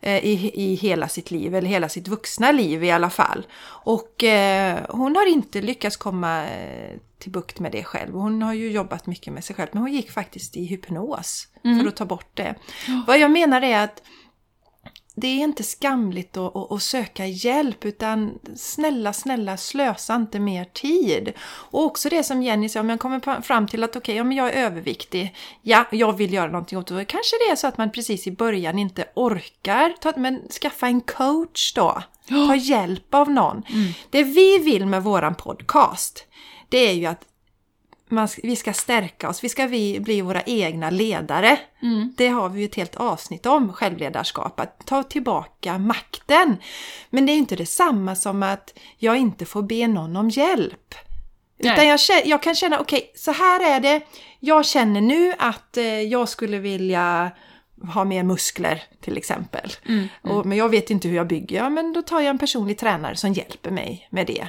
Eh, 0.00 0.24
I, 0.24 0.50
I 0.54 0.74
hela 0.74 1.08
sitt 1.08 1.30
liv, 1.30 1.54
eller 1.54 1.68
hela 1.68 1.88
sitt 1.88 2.08
vuxna 2.08 2.52
liv 2.52 2.84
i 2.84 2.90
alla 2.90 3.10
fall. 3.10 3.46
Och 3.66 4.24
eh, 4.24 4.80
hon 4.88 5.16
har 5.16 5.26
inte 5.26 5.60
lyckats 5.60 5.96
komma 5.96 6.44
eh, 6.44 6.98
till 7.18 7.32
bukt 7.32 7.60
med 7.60 7.72
det 7.72 7.84
själv. 7.84 8.14
Hon 8.14 8.42
har 8.42 8.54
ju 8.54 8.70
jobbat 8.70 9.06
mycket 9.06 9.32
med 9.32 9.44
sig 9.44 9.56
själv, 9.56 9.68
men 9.72 9.82
hon 9.82 9.92
gick 9.92 10.10
faktiskt 10.10 10.56
i 10.56 10.64
hypnos 10.64 11.48
för 11.62 11.88
att 11.88 11.96
ta 11.96 12.04
bort 12.04 12.30
det. 12.34 12.54
Vad 13.06 13.18
jag 13.18 13.30
menar 13.30 13.62
är 13.62 13.84
att 13.84 14.02
det 15.18 15.26
är 15.26 15.44
inte 15.44 15.62
skamligt 15.62 16.36
att, 16.36 16.56
att, 16.56 16.72
att 16.72 16.82
söka 16.82 17.26
hjälp 17.26 17.84
utan 17.84 18.38
snälla, 18.56 19.12
snälla 19.12 19.56
slösa 19.56 20.14
inte 20.14 20.40
mer 20.40 20.64
tid. 20.64 21.32
Och 21.40 21.84
också 21.84 22.08
det 22.08 22.22
som 22.22 22.42
Jenny 22.42 22.68
sa, 22.68 22.80
om 22.80 22.90
jag 22.90 23.00
kommer 23.00 23.40
fram 23.42 23.66
till 23.66 23.84
att 23.84 23.96
okej, 23.96 24.16
ja, 24.16 24.24
men 24.24 24.36
jag 24.36 24.48
är 24.48 24.64
överviktig, 24.64 25.34
ja, 25.62 25.84
jag 25.90 26.16
vill 26.16 26.32
göra 26.32 26.50
någonting 26.50 26.78
åt 26.78 26.86
det. 26.86 27.04
Kanske 27.04 27.36
det 27.46 27.52
är 27.52 27.56
så 27.56 27.66
att 27.66 27.78
man 27.78 27.92
precis 27.92 28.26
i 28.26 28.30
början 28.30 28.78
inte 28.78 29.04
orkar, 29.14 29.94
ta, 30.00 30.12
men 30.16 30.48
skaffa 30.48 30.86
en 30.86 31.00
coach 31.00 31.72
då. 31.74 32.02
Ta 32.28 32.56
hjälp 32.56 33.14
av 33.14 33.30
någon. 33.30 33.62
Det 34.10 34.22
vi 34.22 34.58
vill 34.58 34.86
med 34.86 35.02
våran 35.02 35.34
podcast, 35.34 36.26
det 36.68 36.78
är 36.78 36.92
ju 36.92 37.06
att 37.06 37.22
man, 38.08 38.28
vi 38.42 38.56
ska 38.56 38.72
stärka 38.72 39.28
oss, 39.28 39.44
vi 39.44 39.48
ska 39.48 39.66
vi 39.66 40.00
bli 40.00 40.20
våra 40.20 40.42
egna 40.42 40.90
ledare. 40.90 41.58
Det 42.16 42.28
har 42.28 42.48
vi 42.48 42.60
ju 42.60 42.66
ett 42.66 42.74
helt 42.74 42.96
avsnitt 42.96 43.46
om, 43.46 43.72
självledarskap, 43.72 44.60
att 44.60 44.86
ta 44.86 45.02
tillbaka 45.02 45.78
makten. 45.78 46.56
Men 47.10 47.26
det 47.26 47.32
är 47.32 47.34
ju 47.34 47.40
inte 47.40 47.56
detsamma 47.56 48.14
som 48.14 48.42
att 48.42 48.78
jag 48.98 49.16
inte 49.16 49.44
får 49.44 49.62
be 49.62 49.88
någon 49.88 50.16
om 50.16 50.30
hjälp. 50.30 50.94
Nej. 51.58 51.72
Utan 51.72 51.86
jag, 51.86 52.00
jag 52.24 52.42
kan 52.42 52.54
känna, 52.54 52.80
okej, 52.80 53.12
så 53.14 53.32
här 53.32 53.76
är 53.76 53.80
det. 53.80 54.00
Jag 54.40 54.66
känner 54.66 55.00
nu 55.00 55.32
att 55.38 55.76
eh, 55.76 55.84
jag 55.84 56.28
skulle 56.28 56.58
vilja 56.58 57.30
ha 57.94 58.04
mer 58.04 58.22
muskler 58.22 58.82
till 59.00 59.16
exempel. 59.16 59.72
Och, 60.22 60.46
men 60.46 60.58
jag 60.58 60.68
vet 60.68 60.90
inte 60.90 61.08
hur 61.08 61.16
jag 61.16 61.26
bygger, 61.26 61.56
ja, 61.56 61.70
men 61.70 61.92
då 61.92 62.02
tar 62.02 62.20
jag 62.20 62.30
en 62.30 62.38
personlig 62.38 62.78
tränare 62.78 63.16
som 63.16 63.32
hjälper 63.32 63.70
mig 63.70 64.08
med 64.10 64.26
det. 64.26 64.48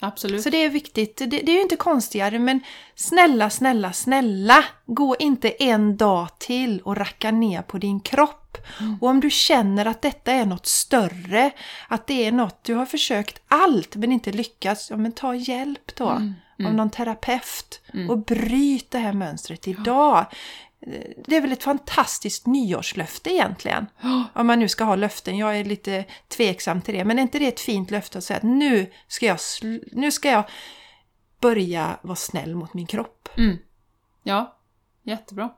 Absolut. 0.00 0.42
Så 0.42 0.50
det 0.50 0.64
är 0.64 0.68
viktigt. 0.68 1.16
Det, 1.16 1.26
det 1.26 1.48
är 1.48 1.54
ju 1.54 1.62
inte 1.62 1.76
konstigare, 1.76 2.38
men 2.38 2.60
snälla, 2.94 3.50
snälla, 3.50 3.92
snälla, 3.92 4.64
gå 4.86 5.16
inte 5.18 5.50
en 5.50 5.96
dag 5.96 6.28
till 6.38 6.80
och 6.80 6.96
racka 6.96 7.30
ner 7.30 7.62
på 7.62 7.78
din 7.78 8.00
kropp. 8.00 8.58
Och 9.00 9.08
om 9.08 9.20
du 9.20 9.30
känner 9.30 9.86
att 9.86 10.02
detta 10.02 10.32
är 10.32 10.46
något 10.46 10.66
större, 10.66 11.50
att 11.88 12.06
det 12.06 12.26
är 12.26 12.32
något, 12.32 12.64
du 12.64 12.74
har 12.74 12.86
försökt 12.86 13.40
allt 13.48 13.96
men 13.96 14.12
inte 14.12 14.32
lyckats, 14.32 14.90
ja 14.90 14.96
men 14.96 15.12
ta 15.12 15.34
hjälp 15.34 15.96
då 15.96 16.08
av 16.64 16.74
någon 16.74 16.90
terapeut 16.90 17.80
och 18.08 18.18
bryt 18.18 18.90
det 18.90 18.98
här 18.98 19.12
mönstret 19.12 19.68
idag. 19.68 20.26
Det 21.26 21.36
är 21.36 21.40
väl 21.40 21.52
ett 21.52 21.62
fantastiskt 21.62 22.46
nyårslöfte 22.46 23.30
egentligen. 23.30 23.86
Om 24.34 24.46
man 24.46 24.58
nu 24.58 24.68
ska 24.68 24.84
ha 24.84 24.96
löften. 24.96 25.38
Jag 25.38 25.58
är 25.58 25.64
lite 25.64 26.04
tveksam 26.28 26.82
till 26.82 26.94
det. 26.94 27.04
Men 27.04 27.18
är 27.18 27.22
inte 27.22 27.38
det 27.38 27.46
ett 27.46 27.60
fint 27.60 27.90
löfte 27.90 28.18
att 28.18 28.24
säga 28.24 28.36
att 28.36 28.42
nu 28.42 28.92
ska 29.08 29.26
jag, 29.26 29.38
nu 29.92 30.12
ska 30.12 30.30
jag 30.30 30.44
börja 31.40 31.98
vara 32.02 32.16
snäll 32.16 32.54
mot 32.54 32.74
min 32.74 32.86
kropp. 32.86 33.28
Ja, 34.22 34.58
jättebra. 35.02 35.50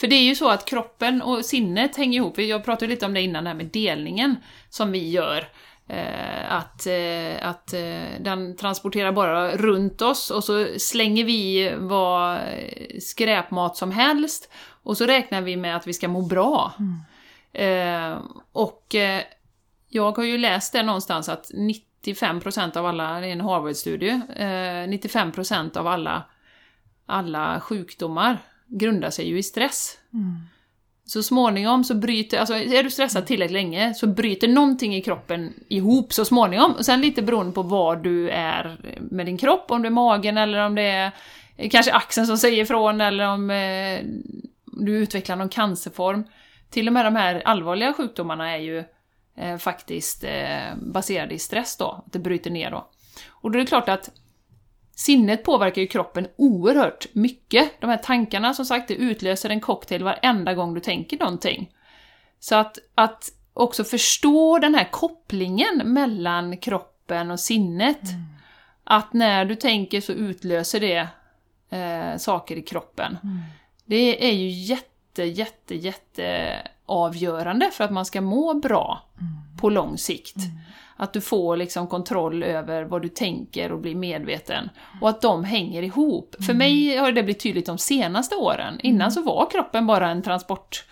För 0.00 0.06
det 0.06 0.16
är 0.16 0.22
ju 0.22 0.34
så 0.34 0.48
att 0.48 0.64
kroppen 0.64 1.22
och 1.22 1.44
sinnet 1.44 1.96
hänger 1.96 2.20
ihop. 2.20 2.38
Jag 2.38 2.64
pratade 2.64 2.90
lite 2.90 3.06
om 3.06 3.14
det 3.14 3.20
innan, 3.20 3.44
det 3.44 3.50
här 3.50 3.56
med 3.56 3.66
delningen 3.66 4.36
som 4.68 4.92
vi 4.92 5.10
gör. 5.10 5.48
Eh, 5.88 6.52
att 6.52 6.86
eh, 6.86 7.48
att 7.48 7.72
eh, 7.72 8.20
den 8.20 8.56
transporterar 8.56 9.12
bara 9.12 9.56
runt 9.56 10.02
oss 10.02 10.30
och 10.30 10.44
så 10.44 10.66
slänger 10.78 11.24
vi 11.24 11.74
vad 11.78 12.34
eh, 12.36 12.98
skräpmat 13.00 13.76
som 13.76 13.90
helst 13.90 14.50
och 14.82 14.96
så 14.96 15.06
räknar 15.06 15.40
vi 15.40 15.56
med 15.56 15.76
att 15.76 15.86
vi 15.86 15.92
ska 15.92 16.08
må 16.08 16.22
bra. 16.22 16.72
Eh, 17.52 18.18
och 18.52 18.94
eh, 18.94 19.22
jag 19.88 20.16
har 20.16 20.24
ju 20.24 20.38
läst 20.38 20.72
det 20.72 20.82
någonstans 20.82 21.28
att 21.28 21.50
95% 22.04 22.76
av 22.76 22.86
alla, 22.86 23.20
det 23.20 23.26
är 23.26 23.32
en 23.32 23.40
Harvard-studie, 23.40 24.20
eh, 24.36 24.88
95% 24.88 25.76
av 25.76 25.86
alla 25.86 26.24
alla 27.06 27.60
sjukdomar 27.60 28.38
grundar 28.66 29.10
sig 29.10 29.28
ju 29.28 29.38
i 29.38 29.42
stress. 29.42 29.98
Så 31.08 31.22
småningom 31.22 31.84
så 31.84 31.94
bryter, 31.94 32.38
alltså 32.38 32.54
är 32.54 32.82
du 32.82 32.90
stressad 32.90 33.26
tillräckligt 33.26 33.52
länge 33.52 33.94
så 33.94 34.06
bryter 34.06 34.48
någonting 34.48 34.94
i 34.94 35.02
kroppen 35.02 35.54
ihop 35.68 36.12
så 36.12 36.24
småningom. 36.24 36.72
Och 36.72 36.84
sen 36.84 37.00
lite 37.00 37.22
beroende 37.22 37.52
på 37.52 37.62
var 37.62 37.96
du 37.96 38.30
är 38.30 38.78
med 39.10 39.26
din 39.26 39.38
kropp, 39.38 39.70
om 39.70 39.82
det 39.82 39.88
är 39.88 39.90
magen 39.90 40.38
eller 40.38 40.66
om 40.66 40.74
det 40.74 40.82
är 40.82 41.12
eh, 41.56 41.70
kanske 41.70 41.92
axeln 41.92 42.26
som 42.26 42.38
säger 42.38 42.62
ifrån 42.62 43.00
eller 43.00 43.28
om 43.28 43.50
eh, 43.50 44.00
du 44.64 44.96
utvecklar 44.96 45.36
någon 45.36 45.48
cancerform. 45.48 46.24
Till 46.70 46.86
och 46.86 46.92
med 46.92 47.04
de 47.04 47.16
här 47.16 47.42
allvarliga 47.44 47.92
sjukdomarna 47.92 48.50
är 48.50 48.58
ju 48.58 48.84
eh, 49.36 49.56
faktiskt 49.58 50.24
eh, 50.24 50.76
baserade 50.76 51.34
i 51.34 51.38
stress 51.38 51.76
då, 51.76 52.02
att 52.06 52.12
det 52.12 52.18
bryter 52.18 52.50
ner 52.50 52.70
då. 52.70 52.88
Och 53.28 53.50
då 53.50 53.58
är 53.58 53.60
det 53.60 53.68
klart 53.68 53.88
att 53.88 54.10
Sinnet 54.98 55.44
påverkar 55.44 55.82
ju 55.82 55.88
kroppen 55.88 56.28
oerhört 56.36 57.06
mycket. 57.14 57.80
De 57.80 57.90
här 57.90 57.96
tankarna 57.96 58.54
som 58.54 58.64
sagt, 58.64 58.88
det 58.88 58.94
utlöser 58.94 59.50
en 59.50 59.60
cocktail 59.60 60.04
varenda 60.04 60.54
gång 60.54 60.74
du 60.74 60.80
tänker 60.80 61.18
någonting. 61.18 61.72
Så 62.40 62.54
att, 62.54 62.78
att 62.94 63.28
också 63.54 63.84
förstå 63.84 64.58
den 64.58 64.74
här 64.74 64.88
kopplingen 64.90 65.82
mellan 65.84 66.56
kroppen 66.56 67.30
och 67.30 67.40
sinnet. 67.40 68.00
Att 68.84 69.12
när 69.12 69.44
du 69.44 69.54
tänker 69.54 70.00
så 70.00 70.12
utlöser 70.12 70.80
det 70.80 71.08
eh, 71.78 72.16
saker 72.16 72.56
i 72.56 72.62
kroppen. 72.62 73.18
Det 73.84 74.28
är 74.28 74.32
ju 74.32 74.48
jätte, 74.48 75.24
jätte, 75.24 75.74
jätte 75.74 76.56
avgörande 76.86 77.70
för 77.72 77.84
att 77.84 77.92
man 77.92 78.06
ska 78.06 78.20
må 78.20 78.54
bra 78.54 79.02
på 79.60 79.70
lång 79.70 79.98
sikt. 79.98 80.36
Att 81.00 81.12
du 81.12 81.20
får 81.20 81.56
liksom 81.56 81.86
kontroll 81.86 82.42
över 82.42 82.84
vad 82.84 83.02
du 83.02 83.08
tänker 83.08 83.72
och 83.72 83.78
blir 83.78 83.94
medveten. 83.94 84.70
Och 85.00 85.08
att 85.08 85.20
de 85.20 85.44
hänger 85.44 85.82
ihop. 85.82 86.36
För 86.46 86.54
mig 86.54 86.96
har 86.96 87.12
det 87.12 87.22
blivit 87.22 87.42
tydligt 87.42 87.66
de 87.66 87.78
senaste 87.78 88.34
åren. 88.34 88.80
Innan 88.82 89.12
så 89.12 89.22
var 89.22 89.50
kroppen 89.50 89.86
bara 89.86 90.10
en 90.10 90.22
transport... 90.22 90.84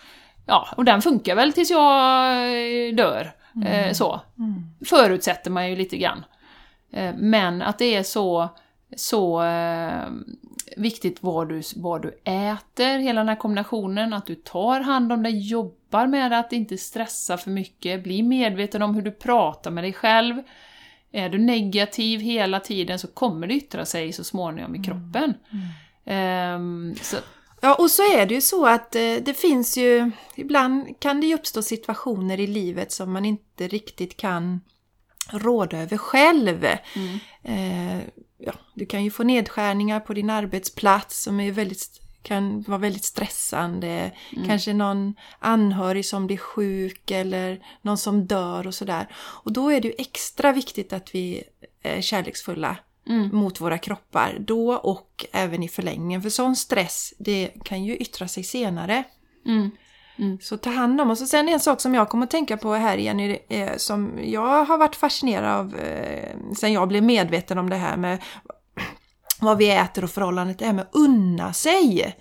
Ja, 0.45 0.67
och 0.77 0.85
den 0.85 1.01
funkar 1.01 1.35
väl 1.35 1.53
tills 1.53 1.69
jag 1.69 2.33
eh, 2.33 2.95
dör. 2.95 3.31
Eh, 3.65 3.93
så. 3.93 4.21
Förutsätter 4.85 5.51
man 5.51 5.69
ju 5.69 5.75
lite 5.75 5.97
grann. 5.97 6.25
Eh, 6.93 7.15
men 7.17 7.61
att 7.61 7.79
det 7.79 7.95
är 7.95 8.03
så, 8.03 8.49
så 8.95 9.43
eh, 9.43 10.09
viktigt 10.77 11.23
vad 11.23 11.49
du, 11.49 11.61
vad 11.75 12.01
du 12.01 12.19
äter, 12.23 12.99
hela 12.99 13.21
den 13.21 13.29
här 13.29 13.35
kombinationen, 13.35 14.13
att 14.13 14.25
du 14.25 14.35
tar 14.35 14.81
hand 14.81 15.11
om 15.11 15.23
dig, 15.23 15.47
jobbar 15.49 16.07
med 16.07 16.31
det, 16.31 16.37
att 16.37 16.53
inte 16.53 16.77
stressa 16.77 17.37
för 17.37 17.51
mycket, 17.51 18.03
bli 18.03 18.23
medveten 18.23 18.81
om 18.81 18.95
hur 18.95 19.01
du 19.01 19.11
pratar 19.11 19.71
med 19.71 19.83
dig 19.83 19.93
själv. 19.93 20.43
Är 21.11 21.29
du 21.29 21.37
negativ 21.37 22.19
hela 22.19 22.59
tiden 22.59 22.99
så 22.99 23.07
kommer 23.07 23.47
det 23.47 23.53
yttra 23.53 23.85
sig 23.85 24.13
så 24.13 24.23
småningom 24.23 24.75
i 24.75 24.83
kroppen. 24.83 25.33
Ehm, 26.05 26.95
så, 27.01 27.17
Ja, 27.61 27.75
och 27.75 27.91
så 27.91 28.01
är 28.01 28.25
det 28.25 28.33
ju 28.33 28.41
så 28.41 28.65
att 28.65 28.95
eh, 28.95 29.15
det 29.21 29.37
finns 29.37 29.77
ju, 29.77 30.11
ibland 30.35 30.99
kan 30.99 31.21
det 31.21 31.27
ju 31.27 31.35
uppstå 31.35 31.61
situationer 31.61 32.39
i 32.39 32.47
livet 32.47 32.91
som 32.91 33.13
man 33.13 33.25
inte 33.25 33.67
riktigt 33.67 34.17
kan 34.17 34.61
råda 35.31 35.77
över 35.77 35.97
själv. 35.97 36.65
Eh, 37.43 37.97
ja, 38.37 38.53
du 38.73 38.85
kan 38.85 39.03
ju 39.03 39.11
få 39.11 39.23
nedskärningar 39.23 39.99
på 39.99 40.13
din 40.13 40.29
arbetsplats 40.29 41.23
som 41.23 41.39
är 41.39 41.51
väldigt, 41.51 42.01
kan 42.21 42.61
vara 42.61 42.77
väldigt 42.77 43.05
stressande. 43.05 44.11
Kanske 44.47 44.73
någon 44.73 45.15
anhörig 45.39 46.05
som 46.05 46.27
blir 46.27 46.37
sjuk 46.37 47.11
eller 47.11 47.59
någon 47.81 47.97
som 47.97 48.25
dör 48.27 48.67
och 48.67 48.73
sådär. 48.75 49.07
Och 49.17 49.53
då 49.53 49.69
är 49.69 49.81
det 49.81 49.87
ju 49.87 49.93
extra 49.97 50.51
viktigt 50.51 50.93
att 50.93 51.15
vi 51.15 51.43
är 51.83 52.01
kärleksfulla 52.01 52.77
mot 53.31 53.61
våra 53.61 53.77
kroppar 53.77 54.37
då 54.39 54.73
och 54.73 55.25
även 55.31 55.63
i 55.63 55.67
förlängningen. 55.67 56.21
För 56.21 56.29
sån 56.29 56.55
stress, 56.55 57.13
det 57.19 57.51
kan 57.65 57.83
ju 57.83 57.95
yttra 57.95 58.27
sig 58.27 58.43
senare. 58.43 59.03
Mm, 60.19 60.37
Så 60.41 60.57
ta 60.57 60.69
hand 60.69 61.01
om 61.01 61.09
oss. 61.11 61.21
Och 61.21 61.27
sen 61.27 61.49
en 61.49 61.59
sak 61.59 61.81
som 61.81 61.93
jag 61.95 62.09
kommer 62.09 62.23
att 62.23 62.31
tänka 62.31 62.57
på 62.57 62.73
här 62.73 62.97
Jenny, 62.97 63.37
eh, 63.49 63.77
som 63.77 64.19
jag 64.23 64.65
har 64.65 64.77
varit 64.77 64.95
fascinerad 64.95 65.59
av 65.59 65.75
eh, 65.75 66.35
sen 66.57 66.73
jag 66.73 66.87
blev 66.87 67.03
medveten 67.03 67.57
om 67.57 67.69
det 67.69 67.75
här 67.75 67.97
med 67.97 68.23
vad 69.41 69.57
vi 69.57 69.71
äter 69.71 70.03
och 70.03 70.09
förhållandet 70.11 70.59
det 70.59 70.65
här 70.65 70.73
med 70.73 70.87
unna 70.91 71.53
sig. 71.53 72.15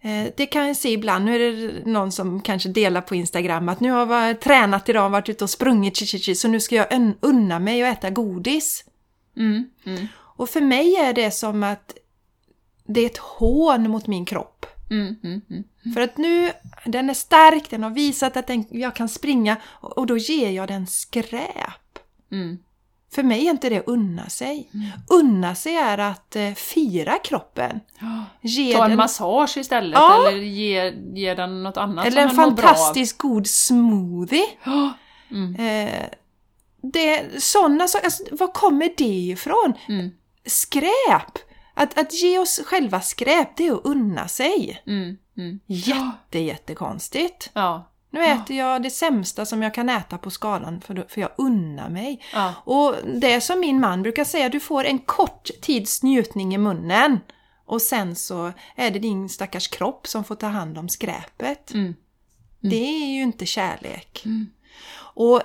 Eh, 0.00 0.24
Det 0.36 0.46
kan 0.46 0.66
jag 0.66 0.76
se 0.76 0.92
ibland, 0.92 1.24
nu 1.24 1.34
är 1.34 1.52
det 1.52 1.90
någon 1.90 2.12
som 2.12 2.40
kanske 2.40 2.68
delar 2.68 3.00
på 3.00 3.14
Instagram 3.14 3.68
att 3.68 3.80
nu 3.80 3.90
har 3.90 4.14
jag 4.26 4.40
tränat 4.40 4.88
idag, 4.88 5.10
varit 5.10 5.28
ute 5.28 5.44
och 5.44 5.50
sprungit, 5.50 6.36
så 6.38 6.48
nu 6.48 6.60
ska 6.60 6.74
jag 6.76 6.86
un- 6.90 7.14
unna 7.20 7.58
mig 7.58 7.82
och 7.82 7.88
äta 7.88 8.10
godis. 8.10 8.84
Mm. 9.36 9.70
Mm. 9.86 10.06
Och 10.18 10.48
för 10.50 10.60
mig 10.60 10.96
är 10.96 11.12
det 11.12 11.30
som 11.30 11.62
att 11.62 11.94
det 12.88 13.00
är 13.00 13.06
ett 13.06 13.18
hån 13.18 13.90
mot 13.90 14.06
min 14.06 14.24
kropp. 14.24 14.66
Mm. 14.90 15.16
Mm. 15.24 15.42
Mm. 15.50 15.94
För 15.94 16.00
att 16.00 16.16
nu, 16.16 16.52
den 16.84 17.10
är 17.10 17.14
stark, 17.14 17.70
den 17.70 17.82
har 17.82 17.90
visat 17.90 18.36
att 18.36 18.46
den, 18.46 18.64
jag 18.70 18.94
kan 18.94 19.08
springa 19.08 19.56
och, 19.64 19.98
och 19.98 20.06
då 20.06 20.16
ger 20.16 20.50
jag 20.50 20.68
den 20.68 20.86
skräp. 20.86 21.98
Mm. 22.32 22.58
För 23.14 23.22
mig 23.22 23.46
är 23.46 23.50
inte 23.50 23.68
det 23.68 23.82
unna 23.86 24.28
sig. 24.28 24.70
Unna 25.08 25.54
sig 25.54 25.76
är 25.76 25.98
att 25.98 26.36
eh, 26.36 26.52
fira 26.54 27.18
kroppen. 27.18 27.80
Ge 28.40 28.74
Ta 28.74 28.84
en 28.84 28.90
den, 28.90 28.96
massage 28.96 29.56
istället 29.56 29.98
Ja. 29.98 30.28
eller 30.28 30.38
ge, 30.38 30.94
ge 31.14 31.34
den 31.34 31.62
något 31.62 31.76
annat 31.76 32.06
eller 32.06 32.22
en 32.22 32.28
som 32.28 32.36
fantastiskt 32.36 33.18
god 33.18 33.46
smoothie. 33.46 34.46
Ja. 34.64 34.92
Mm. 35.30 35.54
Eh, 35.54 36.04
det, 36.82 37.42
såna 37.42 37.88
saker, 37.88 38.04
alltså, 38.04 38.22
var 38.30 38.52
kommer 38.52 38.90
det 38.96 39.04
ifrån? 39.04 39.72
Mm. 39.88 40.10
Skräp! 40.46 41.38
Att, 41.78 41.98
att 41.98 42.22
ge 42.22 42.38
oss 42.38 42.60
själva 42.66 43.00
skräp, 43.00 43.56
det 43.56 43.66
är 43.66 43.72
att 43.72 43.84
unna 43.84 44.28
sig. 44.28 44.82
Mm. 44.86 45.16
Mm. 45.36 45.60
Jätte, 45.66 46.38
jättekonstigt. 46.38 47.50
Ja. 47.52 47.90
Nu 48.10 48.24
äter 48.24 48.56
jag 48.56 48.82
det 48.82 48.90
sämsta 48.90 49.46
som 49.46 49.62
jag 49.62 49.74
kan 49.74 49.88
äta 49.88 50.18
på 50.18 50.30
skalan 50.30 50.80
för, 50.80 51.06
för 51.08 51.20
jag 51.20 51.30
unnar 51.38 51.88
mig. 51.88 52.24
Ja. 52.32 52.54
Och 52.64 52.94
det 53.14 53.40
som 53.40 53.60
min 53.60 53.80
man 53.80 54.02
brukar 54.02 54.24
säga, 54.24 54.48
du 54.48 54.60
får 54.60 54.84
en 54.84 54.98
kort 54.98 55.50
tids 55.60 56.02
njutning 56.02 56.54
i 56.54 56.58
munnen. 56.58 57.20
Och 57.64 57.82
sen 57.82 58.16
så 58.16 58.52
är 58.76 58.90
det 58.90 58.98
din 58.98 59.28
stackars 59.28 59.68
kropp 59.68 60.06
som 60.06 60.24
får 60.24 60.34
ta 60.34 60.46
hand 60.46 60.78
om 60.78 60.88
skräpet. 60.88 61.74
Mm. 61.74 61.94
Det 62.60 63.04
är 63.04 63.14
ju 63.14 63.22
inte 63.22 63.46
kärlek. 63.46 64.22
Mm. 64.24 64.46
Och 64.98 65.42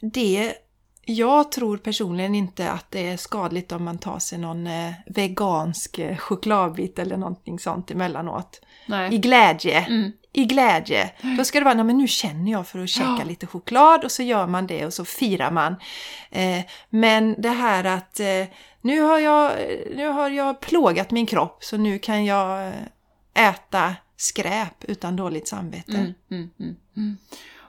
det, 0.00 0.54
jag 1.06 1.52
tror 1.52 1.76
personligen 1.76 2.34
inte 2.34 2.70
att 2.70 2.90
det 2.90 3.08
är 3.08 3.16
skadligt 3.16 3.72
om 3.72 3.84
man 3.84 3.98
tar 3.98 4.18
sig 4.18 4.38
någon 4.38 4.66
eh, 4.66 4.92
vegansk 5.06 5.98
eh, 5.98 6.16
chokladbit 6.16 6.98
eller 6.98 7.16
någonting 7.16 7.58
sånt 7.58 7.90
emellanåt. 7.90 8.60
I 8.62 8.90
Nej. 8.90 9.18
glädje. 9.18 9.80
Mm. 9.80 10.12
I 10.32 10.44
glädje. 10.44 11.10
Då 11.38 11.44
ska 11.44 11.58
det 11.58 11.64
vara, 11.64 11.84
men 11.84 11.98
nu 11.98 12.08
känner 12.08 12.52
jag 12.52 12.66
för 12.66 12.78
att 12.78 12.88
käka 12.88 13.16
Ja. 13.18 13.24
lite 13.24 13.46
choklad 13.46 14.04
och 14.04 14.12
så 14.12 14.22
gör 14.22 14.46
man 14.46 14.66
det 14.66 14.86
och 14.86 14.92
så 14.92 15.04
firar 15.04 15.50
man. 15.50 15.76
Eh, 16.30 16.60
men 16.90 17.34
det 17.38 17.48
här 17.48 17.84
att 17.84 18.20
eh, 18.20 18.44
nu, 18.80 19.00
har 19.00 19.18
jag, 19.18 19.52
nu 19.96 20.08
har 20.08 20.30
jag 20.30 20.60
plågat 20.60 21.10
min 21.10 21.26
kropp 21.26 21.64
så 21.64 21.76
nu 21.76 21.98
kan 21.98 22.24
jag 22.24 22.66
eh, 22.66 23.48
äta 23.48 23.94
skräp 24.16 24.84
utan 24.84 25.16
dåligt 25.16 25.48
samvete. 25.48 25.92
Mm, 25.92 26.14
mm, 26.30 26.50
mm, 26.60 26.76
mm. 26.96 27.16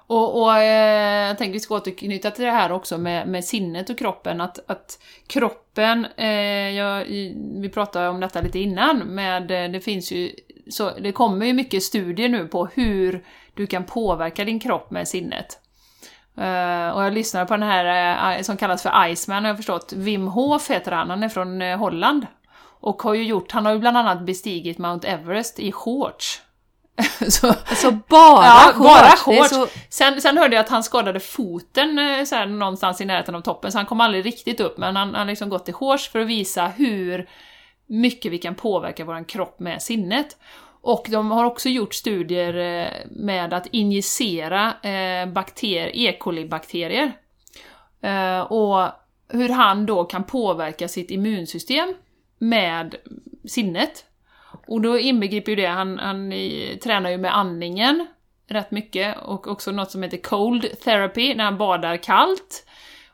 Och, 0.08 0.42
och 0.42 0.58
eh, 0.58 1.28
jag 1.28 1.38
tänker 1.38 1.54
vi 1.54 1.60
ska 1.60 1.76
återknyta 1.76 2.32
till 2.32 2.46
det 2.46 2.52
här 2.52 2.72
också 2.72 2.98
med, 2.98 3.28
med 3.28 3.46
sinnet 3.46 3.90
och 3.90 3.98
kroppen. 3.98 4.42
Att, 4.42 4.60
att 4.70 5.00
kroppen, 5.28 6.08
eh, 6.18 6.70
jag, 6.70 7.06
vi 7.62 7.70
pratade 7.74 8.10
om 8.10 8.20
detta 8.20 8.42
lite 8.42 8.60
innan, 8.60 8.98
med, 8.98 9.52
eh, 9.52 9.72
det 9.72 9.82
finns 9.82 10.12
ju, 10.12 10.32
så, 10.70 10.92
det 11.00 11.12
kommer 11.12 11.46
ju 11.46 11.54
mycket 11.54 11.84
studier 11.84 12.30
nu 12.30 12.48
på 12.48 12.66
hur 12.66 13.26
du 13.54 13.68
kan 13.68 13.84
påverka 13.84 14.46
din 14.46 14.60
kropp 14.60 14.92
med 14.92 15.08
sinnet. 15.08 15.60
Eh, 16.38 16.90
och 16.90 17.04
jag 17.04 17.14
lyssnade 17.14 17.46
på 17.46 17.54
den 17.54 17.70
här 17.70 18.38
eh, 18.38 18.42
som 18.42 18.58
kallas 18.58 18.84
för 18.84 19.08
Iceman, 19.08 19.44
har 19.44 19.50
jag 19.50 19.58
förstått. 19.58 19.94
Wim 19.94 20.28
Hof 20.28 20.70
heter 20.70 20.92
han, 20.92 21.10
han 21.10 21.24
är 21.24 21.30
från 21.30 21.62
eh, 21.62 21.78
Holland. 21.78 22.28
Och 22.80 23.02
har 23.02 23.14
ju 23.14 23.24
gjort, 23.24 23.52
han 23.52 23.66
har 23.66 23.74
ju 23.74 23.80
bland 23.80 23.98
annat 23.98 24.22
bestigit 24.22 24.78
Mount 24.78 25.08
Everest 25.08 25.60
i 25.60 25.72
shorts. 25.72 26.42
så, 27.30 27.48
Alltså 27.48 27.92
bara 27.92 28.46
Ja, 28.46 28.72
shorts! 28.74 28.80
bara 28.80 29.16
shorts. 29.16 29.50
så, 29.50 29.68
Sen, 29.90 30.22
sen 30.22 30.38
hörde 30.38 30.56
jag 30.56 30.64
att 30.64 30.70
han 30.70 30.84
skadade 30.84 31.20
foten 31.20 32.00
eh, 32.00 32.24
så 32.24 32.36
här, 32.36 32.46
någonstans 32.46 33.02
i 33.02 33.06
närheten 33.06 33.36
av 33.36 33.42
toppen, 33.42 33.72
så 33.72 33.78
han 33.78 33.86
kom 33.86 34.02
aldrig 34.02 34.26
riktigt 34.26 34.60
upp, 34.60 34.78
men 34.78 34.96
han 34.96 35.16
har 35.16 35.26
liksom 35.26 35.50
gått 35.50 35.66
till 35.66 35.74
shorts 35.74 36.10
för 36.10 36.20
att 36.20 36.28
visa 36.28 36.68
hur 36.68 37.30
mycket 37.86 38.32
vi 38.32 38.38
kan 38.38 38.56
påverka 38.56 39.06
vår 39.06 39.30
kropp 39.30 39.60
med 39.60 39.82
sinnet. 39.82 40.38
Och 40.82 41.08
de 41.10 41.32
har 41.32 41.46
också 41.46 41.70
gjort 41.70 41.94
studier 41.94 42.56
eh, 42.58 42.92
med 43.12 43.54
att 43.54 43.68
injicera 43.72 44.74
eh, 44.82 45.26
bakterier, 45.28 45.92
E. 45.94 46.18
coli-bakterier. 46.20 47.12
Och 48.50 48.90
hur 49.30 49.50
han 49.50 49.86
då 49.86 50.04
kan 50.04 50.24
påverka 50.24 50.88
sitt 50.88 51.12
immunsystem 51.12 51.94
med 52.40 52.96
sinnet. 53.48 54.06
Och 54.68 54.82
då 54.82 55.00
inbegriper 55.00 55.52
ju 55.52 55.56
det, 55.56 55.66
han, 55.66 56.00
han 56.00 56.34
i, 56.34 56.80
tränar 56.84 57.10
ju 57.10 57.18
med 57.18 57.38
andningen 57.38 58.08
rätt 58.48 58.72
mycket 58.72 59.18
och 59.18 59.48
också 59.48 59.72
något 59.72 59.92
som 59.92 60.04
heter 60.04 60.18
cold 60.18 60.80
therapy, 60.84 61.36
när 61.36 61.44
han 61.44 61.58
badar 61.58 61.98
kallt. 61.98 62.68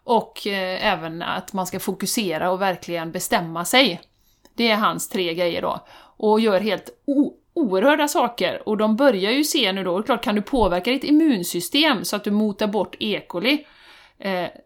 Och 0.04 0.48
eh, 0.48 0.88
även 0.94 1.22
att 1.22 1.54
man 1.54 1.68
ska 1.68 1.80
fokusera 1.80 2.52
och 2.52 2.62
verkligen 2.62 3.12
bestämma 3.12 3.66
sig. 3.66 4.02
Det 4.54 4.72
är 4.72 4.76
hans 4.76 5.10
tre 5.10 5.34
grejer 5.34 5.62
då. 5.62 5.86
Och 6.18 6.40
gör 6.40 6.60
helt 6.60 6.90
oerhörda 7.54 8.08
saker. 8.08 8.70
Och 8.70 8.78
de 8.78 8.96
börjar 8.96 9.32
ju 9.32 9.44
se 9.44 9.72
nu 9.72 9.84
då, 9.84 9.96
och 9.96 10.06
klart 10.06 10.24
kan 10.24 10.36
du 10.36 10.42
påverka 10.42 10.92
ditt 10.92 11.04
immunsystem 11.04 12.06
så 12.06 12.16
att 12.16 12.24
du 12.24 12.32
motar 12.32 12.68
bort 12.68 12.96
E. 13.00 13.22
coli, 13.28 13.66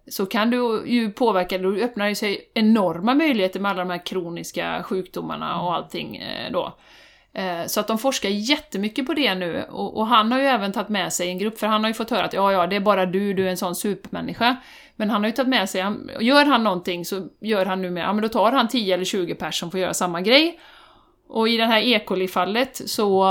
så 0.08 0.26
kan 0.26 0.50
du 0.50 0.84
ju 0.86 1.12
påverka, 1.12 1.58
då 1.58 1.76
öppnar 1.76 2.10
det 2.10 2.16
sig 2.16 2.52
enorma 2.54 3.14
möjligheter 3.14 3.60
med 3.60 3.72
alla 3.72 3.80
de 3.84 3.90
här 3.90 4.06
kroniska 4.06 4.84
sjukdomarna 4.84 5.62
och 5.62 5.76
allting 5.76 6.18
eh, 6.18 6.52
då. 6.52 6.78
Eh, 7.34 7.66
Så 7.66 7.80
att 7.80 7.88
de 7.88 7.98
forskar 7.98 8.30
jättemycket 8.30 9.06
på 9.06 9.14
det 9.14 9.36
nu, 9.36 9.64
och, 9.70 10.08
han 10.08 10.32
har 10.32 10.40
ju 10.40 10.46
även 10.46 10.72
tagit 10.72 10.90
med 10.90 11.14
sig 11.14 11.30
en 11.30 11.38
grupp, 11.38 11.58
för 11.60 11.68
han 11.68 11.84
har 11.84 11.90
ju 11.90 11.94
fått 11.94 12.10
höra 12.10 12.26
att 12.26 12.34
ja, 12.34 12.52
ja, 12.52 12.68
det 12.68 12.76
är 12.76 12.80
bara 12.80 13.06
du, 13.06 13.34
du 13.34 13.46
är 13.46 13.50
en 13.50 13.58
sån 13.58 13.76
supermänniska. 13.76 14.56
Men 14.96 15.10
han 15.10 15.22
har 15.22 15.28
ju 15.28 15.36
tagit 15.36 15.50
med 15.50 15.70
sig, 15.70 15.86
gör 16.20 16.46
han 16.46 16.64
någonting 16.64 17.06
så 17.06 17.28
gör 17.42 17.66
han 17.66 17.82
nu 17.82 17.90
med, 17.90 18.04
ja 18.04 18.14
men 18.14 18.22
då 18.22 18.30
tar 18.30 18.52
han 18.52 18.68
10 18.68 18.94
eller 18.94 19.06
20 19.06 19.36
personer 19.36 19.52
som 19.52 19.72
får 19.72 19.80
göra 19.80 19.94
samma 19.94 20.22
grej. 20.22 20.60
Och 21.28 21.50
i 21.50 21.58
det 21.58 21.66
här 21.66 21.82
E. 21.82 22.00
coli-fallet 22.06 22.82
så 22.90 23.26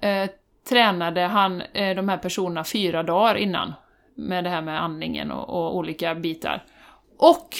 eh, 0.00 0.30
tränade 0.68 1.20
han 1.20 1.62
eh, 1.72 1.96
de 1.96 2.08
här 2.08 2.16
personerna 2.16 2.64
fyra 2.64 3.02
dagar 3.02 3.34
innan, 3.34 3.72
med 4.16 4.44
det 4.44 4.50
här 4.50 4.62
med 4.62 4.82
andningen 4.82 5.30
och, 5.30 5.48
och 5.48 5.76
olika 5.76 6.14
bitar. 6.14 6.64
Och 7.18 7.56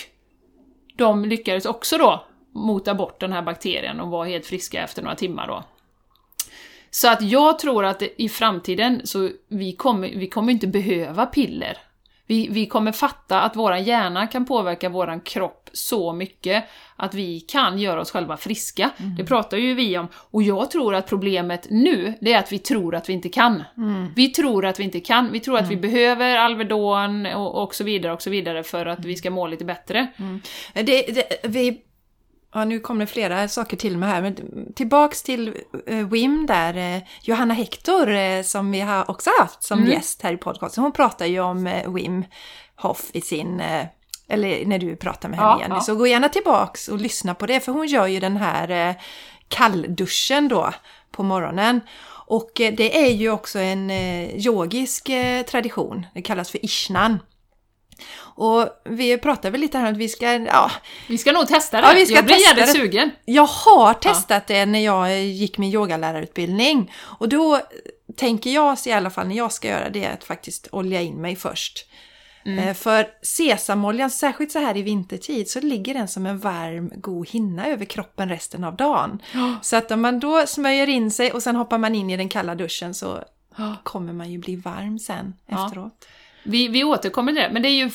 de 0.96 1.24
lyckades 1.24 1.66
också 1.66 1.98
då 1.98 2.24
mota 2.52 2.94
bort 2.94 3.20
den 3.20 3.32
här 3.32 3.42
bakterien 3.42 4.00
och 4.00 4.08
var 4.08 4.24
helt 4.24 4.46
friska 4.46 4.82
efter 4.82 5.02
några 5.02 5.16
timmar 5.16 5.46
då. 5.46 5.64
Så 6.90 7.08
att 7.08 7.22
jag 7.22 7.58
tror 7.58 7.84
att 7.84 8.02
i 8.16 8.28
framtiden 8.28 9.00
så 9.04 9.30
vi 9.48 9.72
kommer 9.72 10.08
vi 10.08 10.28
kommer 10.28 10.52
inte 10.52 10.66
behöva 10.66 11.26
piller. 11.26 11.78
Vi, 12.26 12.48
vi 12.50 12.66
kommer 12.66 12.92
fatta 12.92 13.40
att 13.40 13.56
våran 13.56 13.84
hjärna 13.84 14.26
kan 14.26 14.44
påverka 14.44 14.88
våran 14.88 15.20
kropp 15.20 15.70
så 15.72 16.12
mycket 16.12 16.64
att 16.96 17.14
vi 17.14 17.40
kan 17.40 17.78
göra 17.78 18.00
oss 18.00 18.10
själva 18.10 18.36
friska. 18.36 18.90
Det 19.18 19.24
pratar 19.24 19.56
ju 19.56 19.74
vi 19.74 19.98
om. 19.98 20.08
Och 20.14 20.42
jag 20.42 20.70
tror 20.70 20.94
att 20.94 21.08
problemet 21.08 21.66
nu, 21.70 22.14
det 22.20 22.32
är 22.32 22.38
att 22.38 22.52
vi 22.52 22.58
tror 22.58 22.94
att 22.94 23.08
vi 23.08 23.12
inte 23.12 23.28
kan. 23.28 23.62
Vi 24.16 24.28
tror 24.28 24.66
att 24.66 24.80
vi 24.80 24.84
inte 24.84 25.00
kan. 25.00 25.32
Vi 25.32 25.40
tror 25.40 25.58
att 25.58 25.70
vi 25.70 25.76
behöver 25.76 26.36
Alvedon 26.36 27.26
och, 27.26 27.62
och 27.62 27.74
så 27.74 27.84
vidare 27.84 28.12
och 28.12 28.22
så 28.22 28.30
vidare 28.30 28.62
för 28.62 28.86
att 28.86 29.04
vi 29.04 29.16
ska 29.16 29.30
må 29.30 29.46
lite 29.46 29.64
bättre. 29.64 30.06
det, 30.72 30.82
det, 30.82 31.24
vi, 31.42 31.80
ja, 32.54 32.64
nu 32.64 32.80
kommer 32.80 33.00
det 33.00 33.12
flera 33.12 33.48
saker 33.48 33.76
till 33.76 33.98
mig 33.98 34.08
här, 34.08 34.22
men 34.22 34.36
tillbaks 34.74 35.22
till 35.22 35.54
eh, 35.86 36.08
Wim 36.08 36.46
där, 36.46 36.96
eh, 36.96 37.02
Johanna 37.22 37.54
Hector 37.54 38.08
eh, 38.10 38.42
som 38.42 38.70
vi 38.70 38.80
har 38.80 39.10
också 39.10 39.30
haft 39.40 39.62
som 39.62 39.78
Mm. 39.78 39.90
gäst 39.92 40.22
här 40.22 40.32
i 40.32 40.36
podcasten, 40.36 40.82
hon 40.82 40.92
pratar 40.92 41.26
ju 41.26 41.40
om 41.40 41.66
eh, 41.66 41.92
Wim 41.92 42.24
Hof 42.76 43.10
i 43.12 43.20
sin, 43.20 43.60
eh, 43.60 43.86
eller 44.28 44.66
när 44.66 44.78
du 44.78 44.96
pratar 44.96 45.28
med 45.28 45.38
henne 45.38 45.50
Ja, 45.50 45.60
Jenny, 45.60 45.74
ja. 45.74 45.80
så 45.80 45.94
gå 45.94 46.06
gärna 46.06 46.28
tillbaks 46.28 46.88
och 46.88 46.98
lyssna 46.98 47.34
på 47.34 47.46
det, 47.46 47.60
för 47.60 47.72
hon 47.72 47.86
gör 47.86 48.06
ju 48.06 48.20
den 48.20 48.36
här 48.36 48.88
eh, 48.88 48.94
kallduschen 49.48 50.48
då 50.48 50.72
på 51.10 51.22
morgonen. 51.22 51.80
Och 52.28 52.60
eh, 52.60 52.74
det 52.74 52.98
är 53.06 53.10
ju 53.12 53.30
också 53.30 53.58
en 53.58 53.90
yogisk 53.90 55.10
tradition, 55.50 56.06
det 56.14 56.22
kallas 56.22 56.50
för 56.50 56.64
ishnan. 56.64 57.18
Och 58.36 58.68
vi 58.84 59.18
pratar 59.18 59.50
väl 59.50 59.60
lite 59.60 59.78
här 59.78 59.86
om 59.86 59.92
att 59.92 59.98
vi 59.98 60.08
ska, 60.08 60.32
ja, 60.34 60.70
Vi 61.08 61.18
ska 61.18 61.32
nog 61.32 61.48
testa 61.48 61.80
det. 61.80 61.86
Ja, 61.86 61.92
vi 61.94 62.06
ska 62.06 62.14
jag 62.14 62.24
blir 62.24 62.40
jävligt 62.48 62.72
sugen. 62.72 63.10
jag 63.24 63.46
har 63.46 63.94
testat 63.94 64.46
det 64.46 64.66
när 64.66 64.84
jag 64.84 65.24
gick 65.24 65.58
min 65.58 65.72
yogalärarutbildning. 65.72 66.92
Och 67.18 67.28
då 67.28 67.60
tänker 68.16 68.50
jag 68.50 68.78
i 68.86 68.92
alla 68.92 69.10
fall 69.10 69.28
när 69.28 69.36
jag 69.36 69.52
ska 69.52 69.68
göra 69.68 69.88
det 69.90 70.06
att 70.06 70.24
faktiskt 70.24 70.68
olja 70.72 71.00
in 71.02 71.14
mig 71.20 71.36
först. 71.36 71.86
Eh, 72.58 72.74
För 72.74 73.06
sesamoljan, 73.22 74.10
särskilt 74.10 74.52
så 74.52 74.58
här 74.58 74.76
i 74.76 74.82
vintertid, 74.82 75.50
så 75.50 75.60
ligger 75.60 75.94
den 75.94 76.08
som 76.08 76.26
en 76.26 76.38
varm 76.38 76.92
god 76.96 77.28
hinna 77.28 77.66
över 77.66 77.84
kroppen 77.84 78.28
resten 78.28 78.64
av 78.64 78.76
dagen. 78.76 79.22
Så 79.62 79.76
att 79.76 79.90
om 79.90 80.00
man 80.02 80.20
då 80.20 80.46
smörjer 80.46 80.88
in 80.88 81.10
sig 81.10 81.32
och 81.32 81.42
sen 81.42 81.56
hoppar 81.56 81.78
man 81.78 81.94
in 81.94 82.10
i 82.10 82.16
den 82.16 82.28
kalla 82.28 82.54
duschen 82.54 82.94
så 82.94 83.22
kommer 83.82 84.12
man 84.12 84.30
ju 84.32 84.38
bli 84.38 84.56
varm 84.56 84.98
sen 84.98 85.34
Ja. 85.46 85.66
efteråt. 85.66 86.04
Vi, 86.44 86.68
vi 86.68 86.84
återkommer 86.84 87.32
till 87.32 87.42
det, 87.42 87.50
men 87.52 87.62
det 87.62 87.68
är 87.68 87.76
ju 87.84 87.90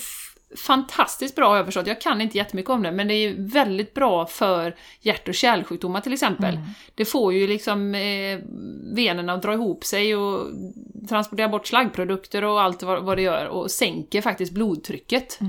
fantastiskt 0.58 1.36
bra 1.36 1.58
översatt. 1.58 1.88
Jag 1.88 2.02
kan 2.02 2.22
inte 2.22 2.38
jättemycket 2.38 2.70
om 2.70 2.84
det, 2.84 2.92
men 2.92 3.08
det 3.08 3.14
är 3.14 3.36
väldigt 3.38 3.94
bra 3.94 4.26
för 4.26 4.76
hjärt 5.02 5.28
och 5.28 5.36
kärlsjukdomar 5.36 6.02
till 6.02 6.14
exempel. 6.14 6.54
Det 6.96 7.06
får 7.06 7.34
ju 7.34 7.48
liksom 7.48 7.96
eh, 7.96 8.40
venerna 8.96 9.34
att 9.34 9.42
dra 9.42 9.54
ihop 9.54 9.84
sig 9.84 10.16
och 10.16 10.48
transportera 11.10 11.50
bort 11.50 11.68
slaggprodukter 11.68 12.44
och 12.44 12.62
allt 12.62 12.84
vad, 12.84 13.04
vad 13.04 13.18
det 13.18 13.22
gör 13.22 13.46
och 13.46 13.72
sänker 13.72 14.22
faktiskt 14.22 14.54
blodtrycket. 14.54 15.40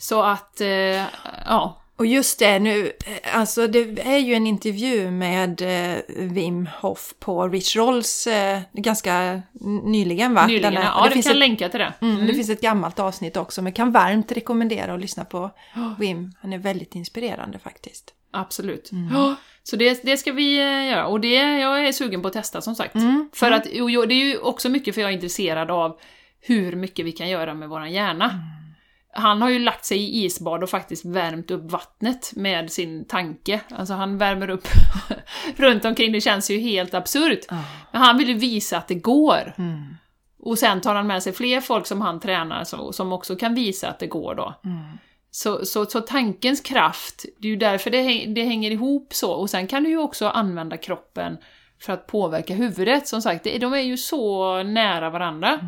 Så 0.00 0.22
att, 0.22 0.60
eh, 0.60 1.04
ja. 1.46 1.82
Och 1.98 2.06
just 2.06 2.38
det 2.38 2.58
nu, 2.58 2.92
eh, 3.06 3.36
alltså 3.38 3.66
det 3.66 4.00
är 4.06 4.18
ju 4.18 4.34
en 4.34 4.46
intervju 4.46 5.10
med 5.10 5.60
eh, 5.62 5.98
Wim 6.16 6.68
Hof 6.80 7.14
på 7.20 7.48
Rich 7.48 7.76
Rolls 7.76 8.26
eh, 8.26 8.60
ganska 8.72 9.42
nyligen 9.84 10.34
va? 10.34 10.46
Nyligen, 10.46 10.74
Den 10.74 10.82
är- 10.82 10.86
ja, 10.86 11.04
det 11.04 11.10
finns 11.10 11.26
kan 11.26 11.32
ett, 11.32 11.38
länka 11.38 11.68
till 11.68 11.80
det. 11.80 11.92
mm, 12.00 12.26
det 12.26 12.34
finns 12.34 12.50
ett 12.50 12.60
gammalt 12.60 12.98
avsnitt 12.98 13.36
också, 13.36 13.62
men 13.62 13.72
kan 13.72 13.92
varmt 13.92 14.32
rekommendera 14.32 14.94
att 14.94 15.00
lyssna 15.00 15.24
på 15.24 15.50
Wim. 15.98 16.32
Han 16.40 16.52
är 16.52 16.58
väldigt 16.58 16.94
inspirerande 16.94 17.58
faktiskt. 17.58 18.14
Absolut. 18.32 18.92
Mm. 18.92 19.14
Ja, 19.16 19.34
så 19.62 19.76
det, 19.76 20.02
det 20.02 20.16
ska 20.16 20.32
vi 20.32 20.56
göra. 20.88 21.06
Och 21.06 21.20
det, 21.20 21.34
jag 21.58 21.86
är 21.88 21.92
sugen 21.92 22.22
på 22.22 22.28
att 22.28 22.34
testa 22.34 22.60
som 22.60 22.74
sagt. 22.74 22.94
Mm, 22.94 23.30
För 23.34 23.50
att, 23.50 23.66
och 23.80 23.90
jag- 23.90 24.08
det 24.08 24.14
är 24.14 24.24
ju 24.24 24.38
också 24.38 24.68
mycket 24.68 24.94
för 24.94 25.00
jag 25.00 25.10
är 25.10 25.14
intresserad 25.14 25.70
av 25.70 25.98
hur 26.40 26.76
mycket 26.76 27.06
vi 27.06 27.12
kan 27.12 27.28
göra 27.28 27.54
med 27.54 27.68
våran 27.68 27.92
hjärna. 27.92 28.30
Mm. 29.18 29.28
Han 29.28 29.42
har 29.42 29.50
ju 29.50 29.58
lagt 29.58 29.84
sig 29.84 29.98
i 29.98 30.24
isbad 30.24 30.62
och 30.62 30.70
faktiskt 30.70 31.04
värmt 31.04 31.50
upp 31.50 31.70
vattnet 31.70 32.32
med 32.36 32.72
sin 32.72 33.04
tanke. 33.04 33.60
Alltså 33.70 33.94
han 33.94 34.18
värmer 34.18 34.50
upp 34.50 34.68
runt 35.56 35.84
omkring, 35.84 36.12
det 36.12 36.20
känns 36.20 36.50
ju 36.50 36.58
helt 36.58 36.94
absurt. 36.94 37.46
Men 37.92 38.02
han 38.02 38.18
vill 38.18 38.28
ju 38.28 38.34
visa 38.34 38.78
att 38.78 38.88
det 38.88 38.94
går. 38.94 39.54
Mm. 39.58 39.96
Och 40.38 40.58
sen 40.58 40.80
tar 40.80 40.94
han 40.94 41.06
med 41.06 41.22
sig 41.22 41.32
fler 41.32 41.60
folk 41.60 41.86
som 41.86 42.00
han 42.00 42.20
tränar 42.20 42.64
så, 42.64 42.92
som 42.92 43.12
också 43.12 43.36
kan 43.36 43.54
visa 43.54 43.88
att 43.88 43.98
det 43.98 44.06
går 44.06 44.34
då. 44.34 44.54
Mm. 44.64 44.98
Så, 45.30 45.66
så, 45.66 45.86
så 45.86 46.00
tankens 46.00 46.60
kraft, 46.60 47.24
det 47.38 47.48
är 47.48 47.50
ju 47.50 47.56
därför 47.56 47.90
det, 47.90 48.26
det 48.26 48.44
hänger 48.44 48.70
ihop 48.70 49.14
så. 49.14 49.32
Och 49.32 49.50
sen 49.50 49.66
kan 49.66 49.82
du 49.82 49.90
ju 49.90 49.98
också 49.98 50.28
använda 50.28 50.76
kroppen 50.76 51.36
för 51.80 51.92
att 51.92 52.06
påverka 52.06 52.54
huvudet. 52.54 53.08
Som 53.08 53.22
sagt, 53.22 53.44
de 53.44 53.74
är 53.74 53.78
ju 53.78 53.96
så 53.96 54.62
nära 54.62 55.10
varandra. 55.10 55.52
Eh, 55.52 55.60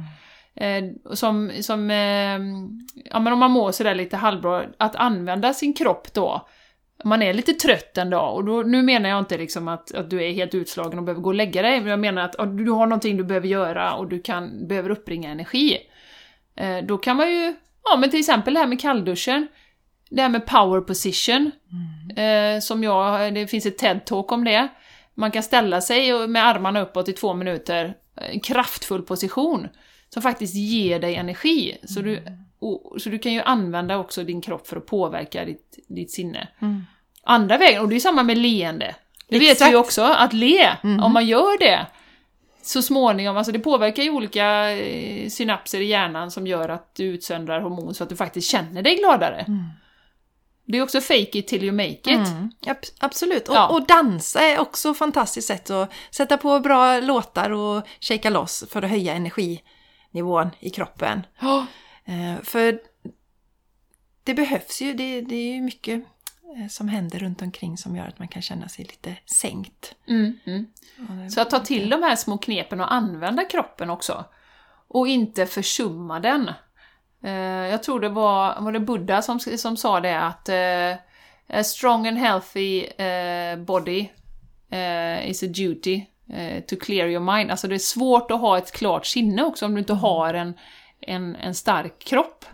som, 1.12 1.50
som 1.60 1.90
eh, 1.90 2.38
ja 3.04 3.20
men 3.20 3.32
om 3.32 3.38
man 3.38 3.50
mår 3.50 3.72
sådär 3.72 3.94
lite 3.94 4.16
halvbra, 4.16 4.64
att 4.78 4.96
använda 4.96 5.54
sin 5.54 5.72
kropp 5.74 6.12
då, 6.12 6.48
man 7.04 7.22
är 7.22 7.34
lite 7.34 7.52
trött 7.52 7.98
en 7.98 8.10
dag, 8.10 8.34
och 8.34 8.44
då, 8.44 8.62
nu 8.62 8.82
menar 8.82 9.08
jag 9.08 9.18
inte 9.18 9.38
liksom 9.38 9.68
att, 9.68 9.94
att 9.94 10.10
du 10.10 10.24
är 10.24 10.32
helt 10.32 10.54
utslagen 10.54 10.98
och 10.98 11.04
behöver 11.04 11.22
gå 11.22 11.30
och 11.30 11.34
lägga 11.34 11.62
dig, 11.62 11.80
men 11.80 11.90
jag 11.90 11.98
menar 11.98 12.22
att 12.22 12.36
du 12.56 12.70
har 12.70 12.86
någonting 12.86 13.16
du 13.16 13.24
behöver 13.24 13.48
göra 13.48 13.94
och 13.94 14.08
du 14.08 14.20
kan, 14.22 14.68
behöver 14.68 14.90
uppbringa 14.90 15.30
energi. 15.30 15.78
Eh, 16.56 16.78
då 16.78 16.98
kan 16.98 17.16
man 17.16 17.30
ju, 17.30 17.54
ja 17.84 17.96
men 17.96 18.10
till 18.10 18.20
exempel 18.20 18.54
det 18.54 18.60
här 18.60 18.66
med 18.66 18.80
kallduschen, 18.80 19.48
det 20.10 20.22
här 20.22 20.28
med 20.28 20.46
power 20.46 20.80
position, 20.80 21.50
eh, 22.16 22.60
som 22.60 22.84
jag, 22.84 23.34
det 23.34 23.46
finns 23.46 23.66
ett 23.66 23.82
TED-talk 23.82 24.32
om 24.32 24.44
det. 24.44 24.68
Man 25.14 25.30
kan 25.30 25.42
ställa 25.42 25.80
sig 25.80 26.28
med 26.28 26.46
armarna 26.46 26.80
uppåt 26.80 27.08
i 27.08 27.12
två 27.12 27.34
minuter, 27.34 27.94
en 28.16 28.40
kraftfull 28.40 29.02
position, 29.02 29.68
som 30.14 30.22
faktiskt 30.22 30.54
ger 30.54 30.98
dig 31.00 31.14
energi. 31.14 31.76
Så, 31.84 32.00
du, 32.00 32.22
och, 32.58 33.02
så 33.02 33.08
du 33.08 33.18
kan 33.18 33.32
ju 33.32 33.40
använda 33.40 33.98
också 33.98 34.24
din 34.24 34.40
kropp 34.40 34.66
för 34.66 34.76
att 34.76 34.86
påverka 34.86 35.44
ditt, 35.44 35.78
ditt 35.88 36.10
sinne. 36.10 36.48
Andra 37.24 37.58
vägen, 37.58 37.82
och 37.82 37.88
det 37.88 37.96
är 37.96 38.00
samma 38.00 38.22
med 38.22 38.38
leende. 38.38 38.94
Det 39.28 39.38
vet 39.38 39.60
vi 39.60 39.70
ju 39.70 39.76
också, 39.76 40.02
att 40.02 40.32
le, 40.32 40.68
om 41.02 41.12
man 41.12 41.26
gör 41.26 41.58
det, 41.58 41.86
så 42.62 42.82
småningom, 42.82 43.36
alltså 43.36 43.52
det 43.52 43.58
påverkar 43.58 44.02
ju 44.02 44.10
olika 44.10 44.70
eh, 44.70 45.28
synapser 45.28 45.80
i 45.80 45.84
hjärnan 45.86 46.30
som 46.30 46.46
gör 46.46 46.68
att 46.68 46.94
du 46.94 47.04
utsöndrar 47.04 47.60
hormon 47.60 47.94
så 47.94 48.02
att 48.04 48.08
du 48.10 48.16
faktiskt 48.16 48.50
känner 48.50 48.82
dig 48.82 48.96
gladare. 48.96 49.44
Det 50.66 50.78
är 50.78 50.82
också 50.82 51.00
fake 51.00 51.38
it 51.38 51.46
till 51.48 51.64
you 51.64 51.72
make 51.72 51.90
it. 51.92 52.06
Mm, 52.08 52.50
ab- 52.66 52.86
absolut. 52.98 53.48
Och, 53.48 53.54
Ja. 53.54 53.68
och 53.68 53.86
dansa 53.86 54.40
är 54.40 54.58
också 54.60 54.90
ett 54.90 54.98
fantastiskt 54.98 55.48
sätt 55.48 55.70
att 55.70 55.92
sätta 56.10 56.36
på 56.36 56.60
bra 56.60 57.00
låtar 57.00 57.50
och 57.50 57.82
shaka 58.00 58.30
loss 58.30 58.64
för 58.70 58.82
att 58.82 58.90
höja 58.90 59.14
energinivån 60.12 60.50
i 60.60 60.70
kroppen. 60.70 61.26
Eh, 62.04 62.42
för 62.42 62.80
det 64.24 64.34
behövs 64.34 64.82
ju, 64.82 64.94
det, 64.94 65.20
det 65.20 65.34
är 65.34 65.54
ju 65.54 65.60
mycket 65.60 66.02
eh, 66.56 66.68
som 66.68 66.88
händer 66.88 67.18
runt 67.18 67.42
omkring 67.42 67.76
som 67.76 67.96
gör 67.96 68.08
att 68.08 68.18
man 68.18 68.28
kan 68.28 68.42
känna 68.42 68.68
sig 68.68 68.84
lite 68.84 69.16
sänkt. 69.26 69.94
Mm, 70.08 70.38
mm. 70.46 71.30
Så 71.30 71.40
att 71.40 71.50
ta 71.50 71.58
till 71.58 71.90
de 71.90 72.02
här 72.02 72.16
små 72.16 72.38
knepen 72.38 72.80
och 72.80 72.92
använda 72.92 73.44
kroppen 73.44 73.90
också. 73.90 74.24
Och 74.88 75.08
inte 75.08 75.46
försumma 75.46 76.20
den. 76.20 76.50
Eh, 77.22 77.70
jag 77.70 77.82
tror 77.82 78.00
det 78.00 78.08
var, 78.08 78.60
var 78.60 78.72
det 78.72 78.80
Buddha 78.80 79.22
som, 79.22 79.40
som 79.40 79.76
sa 79.76 80.00
det 80.00 80.20
att 80.20 80.48
a 81.52 81.64
strong 81.64 82.08
and 82.08 82.18
healthy 82.18 82.86
body 83.66 84.08
is 85.24 85.42
a 85.42 85.46
duty 85.46 86.06
to 86.68 86.76
clear 86.80 87.08
your 87.08 87.36
mind. 87.36 87.50
Alltså 87.50 87.68
det 87.68 87.74
är 87.74 87.78
svårt 87.78 88.30
att 88.30 88.40
ha 88.40 88.58
ett 88.58 88.72
klart 88.72 89.06
sinne 89.06 89.42
också 89.42 89.66
om 89.66 89.74
du 89.74 89.78
inte 89.78 89.94
har 89.94 90.34
en, 90.34 90.54
en, 91.00 91.36
en 91.36 91.54
stark 91.54 91.98
kropp. 91.98 92.44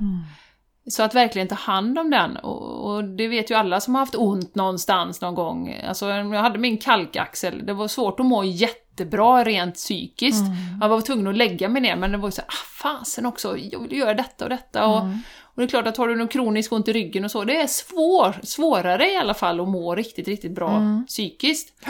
Så 0.89 1.03
att 1.03 1.15
verkligen 1.15 1.49
ta 1.49 1.55
hand 1.55 1.99
om 1.99 2.11
den. 2.11 2.37
Och, 2.37 2.95
och 2.95 3.05
det 3.05 3.29
vet 3.29 3.51
ju 3.51 3.55
alla 3.55 3.81
som 3.81 3.95
har 3.95 4.03
haft 4.03 4.15
ont 4.15 4.55
någonstans 4.55 5.21
någon 5.21 5.35
gång. 5.35 5.81
Alltså 5.89 6.09
jag 6.09 6.43
hade 6.43 6.59
min 6.59 6.79
kalkaxel, 6.79 7.67
det 7.67 7.73
var 7.73 7.89
svårt 7.89 8.21
att 8.21 8.27
må 8.27 8.45
jättebra 8.45 9.45
rent 9.45 9.75
psykiskt. 9.75 10.45
Jag 10.81 10.89
var 10.89 11.01
tvungen 11.01 11.27
att 11.27 11.37
lägga 11.37 11.69
mig 11.69 11.83
ner 11.83 11.97
men 11.97 12.13
det 12.13 12.19
var 12.19 12.29
ju 12.29 12.33
så 12.33 12.41
här, 12.41 12.49
ah 12.49 12.67
fasen 12.83 13.27
också, 13.27 13.59
jag 13.59 13.81
vill 13.81 13.99
göra 13.99 14.15
detta 14.15 14.45
och 14.45 14.51
detta. 14.51 14.87
Och, 14.87 15.03
och 15.43 15.61
det 15.61 15.63
är 15.63 15.69
klart 15.69 15.87
att 15.87 15.97
har 15.97 16.09
du 16.09 16.17
någon 16.17 16.29
kronisk 16.29 16.73
ont 16.73 16.89
i 16.89 16.93
ryggen 16.93 17.25
och 17.25 17.31
så, 17.31 17.45
det 17.45 17.57
är 17.57 17.67
svår, 17.67 18.41
svårare 18.43 19.13
i 19.13 19.17
alla 19.17 19.35
fall 19.35 19.61
att 19.61 19.69
må 19.69 19.95
riktigt, 19.95 20.29
riktigt 20.29 20.55
bra 20.55 20.79
psykiskt. 21.07 21.85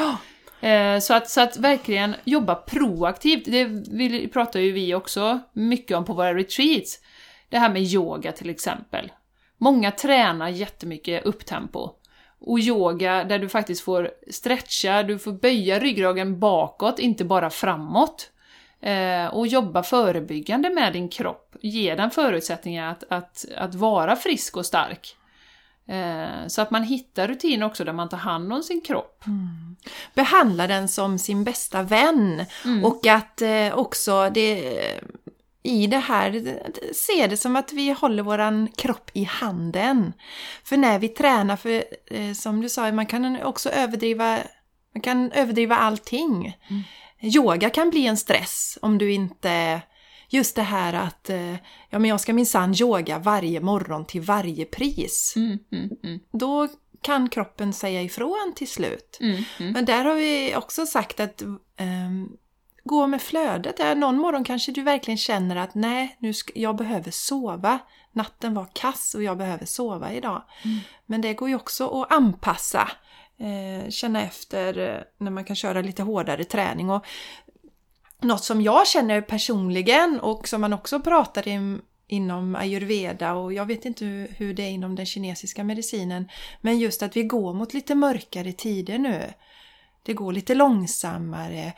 Eh, 0.67 0.99
så 0.99 1.15
att, 1.15 1.31
så 1.31 1.41
att 1.41 1.57
verkligen 1.57 2.15
jobba 2.25 2.55
proaktivt, 2.55 3.45
det 3.45 3.65
vill, 3.91 4.31
pratar 4.31 4.61
ju 4.61 4.73
vi 4.73 4.95
också 4.95 5.41
mycket 5.53 5.97
om 5.97 6.05
på 6.05 6.13
våra 6.13 6.35
retreats. 6.35 7.01
Det 7.49 7.59
här 7.59 7.71
med 7.71 7.83
yoga 7.83 8.33
till 8.33 8.51
exempel. 8.51 9.13
Många 9.59 9.91
tränar 9.91 10.49
jättemycket 10.49 11.25
upptempo. 11.25 11.91
Och 12.39 12.59
yoga 12.59 13.25
där 13.25 13.39
du 13.39 13.49
faktiskt 13.49 13.85
får 13.85 14.11
stretcha, 14.31 15.03
du 15.03 15.19
får 15.19 15.33
böja 15.33 15.79
ryggraden 15.79 16.41
bakåt, 16.41 16.99
inte 16.99 17.25
bara 17.25 17.51
framåt. 17.51 18.31
Eh, 18.81 19.27
och 19.27 19.47
jobba 19.47 19.83
förebyggande 19.83 20.71
med 20.71 20.93
din 20.93 21.09
kropp. 21.09 21.57
Ge 21.61 21.95
den 21.95 22.11
förutsättningar 22.11 22.91
att, 22.91 23.05
att, 23.09 23.45
att 23.57 23.75
vara 23.75 24.17
frisk 24.17 24.57
och 24.57 24.67
stark. 24.67 25.17
Eh, 25.89 26.47
så 26.47 26.63
att 26.63 26.71
man 26.71 26.83
hittar 26.83 27.29
rutiner 27.29 27.67
också 27.67 27.85
där 27.85 27.93
man 27.93 28.09
tar 28.09 28.19
hand 28.19 28.53
om 28.53 28.63
sin 28.63 28.81
kropp. 28.81 29.25
behandla 30.15 30.67
den 30.67 30.89
som 30.89 31.19
sin 31.19 31.45
bästa 31.45 31.83
vän. 31.83 32.45
Och 32.85 33.07
att 33.07 33.43
eh, 33.43 33.75
också 33.75 34.31
det, 34.31 34.79
i 35.63 35.87
det 35.87 35.99
här 35.99 36.61
se 36.95 37.27
det 37.27 37.37
som 37.37 37.57
att 37.57 37.73
vi 37.73 37.91
håller 37.91 38.23
våran 38.23 38.69
kropp 38.77 39.11
i 39.13 39.25
handen. 39.25 40.13
För 40.65 40.77
när 40.77 40.99
vi 40.99 41.09
tränar, 41.09 41.57
för 41.57 41.85
eh, 42.07 42.33
som 42.33 42.61
du 42.61 42.69
sa, 42.69 42.93
man 42.93 43.07
kan 43.07 43.43
också 43.43 43.71
överdriva, 43.71 44.39
man 44.95 45.03
kan 45.03 45.33
överdriva 45.33 45.77
allting. 45.77 46.57
Yoga 47.21 47.71
kan 47.71 47.91
bli 47.91 48.07
en 48.07 48.17
stress 48.17 48.79
om 48.83 48.99
du 48.99 49.13
inte 49.13 49.83
Just 50.29 50.57
det 50.57 50.63
här 50.63 50.93
att 50.93 51.31
eh, 51.31 51.53
ja, 51.91 51.99
men 51.99 52.05
jag 52.05 52.21
ska 52.21 52.33
minsann 52.33 52.75
yoga 52.81 53.19
varje 53.19 53.61
morgon 53.61 54.05
till 54.05 54.21
varje 54.21 54.65
pris. 54.65 55.33
Mm, 55.37 55.59
mm, 55.73 55.91
mm, 56.03 56.21
Då 56.33 56.69
kan 57.03 57.29
kroppen 57.29 57.73
säga 57.73 58.03
ifrån 58.03 58.53
till 58.57 58.69
slut. 58.69 59.19
mm, 59.21 59.45
mm. 59.61 59.73
Men 59.73 59.85
där 59.85 60.05
har 60.05 60.15
vi 60.15 60.57
också 60.57 60.87
sagt 60.87 61.21
att 61.21 61.43
ehm, 61.77 62.29
gå 62.85 63.07
med 63.07 63.23
flödet. 63.23 63.75
Ja, 63.79 63.95
någon 63.95 64.17
morgon 64.19 64.45
kanske 64.45 64.73
du 64.73 64.83
verkligen 64.83 65.19
känner 65.19 65.57
att 65.57 65.75
nej, 65.75 66.17
nu 66.19 66.35
ska, 66.35 66.53
jag 66.55 66.77
behöver 66.77 67.11
sova. 67.11 67.79
Natten 68.13 68.55
var 68.55 68.67
kass 68.73 69.15
och 69.15 69.23
jag 69.23 69.39
behöver 69.39 69.67
sova 69.67 70.13
idag. 70.13 70.43
Men 71.07 71.21
det 71.21 71.35
går 71.35 71.49
ju 71.49 71.55
också 71.55 72.03
att 72.03 72.13
anpassa. 72.13 72.91
Eh, 73.39 73.91
känna 73.91 74.23
efter 74.23 74.79
eh, 74.79 75.01
när 75.19 75.31
man 75.31 75.45
kan 75.45 75.57
köra 75.57 75.83
lite 75.83 76.03
hårdare 76.03 76.45
träning. 76.45 76.91
Och 76.91 77.07
något 78.23 78.45
som 78.45 78.63
jag 78.63 78.87
känner 78.87 79.21
personligen 79.21 80.21
och 80.21 80.49
som 80.49 80.61
man 80.61 80.73
också 80.73 81.01
pratar 81.01 81.57
om 81.57 81.83
inom 82.09 82.57
ayurveda 82.57 83.35
och 83.35 83.53
jag 83.53 83.67
vet 83.67 83.85
inte 83.85 84.05
hur, 84.37 84.55
det 84.55 84.63
är 84.63 84.71
inom 84.71 84.95
den 84.95 85.07
kinesiska 85.07 85.65
medicinen. 85.65 86.29
Men 86.61 86.79
just 86.79 87.03
att 87.03 87.17
vi 87.17 87.23
går 87.23 87.55
mot 87.55 87.75
lite 87.75 87.95
mörkare 87.95 88.53
tider 88.53 88.99
nu. 88.99 89.23
Det 90.03 90.13
går 90.15 90.33
lite 90.33 90.55
långsammare. 90.55 91.73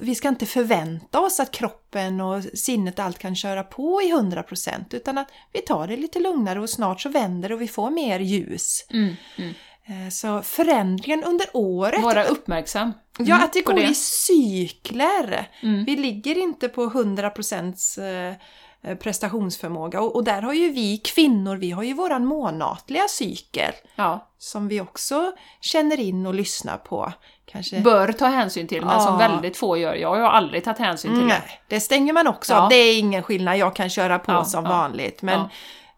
Vi 0.00 0.14
ska 0.14 0.28
inte 0.28 0.46
förvänta 0.46 1.20
oss 1.20 1.40
att 1.40 1.50
kroppen 1.50 2.20
och 2.20 2.44
sinnet 2.44 2.98
allt 2.98 3.18
kan 3.18 3.36
köra 3.36 3.62
på 3.62 4.02
i 4.02 4.12
100% 4.12 4.84
utan 4.90 5.18
att 5.18 5.28
vi 5.52 5.60
tar 5.60 5.86
det 5.86 5.96
lite 5.96 6.20
lugnare 6.20 6.60
och 6.60 6.70
snart 6.70 7.00
så 7.00 7.08
vänder 7.08 7.52
och 7.52 7.60
vi 7.60 7.68
får 7.68 7.90
mer 7.90 8.20
ljus. 8.20 8.86
Mm, 8.90 9.16
mm. 9.38 9.54
Eh, 9.88 10.10
Så 10.10 10.42
förändringen 10.42 11.24
under 11.24 11.46
året 11.52 12.02
Vara 12.02 12.24
uppmärksam. 12.24 12.92
Ja, 13.18 13.34
Mm, 13.34 13.44
att 13.44 13.52
det 13.52 13.60
går 13.60 13.78
i 13.78 13.94
cykler. 13.94 15.48
Mm. 15.62 15.84
Vi 15.84 15.96
ligger 15.96 16.38
inte 16.38 16.68
på 16.68 16.84
100% 16.90 17.98
eh, 18.32 18.94
prestationsförmåga 18.96 20.00
och, 20.00 20.14
och 20.16 20.24
där 20.24 20.42
har 20.42 20.52
ju 20.52 20.72
vi 20.72 20.98
kvinnor, 20.98 21.56
vi 21.56 21.70
har 21.70 21.82
ju 21.82 21.92
våran 21.94 22.24
månatliga 22.26 23.08
cykel 23.08 23.72
Ja. 23.96 24.28
som 24.38 24.68
vi 24.68 24.80
också 24.80 25.32
känner 25.60 26.00
in 26.00 26.26
och 26.26 26.34
lyssnar 26.34 26.76
på. 26.76 27.12
Kanske... 27.46 27.80
Bör 27.80 28.12
ta 28.12 28.26
hänsyn 28.26 28.66
till, 28.68 28.80
men 28.84 28.94
Ja. 28.94 29.00
som 29.00 29.18
väldigt 29.18 29.56
få 29.56 29.76
gör. 29.76 29.94
Jag 29.94 30.08
har 30.08 30.20
aldrig 30.20 30.64
tagit 30.64 30.78
hänsyn 30.78 31.10
till 31.10 31.20
det. 31.20 31.26
Nej, 31.26 31.60
det 31.68 31.80
stänger 31.80 32.12
man 32.12 32.26
också 32.26 32.52
Ja. 32.52 32.60
av. 32.60 32.68
Det 32.68 32.76
är 32.76 32.98
ingen 32.98 33.22
skillnad, 33.22 33.58
jag 33.58 33.76
kan 33.76 33.90
köra 33.90 34.18
på 34.18 34.44
som 34.44 34.64
vanligt. 34.64 35.22
Men. 35.22 35.40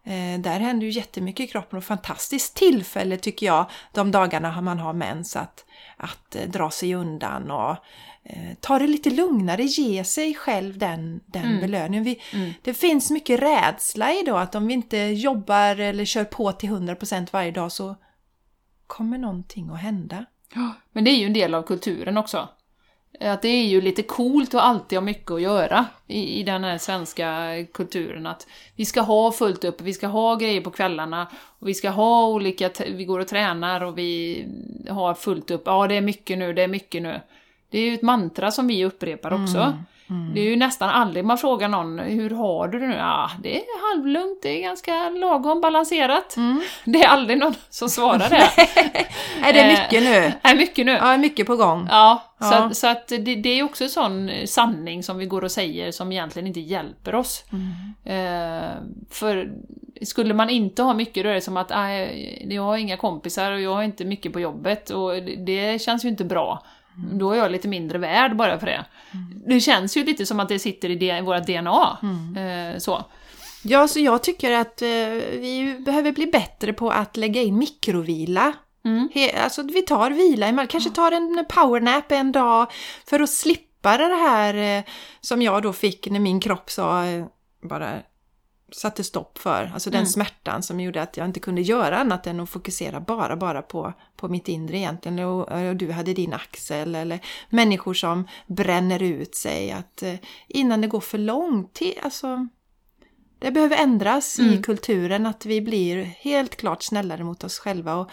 Eh, 0.03 0.39
där 0.39 0.59
händer 0.59 0.85
ju 0.87 0.91
jättemycket 0.91 1.43
i 1.43 1.47
kroppen 1.47 1.77
och 1.77 1.83
fantastiskt 1.83 2.55
tillfälle 2.55 3.17
tycker 3.17 3.45
jag 3.45 3.65
de 3.93 4.11
dagarna 4.11 4.61
man 4.61 4.79
har 4.79 4.93
mens 4.93 5.35
att, 5.35 5.65
att 6.01 6.35
eh, 6.35 6.47
dra 6.49 6.71
sig 6.71 6.95
undan 6.95 7.51
och 7.51 7.71
eh, 8.23 8.53
ta 8.59 8.79
det 8.79 8.87
lite 8.87 9.09
lugnare, 9.09 9.63
ge 9.63 10.03
sig 10.03 10.33
själv 10.35 10.77
den, 10.77 11.19
den 11.25 11.45
Mm. 11.45 11.61
belöningen. 11.61 12.03
Vi, 12.03 12.21
Mm. 12.33 12.53
Det 12.61 12.73
finns 12.73 13.11
mycket 13.11 13.39
rädsla 13.39 14.11
i 14.13 14.23
då 14.25 14.35
att 14.35 14.55
om 14.55 14.67
vi 14.67 14.73
inte 14.73 14.97
jobbar 14.97 15.79
eller 15.79 16.05
kör 16.05 16.23
på 16.23 16.51
till 16.51 16.69
100% 16.69 17.27
varje 17.31 17.51
dag 17.51 17.71
så 17.71 17.95
kommer 18.87 19.17
någonting 19.17 19.69
att 19.69 19.79
hända. 19.79 20.25
Men 20.91 21.03
det 21.03 21.11
är 21.11 21.15
ju 21.17 21.25
en 21.25 21.33
del 21.33 21.53
av 21.53 21.63
kulturen 21.63 22.17
också. 22.17 22.49
Eh, 23.21 23.33
att 23.33 23.41
det 23.41 23.47
är 23.47 23.65
ju 23.65 23.81
lite 23.81 24.03
coolt 24.03 24.53
och 24.53 24.65
alltid 24.65 24.97
ha 24.97 25.01
mycket 25.01 25.31
att 25.31 25.41
göra 25.41 25.85
i, 26.07 26.39
i 26.39 26.43
den 26.43 26.63
här 26.63 26.77
svenska 26.77 27.49
kulturen. 27.73 28.27
Att 28.27 28.47
vi 28.75 28.85
ska 28.85 29.01
ha 29.01 29.31
fullt 29.31 29.63
upp, 29.63 29.81
vi 29.81 29.93
ska 29.93 30.07
ha 30.07 30.35
grejer 30.35 30.61
på 30.61 30.71
kvällarna 30.71 31.27
och 31.59 31.67
vi 31.67 31.73
ska 31.73 31.89
ha 31.89 32.27
olika, 32.27 32.69
vi 32.91 33.05
går 33.05 33.19
och 33.19 33.27
tränar 33.27 33.83
och 33.83 33.97
vi 33.97 34.45
har 34.89 35.13
fullt 35.13 35.51
upp. 35.51 35.63
Ja, 35.65 35.87
det 35.87 35.95
är 35.95 36.01
mycket 36.01 36.37
nu, 36.37 36.53
det 36.53 36.61
är 36.61 36.67
mycket 36.67 37.01
nu. 37.01 37.19
Det 37.69 37.79
är 37.79 37.85
ju 37.85 37.93
ett 37.93 38.01
mantra 38.01 38.51
som 38.51 38.67
vi 38.67 38.85
upprepar 38.85 39.43
också. 39.43 39.57
Mm. 39.57 39.73
Det 40.33 40.39
är 40.39 40.43
ju 40.43 40.55
nästan 40.55 40.89
aldrig 40.89 41.25
man 41.25 41.37
frågar 41.37 41.67
någon, 41.67 41.99
hur 41.99 42.29
har 42.29 42.67
du 42.67 42.79
det 42.79 42.87
nu? 42.87 42.95
Ja, 42.95 43.31
det 43.43 43.57
är 43.57 43.95
halvlugnt, 43.95 44.39
det 44.41 44.49
är 44.49 44.61
ganska 44.61 45.09
lagom 45.09 45.61
balanserat. 45.61 46.35
Det 46.85 47.03
är 47.03 47.07
aldrig 47.07 47.37
någon 47.39 47.53
som 47.69 47.89
svarar 47.89 48.29
det. 48.29 48.49
Är 49.49 49.53
det 49.53 49.59
Eh, 49.61 49.67
mycket 49.81 50.03
nu? 50.03 50.31
är 50.49 50.55
mycket 50.55 50.85
nu. 50.85 50.91
Ja, 50.91 51.17
mycket 51.17 51.47
på 51.47 51.55
gång. 51.55 51.87
Ja, 51.89 52.23
så, 52.39 52.45
Ja. 52.45 52.55
Att, 52.65 52.77
så 52.77 52.87
att 52.87 53.07
det, 53.07 53.17
det 53.35 53.49
är 53.59 53.63
också 53.63 53.83
en 53.83 53.89
sån 53.89 54.29
sanning 54.45 55.03
som 55.03 55.17
vi 55.17 55.25
går 55.25 55.43
och 55.43 55.51
säger 55.51 55.91
som 55.91 56.11
egentligen 56.11 56.47
inte 56.47 56.59
hjälper 56.59 57.15
oss. 57.15 57.43
Eh, 58.05 58.69
för 59.11 59.51
skulle 60.01 60.33
man 60.33 60.49
inte 60.49 60.83
ha 60.83 60.93
mycket 60.93 61.23
då 61.23 61.29
är 61.29 61.33
det 61.33 61.41
som 61.41 61.57
att 61.57 61.69
"Nej, 61.69 62.47
jag 62.49 62.63
har 62.63 62.77
inga 62.77 62.97
kompisar 62.97 63.51
och 63.51 63.61
jag 63.61 63.73
har 63.75 63.83
inte 63.83 64.05
mycket 64.05 64.33
på 64.33 64.39
jobbet 64.39 64.89
och 64.89 65.09
det, 65.11 65.35
det 65.35 65.81
känns 65.81 66.05
ju 66.05 66.09
inte 66.09 66.25
bra. 66.25 66.63
Då 66.95 67.31
är 67.31 67.37
jag 67.37 67.51
lite 67.51 67.67
mindre 67.67 67.97
värd 67.97 68.35
bara 68.35 68.59
för 68.59 68.67
det. 68.67 68.85
Det 69.47 69.59
känns 69.59 69.97
ju 69.97 70.03
lite 70.03 70.25
som 70.25 70.39
att 70.39 70.49
det 70.49 70.59
sitter 70.59 70.89
i, 70.89 70.95
det, 70.95 71.17
i 71.17 71.21
vårt 71.21 71.45
DNA. 71.45 71.97
Eh, 72.41 72.77
så. 72.77 73.05
Ja, 73.63 73.87
så 73.87 73.99
jag 73.99 74.23
tycker 74.23 74.51
att 74.51 74.81
eh, 74.81 74.87
vi 75.31 75.81
behöver 75.85 76.11
bli 76.11 76.27
bättre 76.27 76.73
på 76.73 76.91
att 76.91 77.17
lägga 77.17 77.41
in 77.41 77.57
mikrovila. 77.57 78.53
Mm. 78.85 79.09
He, 79.13 79.43
alltså 79.43 79.63
vi 79.63 79.81
tar 79.81 80.11
vila 80.11 80.47
emellan, 80.47 80.67
kanske 80.67 80.89
tar 80.89 81.11
en 81.11 81.45
powernap 81.49 82.11
en 82.11 82.31
dag 82.31 82.71
för 83.05 83.19
att 83.19 83.29
slippa 83.29 83.97
det 83.97 84.15
här 84.15 84.77
eh, 84.77 84.83
som 85.21 85.41
jag 85.41 85.63
då 85.63 85.73
fick 85.73 86.09
när 86.09 86.19
min 86.19 86.39
kropp 86.39 86.69
sa 86.69 87.05
eh, 87.05 87.25
bara 87.63 87.99
satte 88.71 89.03
stopp 89.03 89.37
för. 89.37 89.71
Alltså 89.73 89.89
den 89.89 89.99
Mm. 89.99 90.05
smärtan 90.09 90.63
som 90.63 90.79
gjorde 90.79 91.01
att 91.01 91.17
jag 91.17 91.25
inte 91.25 91.39
kunde 91.39 91.61
göra 91.61 91.97
annat 91.97 92.27
än 92.27 92.39
att 92.39 92.49
fokusera 92.49 92.99
bara, 92.99 93.35
bara 93.35 93.61
på, 93.61 93.93
på 94.15 94.27
mitt 94.27 94.47
inre 94.47 94.77
egentligen. 94.77 95.19
Och, 95.19 95.51
och 95.69 95.75
du 95.75 95.91
hade 95.91 96.13
din 96.13 96.33
axel 96.33 96.95
eller 96.95 97.19
människor 97.49 97.93
som 97.93 98.27
bränner 98.47 99.03
ut 99.03 99.35
sig. 99.35 99.71
Att 99.71 100.03
eh, 100.03 100.15
innan 100.47 100.81
det 100.81 100.87
går 100.87 100.99
för 101.01 101.17
långt, 101.17 101.73
till, 101.73 101.93
alltså 102.03 102.47
det 103.39 103.51
behöver 103.51 103.75
ändras 103.77 104.39
i 104.39 104.47
Mm. 104.47 104.63
kulturen 104.63 105.25
att 105.25 105.45
vi 105.45 105.61
blir 105.61 106.03
helt 106.03 106.55
klart 106.55 106.83
snällare 106.83 107.23
mot 107.23 107.43
oss 107.43 107.59
själva. 107.59 107.95
Och, 107.95 108.09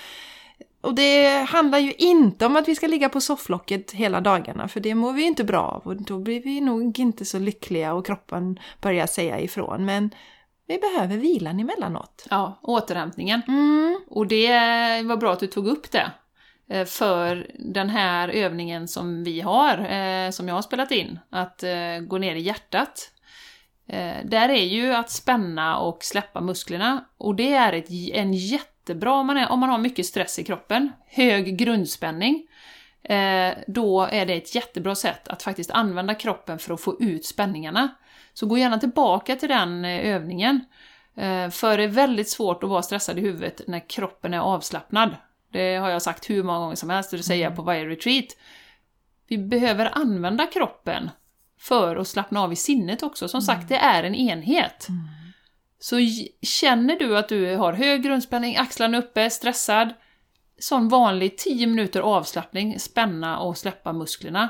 och 0.81 0.95
det 0.95 1.29
handlar 1.49 1.79
ju 1.79 1.93
inte 1.93 2.47
om 2.47 2.57
att 2.57 2.69
vi 2.69 2.75
ska 2.75 2.87
ligga 2.87 3.09
på 3.09 3.21
sofflocket 3.21 3.93
hela 3.93 4.21
dagarna 4.21 4.69
för 4.69 4.81
det 4.81 4.95
mår 4.95 5.13
vi 5.13 5.23
inte 5.23 5.45
bra 5.45 5.61
av 5.61 5.83
och 5.87 6.03
då 6.03 6.19
blir 6.19 6.43
vi 6.43 6.61
nog 6.61 6.99
inte 6.99 7.25
så 7.25 7.39
lyckliga 7.39 7.95
och 7.95 8.07
kroppen 8.07 8.59
börjar 8.81 9.07
säga 9.07 9.41
ifrån. 9.41 9.85
Men 9.85 10.11
vi 10.69 10.79
behöver 10.79 11.17
vilan 11.17 11.61
emellanåt. 11.61 12.27
Ja, 12.31 12.59
återhämtningen. 12.63 13.43
Mm. 13.49 14.01
Och 14.07 14.27
det 14.27 14.49
var 15.03 15.17
bra 15.17 15.33
att 15.33 15.41
du 15.41 15.47
tog 15.47 15.67
upp 15.67 15.91
det. 15.91 16.11
Eh, 16.71 16.85
För 16.85 17.51
den 17.59 17.89
här 17.89 18.29
övningen 18.29 18.89
som 18.89 19.25
vi 19.25 19.41
har, 19.41 19.79
eh, 19.79 20.31
som 20.31 20.49
jag 20.49 20.55
har 20.55 20.63
spelat 20.63 20.91
in, 20.91 21.19
att 21.31 21.63
eh, 21.63 21.99
gå 22.07 22.19
ner 22.19 22.35
i 22.35 22.41
hjärtat. 22.41 23.13
Där 24.25 24.49
är 24.49 24.65
ju 24.65 24.95
att 24.95 25.11
spänna 25.11 25.79
och 25.79 26.05
släppa 26.05 26.41
musklerna. 26.41 27.05
Och 27.19 27.35
det 27.35 27.55
är 27.55 27.73
ett, 27.73 27.91
en 28.13 28.33
jättebra, 28.33 29.13
om 29.13 29.27
man, 29.27 29.37
är, 29.37 29.51
om 29.53 29.61
man 29.61 29.69
har 29.69 29.79
mycket 29.79 30.07
stress 30.07 30.39
i 30.39 30.45
kroppen, 30.45 30.93
hög 31.07 31.59
grundspänning, 31.59 32.47
då 33.67 34.03
är 34.03 34.27
det 34.27 34.35
ett 34.35 34.55
jättebra 34.55 34.95
sätt 34.95 35.29
att 35.29 35.43
faktiskt 35.43 35.71
använda 35.71 36.15
kroppen 36.15 36.59
för 36.59 36.75
att 36.75 36.81
få 36.81 36.97
ut 37.01 37.27
spänningarna. 37.27 37.89
Så 38.39 38.47
gå 38.47 38.59
gärna 38.59 38.79
tillbaka 38.79 39.37
till 39.37 39.49
den 39.49 39.85
eh, 39.85 40.07
övningen. 40.15 40.65
Eh, 41.17 41.51
För 41.51 41.77
det 41.79 41.85
är 41.85 41.89
väldigt 41.89 42.31
svårt 42.31 42.63
att 42.63 42.71
vara 42.71 42.83
stressad 42.83 43.19
i 43.19 43.21
huvudet 43.21 43.61
när 43.67 43.89
kroppen 43.89 44.35
är 44.35 44.39
avslappnad. 44.39 45.17
Det 45.53 45.77
har 45.77 45.89
jag 45.91 46.03
sagt 46.03 46.31
hur 46.31 46.43
många 46.43 46.59
gånger 46.59 46.77
som 46.77 46.91
helst, 46.91 47.13
och 47.13 47.17
det 47.17 47.23
säger 47.23 47.45
jag 47.45 47.57
på 47.57 47.63
varje 47.63 47.87
retreat. 47.87 48.25
Vi 49.29 49.39
behöver 49.39 49.99
använda 49.99 50.47
kroppen 50.47 51.11
för 51.61 51.97
att 51.97 52.09
slappna 52.09 52.41
av 52.43 52.53
i 52.53 52.57
sinnet 52.57 53.03
också. 53.03 53.29
Som 53.29 53.43
sagt, 53.43 53.69
det 53.69 53.77
är 53.77 54.05
en 54.05 54.15
enhet. 54.15 54.87
Så 55.81 55.99
j- 55.99 56.29
känner 56.43 56.99
du 56.99 57.19
att 57.19 57.29
du 57.29 57.57
har 57.57 57.73
hög 57.73 58.03
grundspänning, 58.03 58.57
axlarna 58.57 58.99
uppe, 58.99 59.31
stressad, 59.31 59.89
sån 60.59 60.89
vanlig 60.89 61.39
10 61.39 61.67
minuter 61.67 62.01
avslappning, 62.01 62.79
spänna 62.79 63.39
och 63.39 63.59
släppa 63.59 63.93
musklerna. 63.93 64.49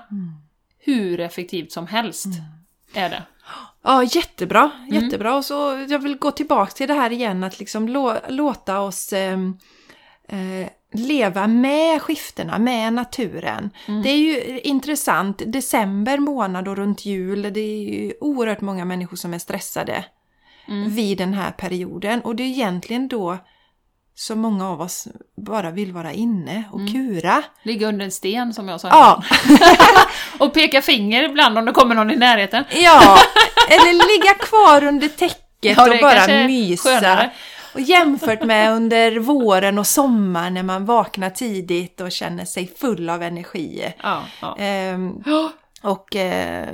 Hur 0.79 1.21
effektivt 1.21 1.73
som 1.73 1.87
helst 1.87 2.27
är 2.95 3.11
det. 3.11 3.23
Ja, 3.83 4.05
jättebra. 4.05 4.71
Mm. 4.89 5.03
Jättebra. 5.05 5.37
Och 5.37 5.45
så 5.45 5.87
jag 5.89 5.99
vill 5.99 6.19
gå 6.19 6.31
tillbaka 6.31 6.71
till 6.73 6.89
det 6.89 6.95
här 6.95 7.13
igen 7.13 7.45
att 7.45 7.59
liksom 7.59 7.89
lå, 7.89 8.17
låta 8.29 8.81
oss 8.81 9.13
ehm, 9.13 9.59
eh, 10.29 10.69
leva 10.93 11.47
med 11.47 12.03
skiftena, 12.03 12.59
med 12.59 12.93
naturen. 12.93 13.71
Mm. 13.89 14.03
Det 14.03 14.09
är 14.11 14.17
ju 14.17 14.61
intressant. 14.61 15.43
December 15.47 16.19
månad 16.19 16.69
och 16.69 16.77
runt 16.77 17.05
jul, 17.05 17.43
det 17.43 17.61
är 17.61 17.79
ju 17.79 18.13
oerhört 18.21 18.61
många 18.61 18.85
människor 18.85 19.17
som 19.17 19.35
är 19.35 19.39
stressade 19.39 20.05
Mm. 20.69 20.91
vid 20.91 21.19
den 21.19 21.35
här 21.35 21.51
perioden. 21.51 22.21
Och 22.21 22.37
det 22.37 22.43
är 22.43 22.49
egentligen 22.49 23.09
då 23.09 23.39
så 24.21 24.37
många 24.37 24.69
av 24.69 24.81
oss 24.81 25.09
bara 25.37 25.71
vill 25.71 25.93
vara 25.93 26.13
inne 26.13 26.65
och 26.73 26.81
Mm. 26.81 26.93
kura. 26.93 27.43
Ligga 27.63 27.87
under 27.89 28.05
en 28.05 28.11
sten 28.11 28.55
som 28.55 28.69
jag 28.69 28.81
sa 28.81 28.89
Ja, 28.89 29.23
Och 30.39 30.55
peka 30.55 30.83
finger 30.83 31.23
ibland 31.23 31.59
om 31.59 31.65
det 31.65 31.73
kommer 31.73 31.95
någon 31.95 32.11
i 32.11 32.17
närheten. 32.17 32.65
ja. 32.71 33.19
Eller 33.71 34.19
ligga 34.19 34.35
kvar 34.35 34.85
under 34.85 35.09
täcket 35.09 35.39
Ja, 35.61 35.83
och 35.95 36.01
bara 36.03 36.47
mysa. 36.47 36.89
skönare. 36.91 37.31
Och 37.75 37.81
jämfört 37.81 38.43
med 38.43 38.73
under 38.73 39.19
våren 39.19 39.79
och 39.79 39.87
sommaren 39.87 40.55
när 40.55 40.63
man 40.63 40.85
vaknar 40.85 41.31
tidigt 41.31 42.01
och 42.01 42.13
känner 42.13 42.45
sig 42.45 42.73
full 42.81 43.11
av 43.11 43.23
energi. 43.23 43.93
Ja, 44.03 44.23
ja. 44.43 44.57
Ehm, 44.59 45.23
och 45.83 46.17
eh, 46.17 46.69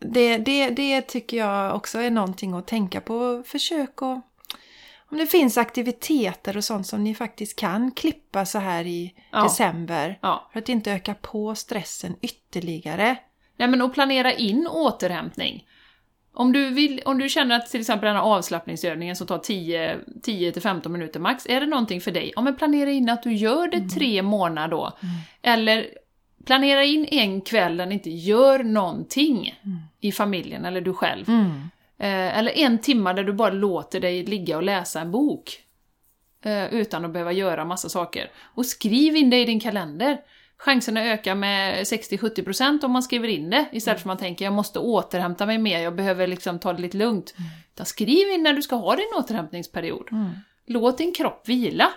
det, 0.00 0.38
det, 0.38 0.70
det 0.70 1.00
tycker 1.02 1.36
jag 1.36 1.76
också 1.76 1.98
är 1.98 2.10
någonting 2.10 2.54
att 2.54 2.66
tänka 2.66 3.00
på. 3.00 3.42
Försök 3.46 4.02
att... 4.02 4.20
Om 5.10 5.16
det 5.18 5.26
finns 5.26 5.58
aktiviteter 5.58 6.56
och 6.56 6.64
sånt 6.64 6.86
som 6.86 7.04
ni 7.04 7.14
faktiskt 7.14 7.58
kan 7.58 7.90
klippa 7.92 8.46
så 8.46 8.58
här 8.58 8.84
i 8.86 9.14
Ja. 9.32 9.42
december. 9.42 10.18
ja. 10.22 10.48
För 10.52 10.58
att 10.58 10.68
inte 10.68 10.92
öka 10.92 11.14
på 11.14 11.54
stressen 11.54 12.16
ytterligare. 12.20 13.16
Nej 13.56 13.68
men 13.68 13.82
att 13.82 13.94
planera 13.94 14.32
in 14.32 14.66
återhämtning. 14.66 15.66
Om 16.34 16.52
du, 16.52 16.70
vill, 16.70 17.02
om 17.04 17.18
du 17.18 17.28
känner 17.28 17.56
att 17.56 17.70
till 17.70 17.80
exempel 17.80 18.06
den 18.06 18.16
här 18.16 18.22
avslappningsövningen 18.22 19.16
som 19.16 19.26
tar 19.26 19.38
10 19.38 19.98
10-15 20.26 20.88
minuter 20.88 21.20
max, 21.20 21.46
är 21.46 21.60
det 21.60 21.66
någonting 21.66 22.00
för 22.00 22.10
dig? 22.10 22.32
Ja 22.36 22.42
men 22.42 22.56
planera 22.56 22.90
in 22.90 23.08
att 23.08 23.22
du 23.22 23.32
gör 23.32 23.68
det 23.68 23.88
tre 23.88 24.22
månader 24.22 24.68
då. 24.68 24.92
Eller 25.42 25.86
planera 26.46 26.84
in 26.84 27.04
en 27.10 27.40
kväll 27.40 27.76
där 27.76 27.86
ni 27.86 27.94
inte 27.94 28.10
gör 28.10 28.58
någonting 28.64 29.54
i 30.00 30.12
familjen 30.12 30.64
eller 30.64 30.80
du 30.80 30.92
själv. 30.94 31.24
Eh, 32.00 32.38
eller 32.38 32.58
en 32.58 32.78
timme 32.78 33.12
där 33.12 33.24
du 33.24 33.32
bara 33.32 33.50
låter 33.50 34.00
dig 34.00 34.24
ligga 34.24 34.56
och 34.56 34.62
läsa 34.62 35.00
en 35.00 35.10
bok. 35.10 35.60
Eh, 36.44 36.74
utan 36.74 37.04
att 37.04 37.12
behöva 37.12 37.32
göra 37.32 37.64
massa 37.64 37.88
saker. 37.88 38.30
Och 38.54 38.66
skriv 38.66 39.16
in 39.16 39.30
det 39.30 39.40
i 39.40 39.44
din 39.44 39.60
kalender. 39.60 40.20
Chanserna 40.56 41.04
ökar 41.04 41.34
med 41.34 41.84
60-70% 41.84 42.84
om 42.84 42.92
man 42.92 43.02
skriver 43.02 43.28
in 43.28 43.50
det. 43.50 43.68
Istället 43.72 43.98
för 43.98 44.02
att 44.02 44.06
man 44.06 44.16
tänker 44.16 44.44
jag 44.44 44.54
måste 44.54 44.78
återhämta 44.78 45.46
mig 45.46 45.58
mer, 45.58 45.80
jag 45.80 45.96
behöver 45.96 46.26
liksom 46.26 46.58
ta 46.58 46.72
det 46.72 46.82
lite 46.82 46.96
lugnt. 46.96 47.34
Utan 47.74 47.86
skriv 47.86 48.28
in 48.28 48.42
när 48.42 48.52
du 48.52 48.62
ska 48.62 48.76
ha 48.76 48.96
din 48.96 49.12
återhämtningsperiod. 49.18 50.08
Låt 50.66 50.98
din 50.98 51.14
kropp 51.14 51.48
vila. 51.48 51.90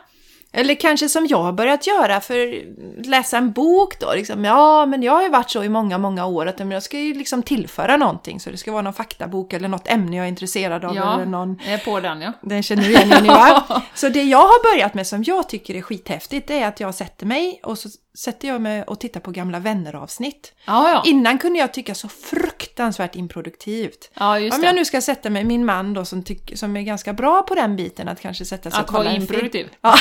Eller 0.55 0.75
kanske 0.75 1.09
som 1.09 1.27
jag 1.27 1.43
har 1.43 1.51
börjat 1.51 1.87
göra 1.87 2.21
för 2.21 2.63
läsa 3.07 3.37
en 3.37 3.51
bok 3.51 3.99
då. 3.99 4.13
Liksom, 4.13 4.45
ja, 4.45 4.85
men 4.85 5.03
jag 5.03 5.13
har 5.13 5.23
ju 5.23 5.29
varit 5.29 5.49
så 5.49 5.63
i 5.63 5.69
många, 5.69 5.97
många 5.97 6.25
år 6.25 6.45
att 6.45 6.59
jag 6.59 6.83
ska 6.83 6.99
ju 6.99 7.13
liksom 7.13 7.43
tillföra 7.43 7.97
någonting. 7.97 8.39
Så 8.39 8.49
det 8.49 8.57
ska 8.57 8.71
vara 8.71 8.81
någon 8.81 8.93
faktabok 8.93 9.53
eller 9.53 9.67
något 9.67 9.87
ämne 9.87 10.15
jag 10.15 10.25
är 10.25 10.29
intresserad 10.29 10.85
av. 10.85 10.95
Ja, 10.95 11.13
Eller 11.13 11.25
någon, 11.25 11.59
jag 11.65 11.73
är 11.73 11.77
på 11.77 11.99
den 11.99 12.21
ja. 12.21 12.33
den 12.41 12.63
känner 12.63 12.83
du 12.83 12.89
igen 12.89 13.09
nu 13.21 13.27
va? 13.27 13.63
Så 13.93 14.09
det 14.09 14.23
jag 14.23 14.37
har 14.37 14.73
börjat 14.73 14.93
med 14.93 15.07
som 15.07 15.23
jag 15.23 15.49
tycker 15.49 15.75
är 15.75 15.81
skithäftigt 15.81 16.47
det 16.47 16.59
är 16.59 16.67
att 16.67 16.79
jag 16.79 16.95
sätter 16.95 17.25
mig 17.25 17.59
och 17.63 17.77
så 17.77 17.89
sätter 18.17 18.47
jag 18.47 18.61
mig 18.61 18.83
och 18.83 18.99
tittar 18.99 19.19
på 19.19 19.31
gamla 19.31 19.59
vänner-avsnitt. 19.59 20.53
Ja, 20.65 20.89
ja. 20.89 21.03
Innan 21.05 21.37
kunde 21.37 21.59
jag 21.59 21.73
tycka 21.73 21.95
så 21.95 22.07
fruktansvärt 22.07 23.15
improduktivt. 23.15 24.11
ja 24.13 24.37
Om 24.37 24.63
jag 24.63 24.75
nu 24.75 24.85
ska 24.85 25.01
sätta 25.01 25.29
mig, 25.29 25.43
min 25.43 25.65
man 25.65 25.93
då 25.93 26.05
som, 26.05 26.23
tyck, 26.23 26.51
som 26.57 26.77
är 26.77 26.81
ganska 26.81 27.13
bra 27.13 27.41
på 27.41 27.55
den 27.55 27.75
biten, 27.75 28.07
att 28.07 28.19
kanske 28.21 28.45
sätta 28.45 28.71
sig 28.71 28.79
Att 28.79 28.85
och 28.85 28.91
kolla 28.95 29.03
vara 29.03 29.13
en 29.13 29.21
film. 29.27 29.33
improduktiv. 29.33 29.69
Ja. 29.81 29.97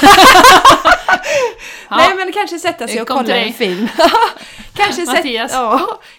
Ja. 1.91 1.97
Nej 1.97 2.15
men 2.17 2.33
kanske 2.33 2.59
sätta 2.59 2.89
sig 2.89 3.03
och 3.03 3.09
kolla 3.09 3.37
en 3.37 3.53
film. 3.53 3.89
kanske, 4.75 5.07
sätt, 5.07 5.53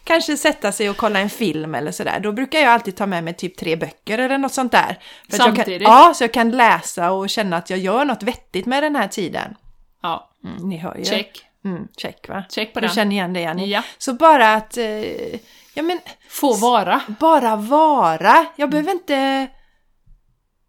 kanske 0.03 0.37
sätta 0.37 0.71
sig 0.71 0.89
och 0.89 0.97
kolla 0.97 1.19
en 1.19 1.29
film 1.29 1.75
eller 1.75 1.91
sådär. 1.91 2.19
Då 2.19 2.31
brukar 2.31 2.59
jag 2.59 2.69
alltid 2.69 2.95
ta 2.95 3.05
med 3.05 3.23
mig 3.23 3.33
typ 3.33 3.57
tre 3.57 3.75
böcker 3.75 4.17
eller 4.17 4.37
något 4.37 4.53
sånt 4.53 4.71
där. 4.71 4.99
För 5.29 5.37
att 5.37 5.43
Samtidigt? 5.43 5.87
Kan, 5.87 5.93
ja, 5.95 6.13
så 6.13 6.23
jag 6.23 6.33
kan 6.33 6.51
läsa 6.51 7.11
och 7.11 7.29
känna 7.29 7.57
att 7.57 7.69
jag 7.69 7.79
gör 7.79 8.05
något 8.05 8.23
vettigt 8.23 8.65
med 8.65 8.83
den 8.83 8.95
här 8.95 9.07
tiden. 9.07 9.55
Ja, 10.01 10.29
Mm, 10.43 10.69
ni 10.69 10.77
hör 10.77 10.95
ju. 10.97 11.05
check. 11.05 11.45
Mm, 11.65 11.87
check 11.97 12.29
va? 12.29 12.43
Check 12.49 12.73
på 12.73 12.79
Du 12.79 12.87
den. 12.87 12.95
känner 12.95 13.11
igen 13.11 13.33
det 13.33 13.39
Jenny? 13.39 13.65
Ja. 13.65 13.83
Så 13.97 14.13
bara 14.13 14.53
att, 14.53 14.77
eh, 14.77 15.33
ja 15.73 15.83
men 15.83 15.99
Få 16.29 16.53
vara. 16.53 17.01
bara 17.19 17.55
vara. 17.55 18.45
Jag 18.55 18.69
behöver 18.69 18.91
inte 18.91 19.47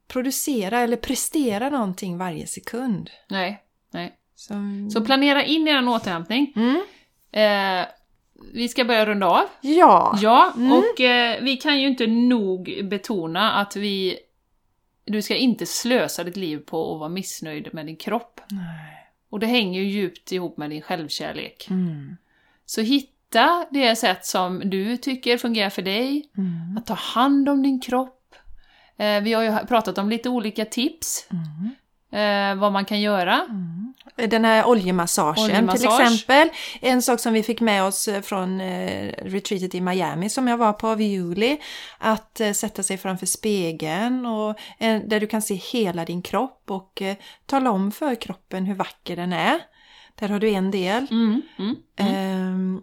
producera 0.08 0.80
eller 0.80 0.96
prestera 0.96 1.70
någonting 1.70 2.18
varje 2.18 2.46
sekund. 2.46 3.10
Nej, 3.30 3.62
nej. 3.92 4.14
Som... 4.36 4.90
Så 4.90 5.04
planera 5.04 5.44
in 5.44 5.68
er 5.68 5.88
återhämtning. 5.88 6.52
Mm. 6.56 6.80
Eh, 7.32 7.86
vi 8.54 8.68
ska 8.68 8.84
börja 8.84 9.06
runda 9.06 9.26
av. 9.26 9.44
Ja. 9.60 10.18
Ja, 10.22 10.52
och 10.56 11.00
eh, 11.00 11.42
vi 11.42 11.56
kan 11.56 11.80
ju 11.80 11.86
inte 11.88 12.06
nog 12.06 12.80
betona 12.90 13.52
att 13.52 13.76
vi... 13.76 14.18
Du 15.04 15.22
ska 15.22 15.34
inte 15.36 15.66
slösa 15.66 16.24
ditt 16.24 16.36
liv 16.36 16.58
på 16.58 16.94
att 16.94 16.98
vara 17.00 17.08
missnöjd 17.08 17.68
med 17.74 17.86
din 17.86 17.96
kropp. 17.96 18.40
Nej. 18.50 19.03
Och 19.34 19.40
det 19.40 19.46
hänger 19.46 19.80
ju 19.80 19.86
djupt 19.88 20.32
ihop 20.32 20.56
med 20.56 20.70
din 20.70 20.82
självkärlek. 20.82 21.66
Mm. 21.70 22.16
Så 22.66 22.80
hitta 22.80 23.66
det 23.70 23.96
sätt 23.96 24.26
som 24.26 24.62
du 24.64 24.96
tycker 24.96 25.38
fungerar 25.38 25.70
för 25.70 25.82
dig. 25.82 26.30
Mm. 26.36 26.76
Att 26.78 26.86
ta 26.86 26.94
hand 26.94 27.48
om 27.48 27.62
din 27.62 27.80
kropp. 27.80 28.34
Eh, 28.96 29.20
vi 29.22 29.32
har 29.32 29.42
ju 29.42 29.66
pratat 29.66 29.98
om 29.98 30.10
lite 30.10 30.28
olika 30.28 30.64
tips. 30.64 31.28
Mm. 31.30 32.54
Eh, 32.54 32.60
vad 32.60 32.72
man 32.72 32.84
kan 32.84 33.00
göra. 33.00 33.46
Den 34.16 34.44
här 34.44 34.64
oljemassagen 34.66 35.34
till 35.34 35.44
Oljemassage. 35.44 36.00
exempel. 36.00 36.48
En 36.80 37.02
sak 37.02 37.20
som 37.20 37.32
vi 37.32 37.42
fick 37.42 37.60
med 37.60 37.84
oss 37.84 38.08
eh, 38.08 38.22
från 38.22 38.60
eh, 38.60 39.12
retreatet 39.22 39.74
i 39.74 39.80
Miami 39.80 40.30
som 40.30 40.48
jag 40.48 40.56
var 40.56 40.72
på 40.72 40.88
av 40.88 41.02
juli. 41.02 41.60
Att 41.98 42.40
eh, 42.40 42.52
sätta 42.52 42.82
sig 42.82 42.98
framför 42.98 43.26
spegeln 43.26 44.26
och 44.26 44.58
där 45.04 45.20
du 45.20 45.26
kan 45.26 45.42
se 45.42 45.54
hela 45.54 46.04
din 46.04 46.22
kropp 46.22 46.70
och 46.70 47.02
tala 47.46 47.70
om 47.70 47.92
för 47.92 48.14
kroppen 48.14 48.64
hur 48.64 48.74
vacker 48.74 49.16
den 49.16 49.32
är. 49.32 49.60
Där 50.14 50.28
har 50.28 50.38
du 50.40 50.50
en 50.50 50.70
del. 50.70 51.06
Mm, 51.10 51.42
mm. 51.58 51.76
Ehm, 51.96 52.80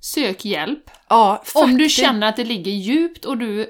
Sök 0.00 0.44
hjälp. 0.44 0.90
ja, 1.08 1.42
Om 1.54 1.78
du 1.78 1.88
känner 1.88 2.28
att 2.28 2.36
det 2.36 2.44
ligger 2.44 2.72
djupt 2.72 3.24
och 3.24 3.38
du, 3.38 3.66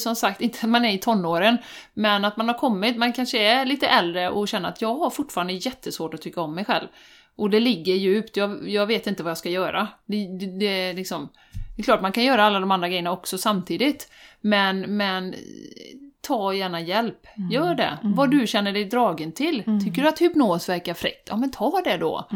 som 0.00 0.16
sagt, 0.16 0.40
inte 0.40 0.66
man 0.66 0.84
är 0.84 0.92
i 0.92 0.98
tonåren, 0.98 1.58
men 1.94 2.24
att 2.24 2.36
man 2.36 2.48
har 2.48 2.58
kommit, 2.58 2.96
man 2.96 3.12
kanske 3.12 3.38
är 3.38 3.64
lite 3.64 3.86
äldre 3.86 4.30
och 4.30 4.48
känner 4.48 4.68
att 4.68 4.82
jag 4.82 4.94
har 4.94 5.10
fortfarande 5.10 5.52
jättesvårt 5.52 6.14
att 6.14 6.22
tycka 6.22 6.40
om 6.40 6.54
mig 6.54 6.64
själv. 6.64 6.86
Och 7.36 7.50
det 7.50 7.60
ligger 7.60 7.94
djupt, 7.94 8.36
jag, 8.36 8.68
jag 8.68 8.86
vet 8.86 9.06
inte 9.06 9.22
vad 9.22 9.30
jag 9.30 9.38
ska 9.38 9.50
göra. 9.50 9.88
Det, 10.06 10.38
det, 10.38 10.46
det, 10.46 10.92
liksom, 10.92 11.28
det 11.76 11.82
är 11.82 11.84
klart 11.84 12.02
man 12.02 12.12
kan 12.12 12.24
göra 12.24 12.44
alla 12.44 12.60
de 12.60 12.70
andra 12.70 12.88
grejerna 12.88 13.12
också 13.12 13.38
samtidigt, 13.38 14.10
men, 14.40 14.96
men 14.96 15.34
ta 16.20 16.54
gärna 16.54 16.80
hjälp. 16.80 17.26
Gör 17.50 17.74
det. 17.74 17.98
Vad 18.02 18.30
du 18.30 18.46
känner 18.46 18.72
dig 18.72 18.84
dragen 18.84 19.32
till. 19.32 19.62
Tycker 19.84 20.02
du 20.02 20.08
att 20.08 20.20
hypnos 20.20 20.68
verkar 20.68 20.94
fräckt? 20.94 21.28
Ja 21.28 21.36
men 21.36 21.50
ta 21.50 21.80
det 21.84 21.96
då. 21.96 22.28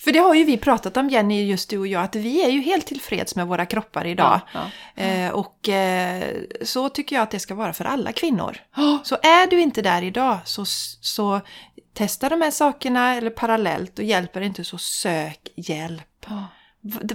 För 0.00 0.12
det 0.12 0.18
har 0.18 0.34
ju 0.34 0.44
vi 0.44 0.56
pratat 0.56 0.96
om 0.96 1.08
Jenny, 1.08 1.46
just 1.46 1.70
du 1.70 1.78
och 1.78 1.86
jag, 1.86 2.02
att 2.02 2.16
vi 2.16 2.44
är 2.44 2.48
ju 2.50 2.60
helt 2.60 2.86
tillfreds 2.86 3.36
med 3.36 3.46
våra 3.46 3.66
kroppar 3.66 4.04
idag. 4.06 4.40
Ja, 4.54 4.60
Eh, 5.04 5.30
och 5.30 5.68
eh, 5.68 6.34
så 6.62 6.88
tycker 6.88 7.16
jag 7.16 7.22
att 7.22 7.30
det 7.30 7.38
ska 7.40 7.54
vara 7.54 7.72
för 7.72 7.84
alla 7.84 8.12
kvinnor. 8.12 8.56
ja. 8.76 8.98
Så 9.04 9.14
är 9.22 9.46
du 9.50 9.60
inte 9.60 9.82
där 9.82 10.02
idag 10.02 10.38
så, 10.44 10.64
så 11.00 11.40
testa 11.94 12.28
de 12.28 12.42
här 12.42 12.50
sakerna 12.50 13.14
eller 13.14 13.30
parallellt 13.30 13.98
och 13.98 14.04
hjälper 14.04 14.40
inte 14.40 14.64
så 14.64 14.78
sök 14.78 15.48
hjälp. 15.56 16.26
Ja. 16.28 16.44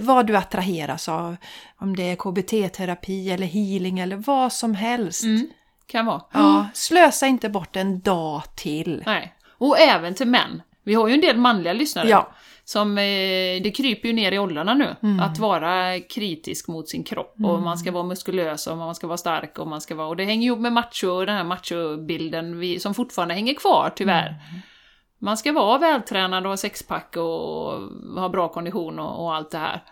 Vad 0.00 0.26
du 0.26 0.36
attraheras 0.36 1.08
av, 1.08 1.36
om 1.78 1.96
det 1.96 2.02
är 2.02 2.16
KBT-terapi 2.16 3.30
eller 3.30 3.46
healing 3.46 3.98
eller 3.98 4.16
vad 4.16 4.52
som 4.52 4.74
helst. 4.74 5.24
Mm, 5.24 5.48
kan 5.86 6.06
vara. 6.06 6.22
Ja, 6.32 6.66
slösa 6.74 7.26
inte 7.26 7.48
bort 7.48 7.76
en 7.76 8.00
dag 8.00 8.42
till. 8.56 9.02
Nej. 9.06 9.34
Och 9.58 9.78
även 9.78 10.14
till 10.14 10.26
män. 10.28 10.62
Vi 10.84 10.94
har 10.94 11.08
ju 11.08 11.14
en 11.14 11.20
del 11.20 11.36
manliga 11.36 11.72
lyssnare. 11.72 12.08
Ja. 12.08 12.32
Som, 12.64 12.98
eh, 12.98 13.62
det 13.62 13.74
kryper 13.76 14.08
ju 14.08 14.14
ner 14.14 14.32
i 14.32 14.38
åldrarna 14.38 14.74
nu. 14.74 14.96
Mm. 15.02 15.20
Att 15.20 15.38
vara 15.38 16.00
kritisk 16.00 16.68
mot 16.68 16.88
sin 16.88 17.04
kropp. 17.04 17.34
Och 17.44 17.62
man 17.62 17.78
ska 17.78 17.92
vara 17.92 18.02
muskulös 18.02 18.66
och 18.66 18.76
man 18.76 18.94
ska 18.94 19.06
vara 19.06 19.16
stark 19.16 19.58
och 19.58 19.66
man 19.66 19.80
ska 19.80 19.94
vara... 19.94 20.08
Och 20.08 20.16
det 20.16 20.24
hänger 20.24 20.46
ihop 20.46 20.58
med 20.58 20.72
macho, 20.72 21.24
den 21.24 21.36
här 21.36 21.44
machobilden 21.44 22.58
vi, 22.58 22.80
som 22.80 22.94
fortfarande 22.94 23.34
hänger 23.34 23.54
kvar 23.54 23.92
tyvärr. 23.96 24.28
Mm. 24.28 24.60
Man 25.18 25.36
ska 25.36 25.52
vara 25.52 25.78
vältränad 25.78 26.44
och 26.44 26.50
ha 26.50 26.56
sexpack 26.56 27.16
och 27.16 27.80
ha 28.16 28.28
bra 28.28 28.48
kondition 28.48 28.98
och, 28.98 29.24
och 29.24 29.34
allt 29.34 29.50
det 29.50 29.58
här. 29.58 29.82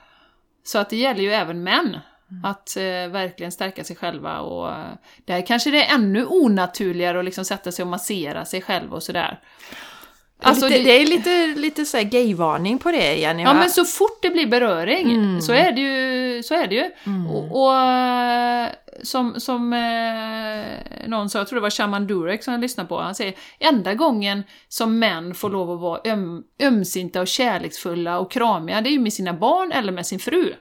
Så 0.64 0.78
att 0.78 0.90
det 0.90 0.96
gäller 0.96 1.22
ju 1.22 1.32
även 1.32 1.62
män. 1.62 1.98
Mm. 2.30 2.44
Att 2.44 2.76
eh, 2.76 3.12
verkligen 3.12 3.52
stärka 3.52 3.84
sig 3.84 3.96
själva 3.96 4.40
och 4.40 4.68
eh, 4.68 4.92
där 5.24 5.46
kanske 5.46 5.70
det 5.70 5.84
är 5.84 5.94
ännu 5.94 6.26
onaturligare 6.26 7.18
att 7.18 7.24
liksom 7.24 7.44
sätta 7.44 7.72
sig 7.72 7.82
och 7.82 7.88
massera 7.88 8.44
sig 8.44 8.62
själv 8.62 8.94
och 8.94 9.02
sådär. 9.02 9.40
Alltså, 10.42 10.66
lite, 10.68 10.78
det- 10.78 10.84
det, 10.84 11.02
är 11.02 11.06
lite, 11.06 11.60
lite 11.60 11.84
så 11.84 11.98
gayvarning 12.02 12.78
på 12.78 12.90
det 12.90 13.14
Jenny. 13.16 13.42
Ja 13.42 13.52
va? 13.52 13.58
men 13.58 13.70
så 13.70 13.84
fort 13.84 14.18
det 14.22 14.30
blir 14.30 14.46
beröring 14.46 15.10
Mm. 15.10 15.40
så 15.40 15.52
är 15.52 15.72
det 15.72 15.80
ju. 15.80 16.42
Så 16.42 16.54
är 16.54 16.66
det 16.66 16.74
ju. 16.74 16.90
Och, 17.30 17.62
och 17.64 17.74
eh, 17.78 18.68
som, 19.02 19.40
som 19.40 19.72
eh, 19.72 21.08
någon 21.08 21.30
sa, 21.30 21.38
jag 21.38 21.48
tror 21.48 21.56
det 21.56 21.62
var 21.62 21.70
Shaman 21.70 22.06
Durek 22.06 22.42
som 22.44 22.52
jag 22.54 22.60
lyssnade 22.60 22.88
på, 22.88 23.00
han 23.00 23.14
säger 23.14 23.34
enda 23.58 23.94
gången 23.94 24.42
som 24.68 24.98
män 24.98 25.34
får 25.34 25.50
lov 25.50 25.70
att 25.70 25.80
vara 25.80 26.00
öm, 26.12 26.42
ömsinta 26.62 27.20
och 27.20 27.28
kärleksfulla 27.28 28.18
och 28.18 28.30
kramiga, 28.30 28.80
det 28.80 28.88
är 28.88 28.92
ju 28.92 28.98
med 29.00 29.12
sina 29.12 29.32
barn 29.32 29.72
eller 29.72 29.92
med 29.92 30.06
sin 30.06 30.18
fru. 30.18 30.54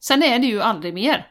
Sen 0.00 0.22
är 0.22 0.38
det 0.38 0.46
ju 0.46 0.62
aldrig 0.62 0.94
mer. 0.94 1.26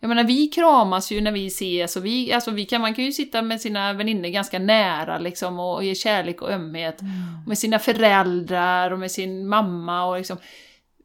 Jag 0.00 0.08
menar 0.08 0.24
vi 0.24 0.46
kramas 0.46 1.12
ju 1.12 1.20
när 1.20 1.32
vi 1.32 1.46
ses 1.46 1.96
och 1.96 2.04
vi, 2.04 2.32
alltså 2.32 2.50
vi 2.50 2.64
kan, 2.64 2.80
man 2.80 2.94
kan 2.94 3.04
ju 3.04 3.12
sitta 3.12 3.42
med 3.42 3.60
sina 3.60 3.92
vänner 3.92 4.28
ganska 4.28 4.58
nära 4.58 5.18
liksom 5.18 5.60
och 5.60 5.84
ge 5.84 5.94
kärlek 5.94 6.42
och 6.42 6.50
ömhet. 6.50 7.00
Och 7.42 7.48
med 7.48 7.58
sina 7.58 7.78
föräldrar 7.78 8.90
och 8.90 8.98
med 8.98 9.10
sin 9.10 9.48
mamma 9.48 10.04
och 10.04 10.16
liksom. 10.16 10.36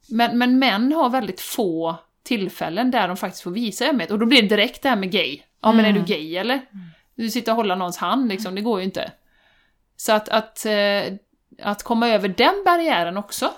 Men, 0.10 0.38
men 0.38 0.60
män 0.60 0.94
har 0.94 1.10
väldigt 1.10 1.42
få 1.42 1.96
tillfällen 2.24 2.92
där 2.92 3.08
de 3.08 3.18
faktiskt 3.18 3.44
får 3.44 3.52
visa 3.52 3.86
ömhet. 3.86 4.12
Och 4.12 4.20
då 4.20 4.26
blir 4.26 4.42
det 4.42 4.48
direkt 4.48 4.84
det 4.84 4.90
här 4.90 4.96
med 4.96 5.12
gay. 5.12 5.40
Ja 5.62 5.72
men 5.72 5.86
är 5.86 5.94
du 5.94 6.04
gay 6.04 6.38
eller? 6.38 6.62
Du 7.16 7.30
sitter 7.30 7.52
och 7.52 7.56
håller 7.56 7.76
någons 7.76 7.98
hand 7.98 8.30
liksom, 8.30 8.56
det 8.56 8.62
går 8.62 8.80
ju 8.80 8.86
inte. 8.86 9.12
Så 9.98 10.12
att, 10.12 10.30
att, 10.30 10.66
eh, 10.66 11.14
att 11.62 11.84
komma 11.84 12.10
över 12.10 12.28
den 12.28 12.54
barriären 12.66 13.18
också. 13.18 13.52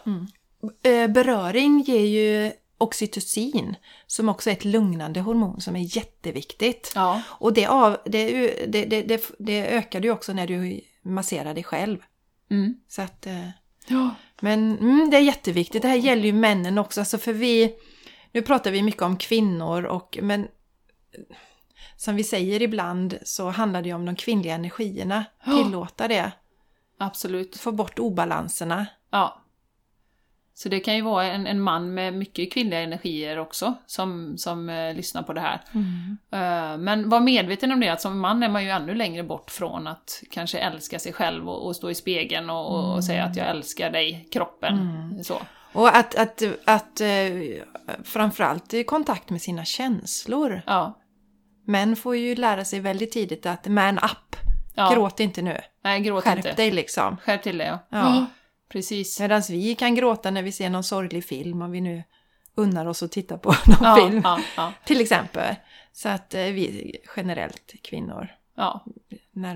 Eh, 0.83 1.07
beröring 1.07 1.81
ger 1.81 2.05
ju 2.05 2.51
oxytocin, 2.77 3.75
som 4.07 4.29
också 4.29 4.49
är 4.49 4.53
ett 4.53 4.65
lugnande 4.65 5.21
hormon 5.21 5.61
som 5.61 5.75
är 5.75 5.97
jätteviktigt. 5.97 6.91
Ja. 6.95 7.21
Och 7.27 7.53
det, 7.53 7.65
av, 7.65 7.97
det, 8.05 8.47
det, 8.67 8.85
det, 8.85 9.31
det, 9.39 9.67
ökar 9.67 9.99
du 9.99 10.09
också 10.09 10.33
när 10.33 10.47
du 10.47 10.81
masserar 11.01 11.53
dig 11.53 11.63
själv. 11.63 11.97
Mm. 12.51 12.75
Så 12.87 13.01
att, 13.01 13.27
eh, 13.27 13.49
Ja. 13.87 14.09
men 14.39 14.77
mm, 14.77 15.09
det 15.09 15.17
är 15.17 15.21
jätteviktigt. 15.21 15.81
Det 15.81 15.87
här 15.87 15.95
gäller 15.95 16.23
ju 16.23 16.33
männen 16.33 16.77
också. 16.77 17.01
Alltså 17.01 17.17
för 17.17 17.33
vi, 17.33 17.75
nu 18.31 18.41
pratar 18.41 18.71
vi 18.71 18.81
mycket 18.81 19.01
om 19.01 19.17
kvinnor, 19.17 19.83
och, 19.83 20.19
men 20.21 20.47
som 21.97 22.15
vi 22.15 22.23
säger 22.23 22.61
ibland 22.61 23.17
så 23.23 23.49
handlar 23.49 23.81
det 23.81 23.89
ju 23.89 23.95
om 23.95 24.05
de 24.05 24.15
kvinnliga 24.15 24.55
energierna. 24.55 25.25
Tillåta 25.45 26.07
det. 26.07 26.31
Absolut. 26.97 27.57
Få 27.57 27.71
bort 27.71 27.99
obalanserna. 27.99 28.85
Ja. 29.09 29.41
Så 30.57 30.69
det 30.69 30.79
kan 30.79 30.95
ju 30.95 31.01
vara 31.01 31.25
en, 31.25 31.47
en 31.47 31.61
man 31.61 31.93
med 31.93 32.13
mycket 32.13 32.53
kvinnliga 32.53 32.79
energier 32.79 33.39
också 33.39 33.73
som, 33.85 34.37
som 34.37 34.69
eh, 34.69 34.93
lyssnar 34.93 35.23
på 35.23 35.33
det 35.33 35.41
här. 35.41 35.61
Eh, 36.31 36.77
men 36.77 37.09
var 37.09 37.19
medveten 37.19 37.71
om 37.71 37.79
det, 37.79 37.89
att 37.89 38.01
som 38.01 38.19
man 38.19 38.43
är 38.43 38.49
man 38.49 38.63
ju 38.63 38.69
ännu 38.69 38.95
längre 38.95 39.23
bort 39.23 39.51
från 39.51 39.87
att 39.87 40.23
kanske 40.31 40.57
älska 40.57 40.99
sig 40.99 41.13
själv 41.13 41.49
och, 41.49 41.67
och 41.67 41.75
stå 41.75 41.89
i 41.89 41.95
spegeln 41.95 42.49
och, 42.49 42.71
och, 42.71 42.95
och 42.95 43.03
säga 43.03 43.23
att 43.23 43.35
jag 43.35 43.47
älskar 43.47 43.89
dig, 43.89 44.27
kroppen. 44.31 45.23
Så. 45.23 45.37
Och 45.73 45.95
att, 45.95 46.15
att, 46.15 46.43
att 46.65 47.01
eh, 47.01 47.07
framförallt 48.03 48.73
i 48.73 48.83
kontakt 48.83 49.29
med 49.29 49.41
sina 49.41 49.65
känslor. 49.65 50.61
Ja. 50.65 50.99
Män 51.65 51.95
får 51.95 52.15
ju 52.15 52.35
lära 52.35 52.65
sig 52.65 52.79
väldigt 52.79 53.11
tidigt 53.11 53.45
att 53.45 53.67
man 53.67 53.97
up, 53.97 54.35
ja. 54.75 54.93
gråt 54.93 55.19
inte 55.19 55.41
nu. 55.41 55.57
Nej, 55.83 55.99
gråt 55.99 56.23
Skärp 56.23 56.37
inte. 56.37 56.53
dig 56.53 56.71
liksom. 56.71 57.17
Skärp 57.17 57.43
till 57.43 57.57
det, 57.57 57.65
ja. 57.65 57.79
Ja. 57.89 58.25
Precis. 58.69 59.19
Medan 59.19 59.41
vi 59.49 59.75
kan 59.75 59.95
gråta 59.95 60.31
när 60.31 60.43
vi 60.43 60.51
ser 60.51 60.69
någon 60.69 60.83
sorglig 60.83 61.25
film, 61.25 61.61
om 61.61 61.71
vi 61.71 61.81
nu 61.81 62.03
unnar 62.55 62.85
oss 62.85 63.03
att 63.03 63.11
titta 63.11 63.37
på 63.37 63.49
någon 63.65 63.77
Ja, 63.81 63.95
film. 63.95 64.21
ja, 64.23 64.39
ja. 64.57 64.73
Till 64.85 65.01
exempel. 65.01 65.55
Så 65.93 66.09
att 66.09 66.33
eh, 66.33 66.41
vi 66.41 66.95
generellt 67.15 67.73
kvinnor. 67.83 68.27
Ja. 68.57 68.85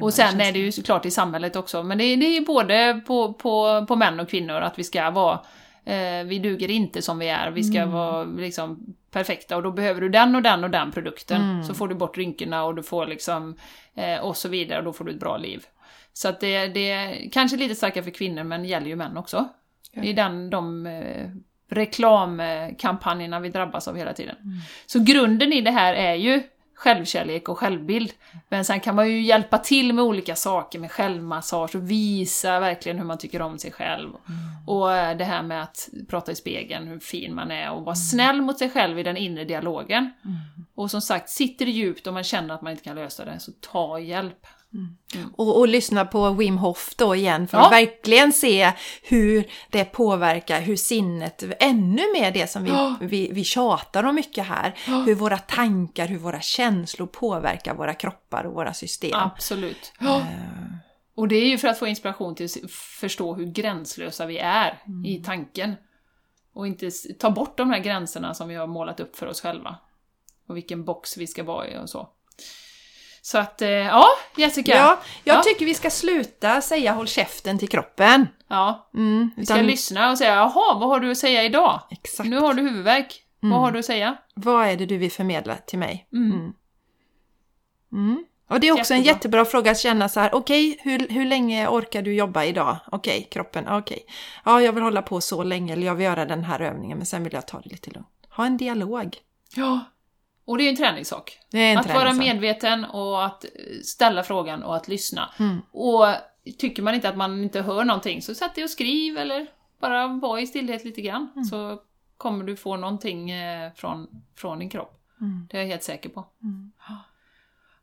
Och 0.02 0.14
sen 0.14 0.26
känslor. 0.26 0.48
är 0.48 0.52
det 0.54 0.60
ju 0.60 0.72
såklart 0.72 1.06
i 1.06 1.12
samhället 1.12 1.56
också, 1.56 1.84
men 1.84 1.98
det 1.98 2.04
är, 2.04 2.18
det 2.18 2.38
är 2.38 2.42
både 2.42 3.02
på, 3.08 3.34
på, 3.34 3.86
på 3.88 3.96
män 3.96 4.20
och 4.20 4.30
kvinnor 4.30 4.56
att 4.56 4.80
vi 4.80 4.84
ska 4.84 5.10
vara 5.10 5.40
eh, 5.86 6.24
vi 6.26 6.40
duger 6.40 6.70
inte 6.70 7.02
som 7.02 7.20
vi 7.20 7.28
är, 7.30 7.52
vi 7.52 7.64
ska 7.64 7.86
vara 7.86 8.24
liksom 8.24 8.96
perfekta 9.12 9.56
och 9.58 9.64
då 9.64 9.72
behöver 9.72 10.02
du 10.02 10.10
den 10.10 10.36
och 10.36 10.42
den 10.42 10.64
och 10.64 10.70
den 10.70 10.92
produkten. 10.92 11.64
Så 11.64 11.74
får 11.74 11.88
du 11.88 11.96
bort 11.96 12.18
rynkorna 12.18 12.64
och 12.64 12.76
du 12.76 12.84
får 12.84 13.06
liksom 13.06 13.56
eh, 13.96 14.20
och 14.20 14.38
så 14.38 14.50
vidare 14.50 14.80
och 14.80 14.86
då 14.86 14.94
får 14.94 15.06
du 15.06 15.12
ett 15.12 15.20
bra 15.20 15.38
liv. 15.38 15.66
Så 16.20 16.28
att 16.28 16.40
det, 16.40 16.68
det 16.68 16.92
är 16.92 17.30
kanske 17.32 17.58
lite 17.58 17.76
starkare 17.76 18.04
för 18.04 18.12
kvinnor 18.12 18.44
men 18.44 18.66
gäller 18.66 18.88
ju 18.88 18.96
män 18.96 19.18
också. 19.18 19.50
Det 19.94 20.10
är 20.10 20.14
den, 20.14 20.50
de 20.50 20.88
eh, 20.88 21.30
reklamkampanjerna 21.70 23.40
vi 23.40 23.50
drabbas 23.50 23.88
av 23.88 23.96
hela 23.96 24.14
tiden. 24.14 24.36
Så 24.86 25.00
grunden 25.00 25.54
i 25.54 25.62
det 25.62 25.72
här 25.72 25.94
är 25.94 26.14
ju 26.14 26.44
självkärlek 26.76 27.50
och 27.50 27.58
självbild. 27.58 28.12
Men 28.50 28.66
sen 28.66 28.80
kan 28.80 28.96
man 28.96 29.10
ju 29.10 29.22
hjälpa 29.22 29.58
till 29.58 29.94
med 29.94 30.04
olika 30.04 30.36
saker, 30.36 30.80
med 30.80 30.92
självmassage 30.92 31.76
och 31.76 31.92
visa 31.92 32.60
verkligen 32.60 32.98
hur 32.98 33.06
man 33.06 33.18
tycker 33.18 33.42
om 33.42 33.60
sig 33.60 33.72
själv. 33.72 34.10
Och 34.68 34.94
eh, 34.94 35.18
det 35.18 35.26
här 35.26 35.44
med 35.44 35.64
att 35.64 35.90
prata 36.10 36.32
i 36.32 36.36
spegeln, 36.36 36.88
hur 36.88 37.00
fin 37.00 37.36
man 37.36 37.52
är 37.52 37.72
och 37.72 37.86
vara 37.86 37.96
snäll 37.96 38.42
mot 38.42 38.58
sig 38.58 38.70
själv 38.70 39.00
i 39.00 39.04
den 39.04 39.18
inre 39.18 39.44
dialogen. 39.46 40.12
Och 40.76 40.92
som 40.92 41.02
sagt, 41.02 41.30
sitter 41.30 41.66
det 41.66 41.72
djupt 41.72 42.08
och 42.08 42.14
man 42.14 42.24
känner 42.24 42.54
att 42.54 42.62
man 42.62 42.72
inte 42.72 42.84
kan 42.84 42.96
lösa 42.96 43.26
det, 43.26 43.40
så 43.40 43.52
ta 43.52 44.00
hjälp. 44.00 44.48
Och, 45.36 45.60
och 45.60 45.68
lyssna 45.68 46.06
på 46.06 46.30
Wim 46.30 46.58
Hof 46.58 46.94
då 46.98 47.16
igen 47.16 47.48
för 47.48 47.58
Ja. 47.58 47.66
att 47.66 47.72
verkligen 47.72 48.34
se 48.34 48.72
hur 49.04 49.44
det 49.70 49.86
påverkar, 49.86 50.62
hur 50.62 50.76
sinnet, 50.76 51.44
ännu 51.60 52.02
mer 52.14 52.32
det 52.32 52.48
som 52.48 52.64
vi, 52.64 52.70
Ja. 52.70 52.96
vi, 53.02 53.30
vi 53.32 53.44
tjatar 53.44 54.04
om 54.04 54.16
mycket 54.16 54.46
här, 54.46 54.74
hur 55.06 55.16
våra 55.16 55.38
tankar, 55.38 56.08
hur 56.08 56.18
våra 56.18 56.42
känslor 56.42 57.08
påverkar 57.08 57.74
våra 57.74 57.94
kroppar 57.94 58.44
och 58.44 58.54
våra 58.54 58.74
system. 58.74 59.12
Absolut. 59.14 59.94
Och 61.16 61.28
det 61.28 61.36
är 61.36 61.46
ju 61.48 61.58
för 61.58 61.68
att 61.68 61.80
få 61.80 61.88
inspiration 61.88 62.36
till 62.36 62.46
att 62.46 62.72
förstå 62.72 63.34
hur 63.36 63.46
gränslösa 63.46 64.26
vi 64.26 64.38
är 64.38 64.84
i 65.06 65.24
tanken. 65.24 65.76
Och 66.54 66.68
inte 66.68 66.92
ta 67.20 67.30
bort 67.32 67.58
de 67.58 67.70
här 67.70 67.80
gränserna 67.80 68.34
som 68.34 68.48
vi 68.50 68.56
har 68.56 68.68
målat 68.68 69.00
upp 69.00 69.16
för 69.16 69.28
oss 69.28 69.42
själva. 69.42 69.76
Och 70.48 70.58
vilken 70.58 70.86
box 70.86 71.18
vi 71.18 71.28
ska 71.28 71.44
vara 71.44 71.68
i 71.68 71.78
och 71.78 71.90
så. 71.90 72.10
Så 73.32 73.38
att, 73.38 73.62
eh, 73.62 73.70
ja, 73.70 74.06
Jessica. 74.38 74.76
Ja, 74.76 75.00
jag 75.24 75.38
Ja. 75.38 75.42
tycker 75.44 75.66
vi 75.66 75.74
ska 75.74 75.90
sluta 75.90 76.62
säga 76.62 76.94
håll 76.94 77.08
käften 77.08 77.60
till 77.60 77.70
kroppen. 77.70 78.28
Ja, 78.48 78.90
Mm, 78.94 79.30
vi 79.38 79.46
ska 79.46 79.54
utan- 79.56 79.68
lyssna 79.68 80.12
och 80.12 80.18
säga 80.18 80.36
jaha, 80.36 80.80
vad 80.80 80.90
har 80.90 81.00
du 81.00 81.12
att 81.12 81.18
säga 81.18 81.44
idag? 81.44 81.82
Exakt. 81.92 82.30
Nu 82.30 82.38
har 82.40 82.54
du 82.54 82.62
huvudvärk. 82.62 83.24
Vad 83.40 83.60
har 83.60 83.72
du 83.72 83.80
att 83.80 83.86
säga? 83.86 84.18
Vad 84.36 84.68
är 84.68 84.78
det 84.78 84.86
du 84.86 84.98
vill 84.98 85.12
förmedla 85.12 85.56
till 85.56 85.80
mig? 85.80 86.08
Mm. 86.14 86.54
Mm. 87.92 88.26
Och 88.50 88.60
det 88.60 88.68
är 88.68 88.80
också 88.80 88.94
en 88.94 89.00
Jättebra. 89.02 89.16
jättebra 89.16 89.46
fråga 89.46 89.72
att 89.72 89.80
känna 89.80 90.10
så 90.10 90.20
här, 90.20 90.34
okej, 90.36 90.80
hur, 90.84 91.08
hur 91.10 91.26
länge 91.26 91.68
orkar 91.68 92.02
du 92.02 92.14
jobba 92.14 92.44
idag? 92.44 92.78
Okej, 92.92 93.28
kroppen, 93.32 93.68
okej. 93.70 94.06
Ja, 94.46 94.62
jag 94.62 94.74
vill 94.74 94.84
hålla 94.84 95.02
på 95.02 95.22
så 95.22 95.44
länge, 95.44 95.74
eller 95.74 95.88
jag 95.88 95.96
vill 95.96 96.06
göra 96.06 96.26
den 96.26 96.44
här 96.44 96.60
övningen, 96.60 96.98
men 96.98 97.06
sen 97.06 97.24
vill 97.24 97.34
jag 97.34 97.48
ta 97.48 97.60
det 97.62 97.70
lite 97.70 97.90
lugnt. 97.92 98.08
Ha 98.30 98.46
en 98.46 98.58
dialog. 98.58 99.18
Ja. 99.56 99.80
Och 100.50 100.58
det 100.58 100.64
är 100.64 100.66
ju 100.66 100.70
en 100.70 100.76
träningssak. 100.76 101.40
En 101.52 101.78
att 101.78 101.88
vara 101.88 102.00
träningssak. 102.00 102.26
medveten 102.26 102.86
och 102.86 103.26
att 103.26 103.46
ställa 103.84 104.24
frågan 104.24 104.64
och 104.64 104.76
att 104.76 104.88
lyssna. 104.88 105.30
Mm. 105.40 105.62
Och 105.72 106.06
tycker 106.58 106.84
man 106.84 106.96
inte 106.96 107.10
att 107.10 107.18
man 107.18 107.44
inte 107.44 107.62
hör 107.62 107.84
någonting, 107.84 108.22
så 108.22 108.36
sätt 108.36 108.56
dig 108.56 108.64
och 108.64 108.70
skriv 108.70 109.18
eller 109.18 109.48
bara 109.80 110.08
var 110.08 110.40
i 110.40 110.48
stillhet 110.48 110.86
lite 110.86 111.02
grann. 111.02 111.30
Mm. 111.36 111.46
Så 111.46 111.82
kommer 112.18 112.46
du 112.46 112.56
få 112.56 112.78
någonting 112.78 113.32
eh, 113.32 113.74
från, 113.74 114.08
från 114.36 114.60
din 114.60 114.70
kropp. 114.70 115.02
Mm. 115.22 115.48
Det 115.52 115.58
är 115.58 115.62
jag 115.62 115.68
helt 115.68 115.84
säker 115.84 116.10
på. 116.10 116.26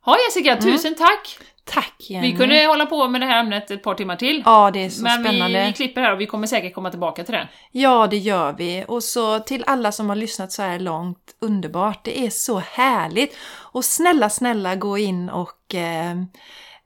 Ja 0.07 0.17
Jessica, 0.27 0.57
tusen 0.57 0.95
tack! 0.95 1.39
Tack 1.65 1.95
Jenny! 1.99 2.33
Vi 2.33 2.37
kunde 2.39 2.67
hålla 2.67 2.87
på 2.87 3.09
med 3.09 3.21
det 3.21 3.27
här 3.27 3.41
ämnet 3.41 3.71
ett 3.71 3.83
par 3.83 3.95
timmar 3.95 4.17
till. 4.17 4.43
Ja, 4.45 4.71
det 4.71 4.85
är 4.85 4.89
så 4.91 5.03
Men 5.03 5.23
vi, 5.23 5.29
spännande. 5.29 5.67
vi 5.67 5.73
klipper 5.73 6.01
här 6.01 6.13
och 6.13 6.21
vi 6.21 6.27
kommer 6.27 6.47
säkert 6.47 6.75
komma 6.75 6.91
tillbaka 6.91 7.25
till 7.25 7.35
det. 7.35 7.49
Ja, 7.73 8.07
det 8.07 8.17
gör 8.17 8.53
vi. 8.53 8.85
Och 8.89 9.05
så 9.05 9.39
till 9.39 9.65
alla 9.67 9.93
som 9.93 10.09
har 10.09 10.17
lyssnat 10.17 10.53
så 10.53 10.63
här 10.63 10.79
långt, 10.79 11.37
underbart. 11.41 12.05
Det 12.05 12.27
är 12.27 12.31
så 12.31 12.59
härligt. 12.59 13.37
Och 13.73 13.85
snälla, 13.85 14.31
snälla 14.31 14.77
gå 14.77 14.99
in 14.99 15.29
och 15.31 15.75
eh, 15.75 16.11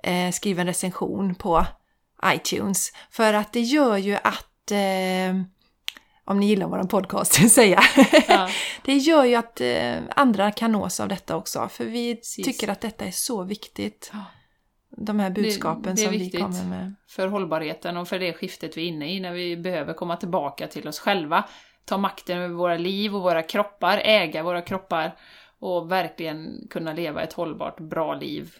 eh, 0.02 0.30
skriv 0.32 0.60
en 0.60 0.66
recension 0.66 1.34
på 1.34 1.66
iTunes. 2.26 2.92
För 3.10 3.34
att 3.34 3.52
det 3.52 3.60
gör 3.60 3.96
ju 3.96 4.14
att, 4.14 4.70
eh, 4.70 5.34
om 6.30 6.40
ni 6.40 6.46
gillar 6.46 6.66
vår 6.66 6.82
podcast, 6.82 7.50
säga, 7.50 7.82
Ja. 8.28 8.48
det 8.84 8.96
gör 8.96 9.24
ju 9.24 9.34
att 9.34 9.60
eh, 9.60 9.96
andra 10.16 10.50
kan 10.50 10.72
nås 10.72 11.00
av 11.00 11.08
detta 11.08 11.36
också. 11.36 11.68
För 11.68 11.84
vi 11.84 12.16
Precis. 12.16 12.44
tycker 12.46 12.68
att 12.68 12.80
detta 12.80 13.04
är 13.04 13.10
så 13.10 13.42
viktigt. 13.42 14.10
Ja. 14.12 14.18
De 14.96 15.20
här 15.20 15.30
budskapen 15.30 15.96
det 15.96 16.02
är 16.02 16.04
som 16.04 16.12
vi 16.12 16.30
kommer 16.30 16.64
med. 16.64 16.94
för 17.08 17.28
hållbarheten 17.28 17.96
och 17.96 18.08
för 18.08 18.18
det 18.18 18.32
skiftet 18.32 18.76
vi 18.76 18.82
är 18.82 18.86
inne 18.86 19.14
i 19.14 19.20
när 19.20 19.32
vi 19.32 19.56
behöver 19.56 19.94
komma 19.94 20.16
tillbaka 20.16 20.66
till 20.66 20.88
oss 20.88 20.98
själva. 20.98 21.44
Ta 21.84 21.98
makten 21.98 22.38
över 22.38 22.54
våra 22.54 22.76
liv 22.76 23.16
och 23.16 23.22
våra 23.22 23.42
kroppar, 23.42 24.00
äga 24.04 24.42
våra 24.42 24.62
kroppar 24.62 25.16
och 25.58 25.92
verkligen 25.92 26.66
kunna 26.70 26.92
leva 26.92 27.22
ett 27.22 27.32
hållbart, 27.32 27.80
bra 27.80 28.14
liv 28.14 28.54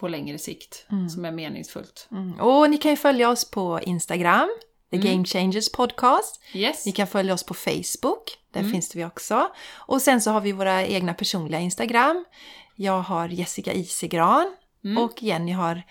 på 0.00 0.08
längre 0.08 0.38
sikt 0.38 0.86
som 1.14 1.24
är 1.24 1.32
meningsfullt. 1.32 2.08
Mm. 2.10 2.40
Och 2.40 2.70
ni 2.70 2.78
kan 2.78 2.90
ju 2.90 2.96
följa 2.96 3.30
oss 3.30 3.50
på 3.50 3.80
Instagram, 3.82 4.48
The 4.92 4.98
Game 5.12 5.24
Changers 5.24 5.72
Podcast. 5.72 6.40
Yes! 6.52 6.86
Ni 6.86 6.92
kan 6.92 7.06
följa 7.06 7.34
oss 7.34 7.42
på 7.46 7.54
Facebook, 7.54 8.38
där 8.52 8.60
Mm. 8.60 8.72
finns 8.72 8.96
vi 8.96 9.04
också. 9.04 9.48
Och 9.74 10.02
sen 10.02 10.20
så 10.20 10.30
har 10.30 10.40
vi 10.40 10.52
våra 10.52 10.86
egna 10.86 11.14
personliga 11.14 11.60
Instagram. 11.60 12.24
Jag 12.76 13.00
har 13.00 13.28
Jessica 13.28 13.72
Isegran 13.72 14.54
Mm. 14.84 14.98
och 15.04 15.22
Jenny 15.22 15.52
har. 15.52 15.82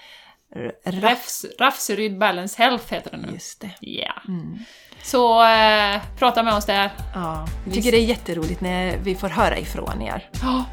Rafs, 0.86 1.46
Rafseryd 1.60 2.18
Balance 2.20 2.64
Health 2.64 2.94
heter 2.94 3.12
den 3.12 3.20
nu. 3.22 3.32
Just 3.34 3.62
det. 3.62 3.72
Ja. 3.80 4.14
Mm. 4.28 4.60
Så 5.04 5.44
eh, 5.46 6.02
prata 6.18 6.44
med 6.44 6.54
oss 6.54 6.66
där. 6.66 6.92
Ja, 7.16 7.48
vi 7.66 7.72
tycker 7.74 7.92
det 7.92 7.98
är 7.98 8.06
jätteroligt 8.06 8.62
när 8.62 8.98
vi 8.98 9.16
får 9.16 9.30
höra 9.30 9.58
ifrån 9.58 10.02
er. 10.02 10.30
Ja. 10.42 10.66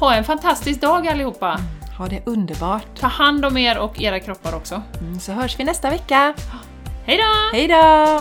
Ha 0.00 0.14
en 0.14 0.24
fantastisk 0.24 0.80
dag 0.80 1.08
allihopa! 1.08 1.60
Ha 1.98 2.06
det 2.06 2.22
underbart. 2.26 2.86
Ta 3.00 3.06
hand 3.06 3.44
om 3.44 3.56
er 3.56 3.78
och 3.78 4.02
era 4.02 4.20
kroppar 4.20 4.54
också. 4.56 4.82
Mm, 5.00 5.20
så 5.20 5.32
hörs 5.32 5.58
vi 5.60 5.64
nästa 5.64 5.90
vecka. 5.90 6.34
Hej 7.08 7.18
då! 7.18 7.56
Hej 7.58 7.68
då! 7.68 8.20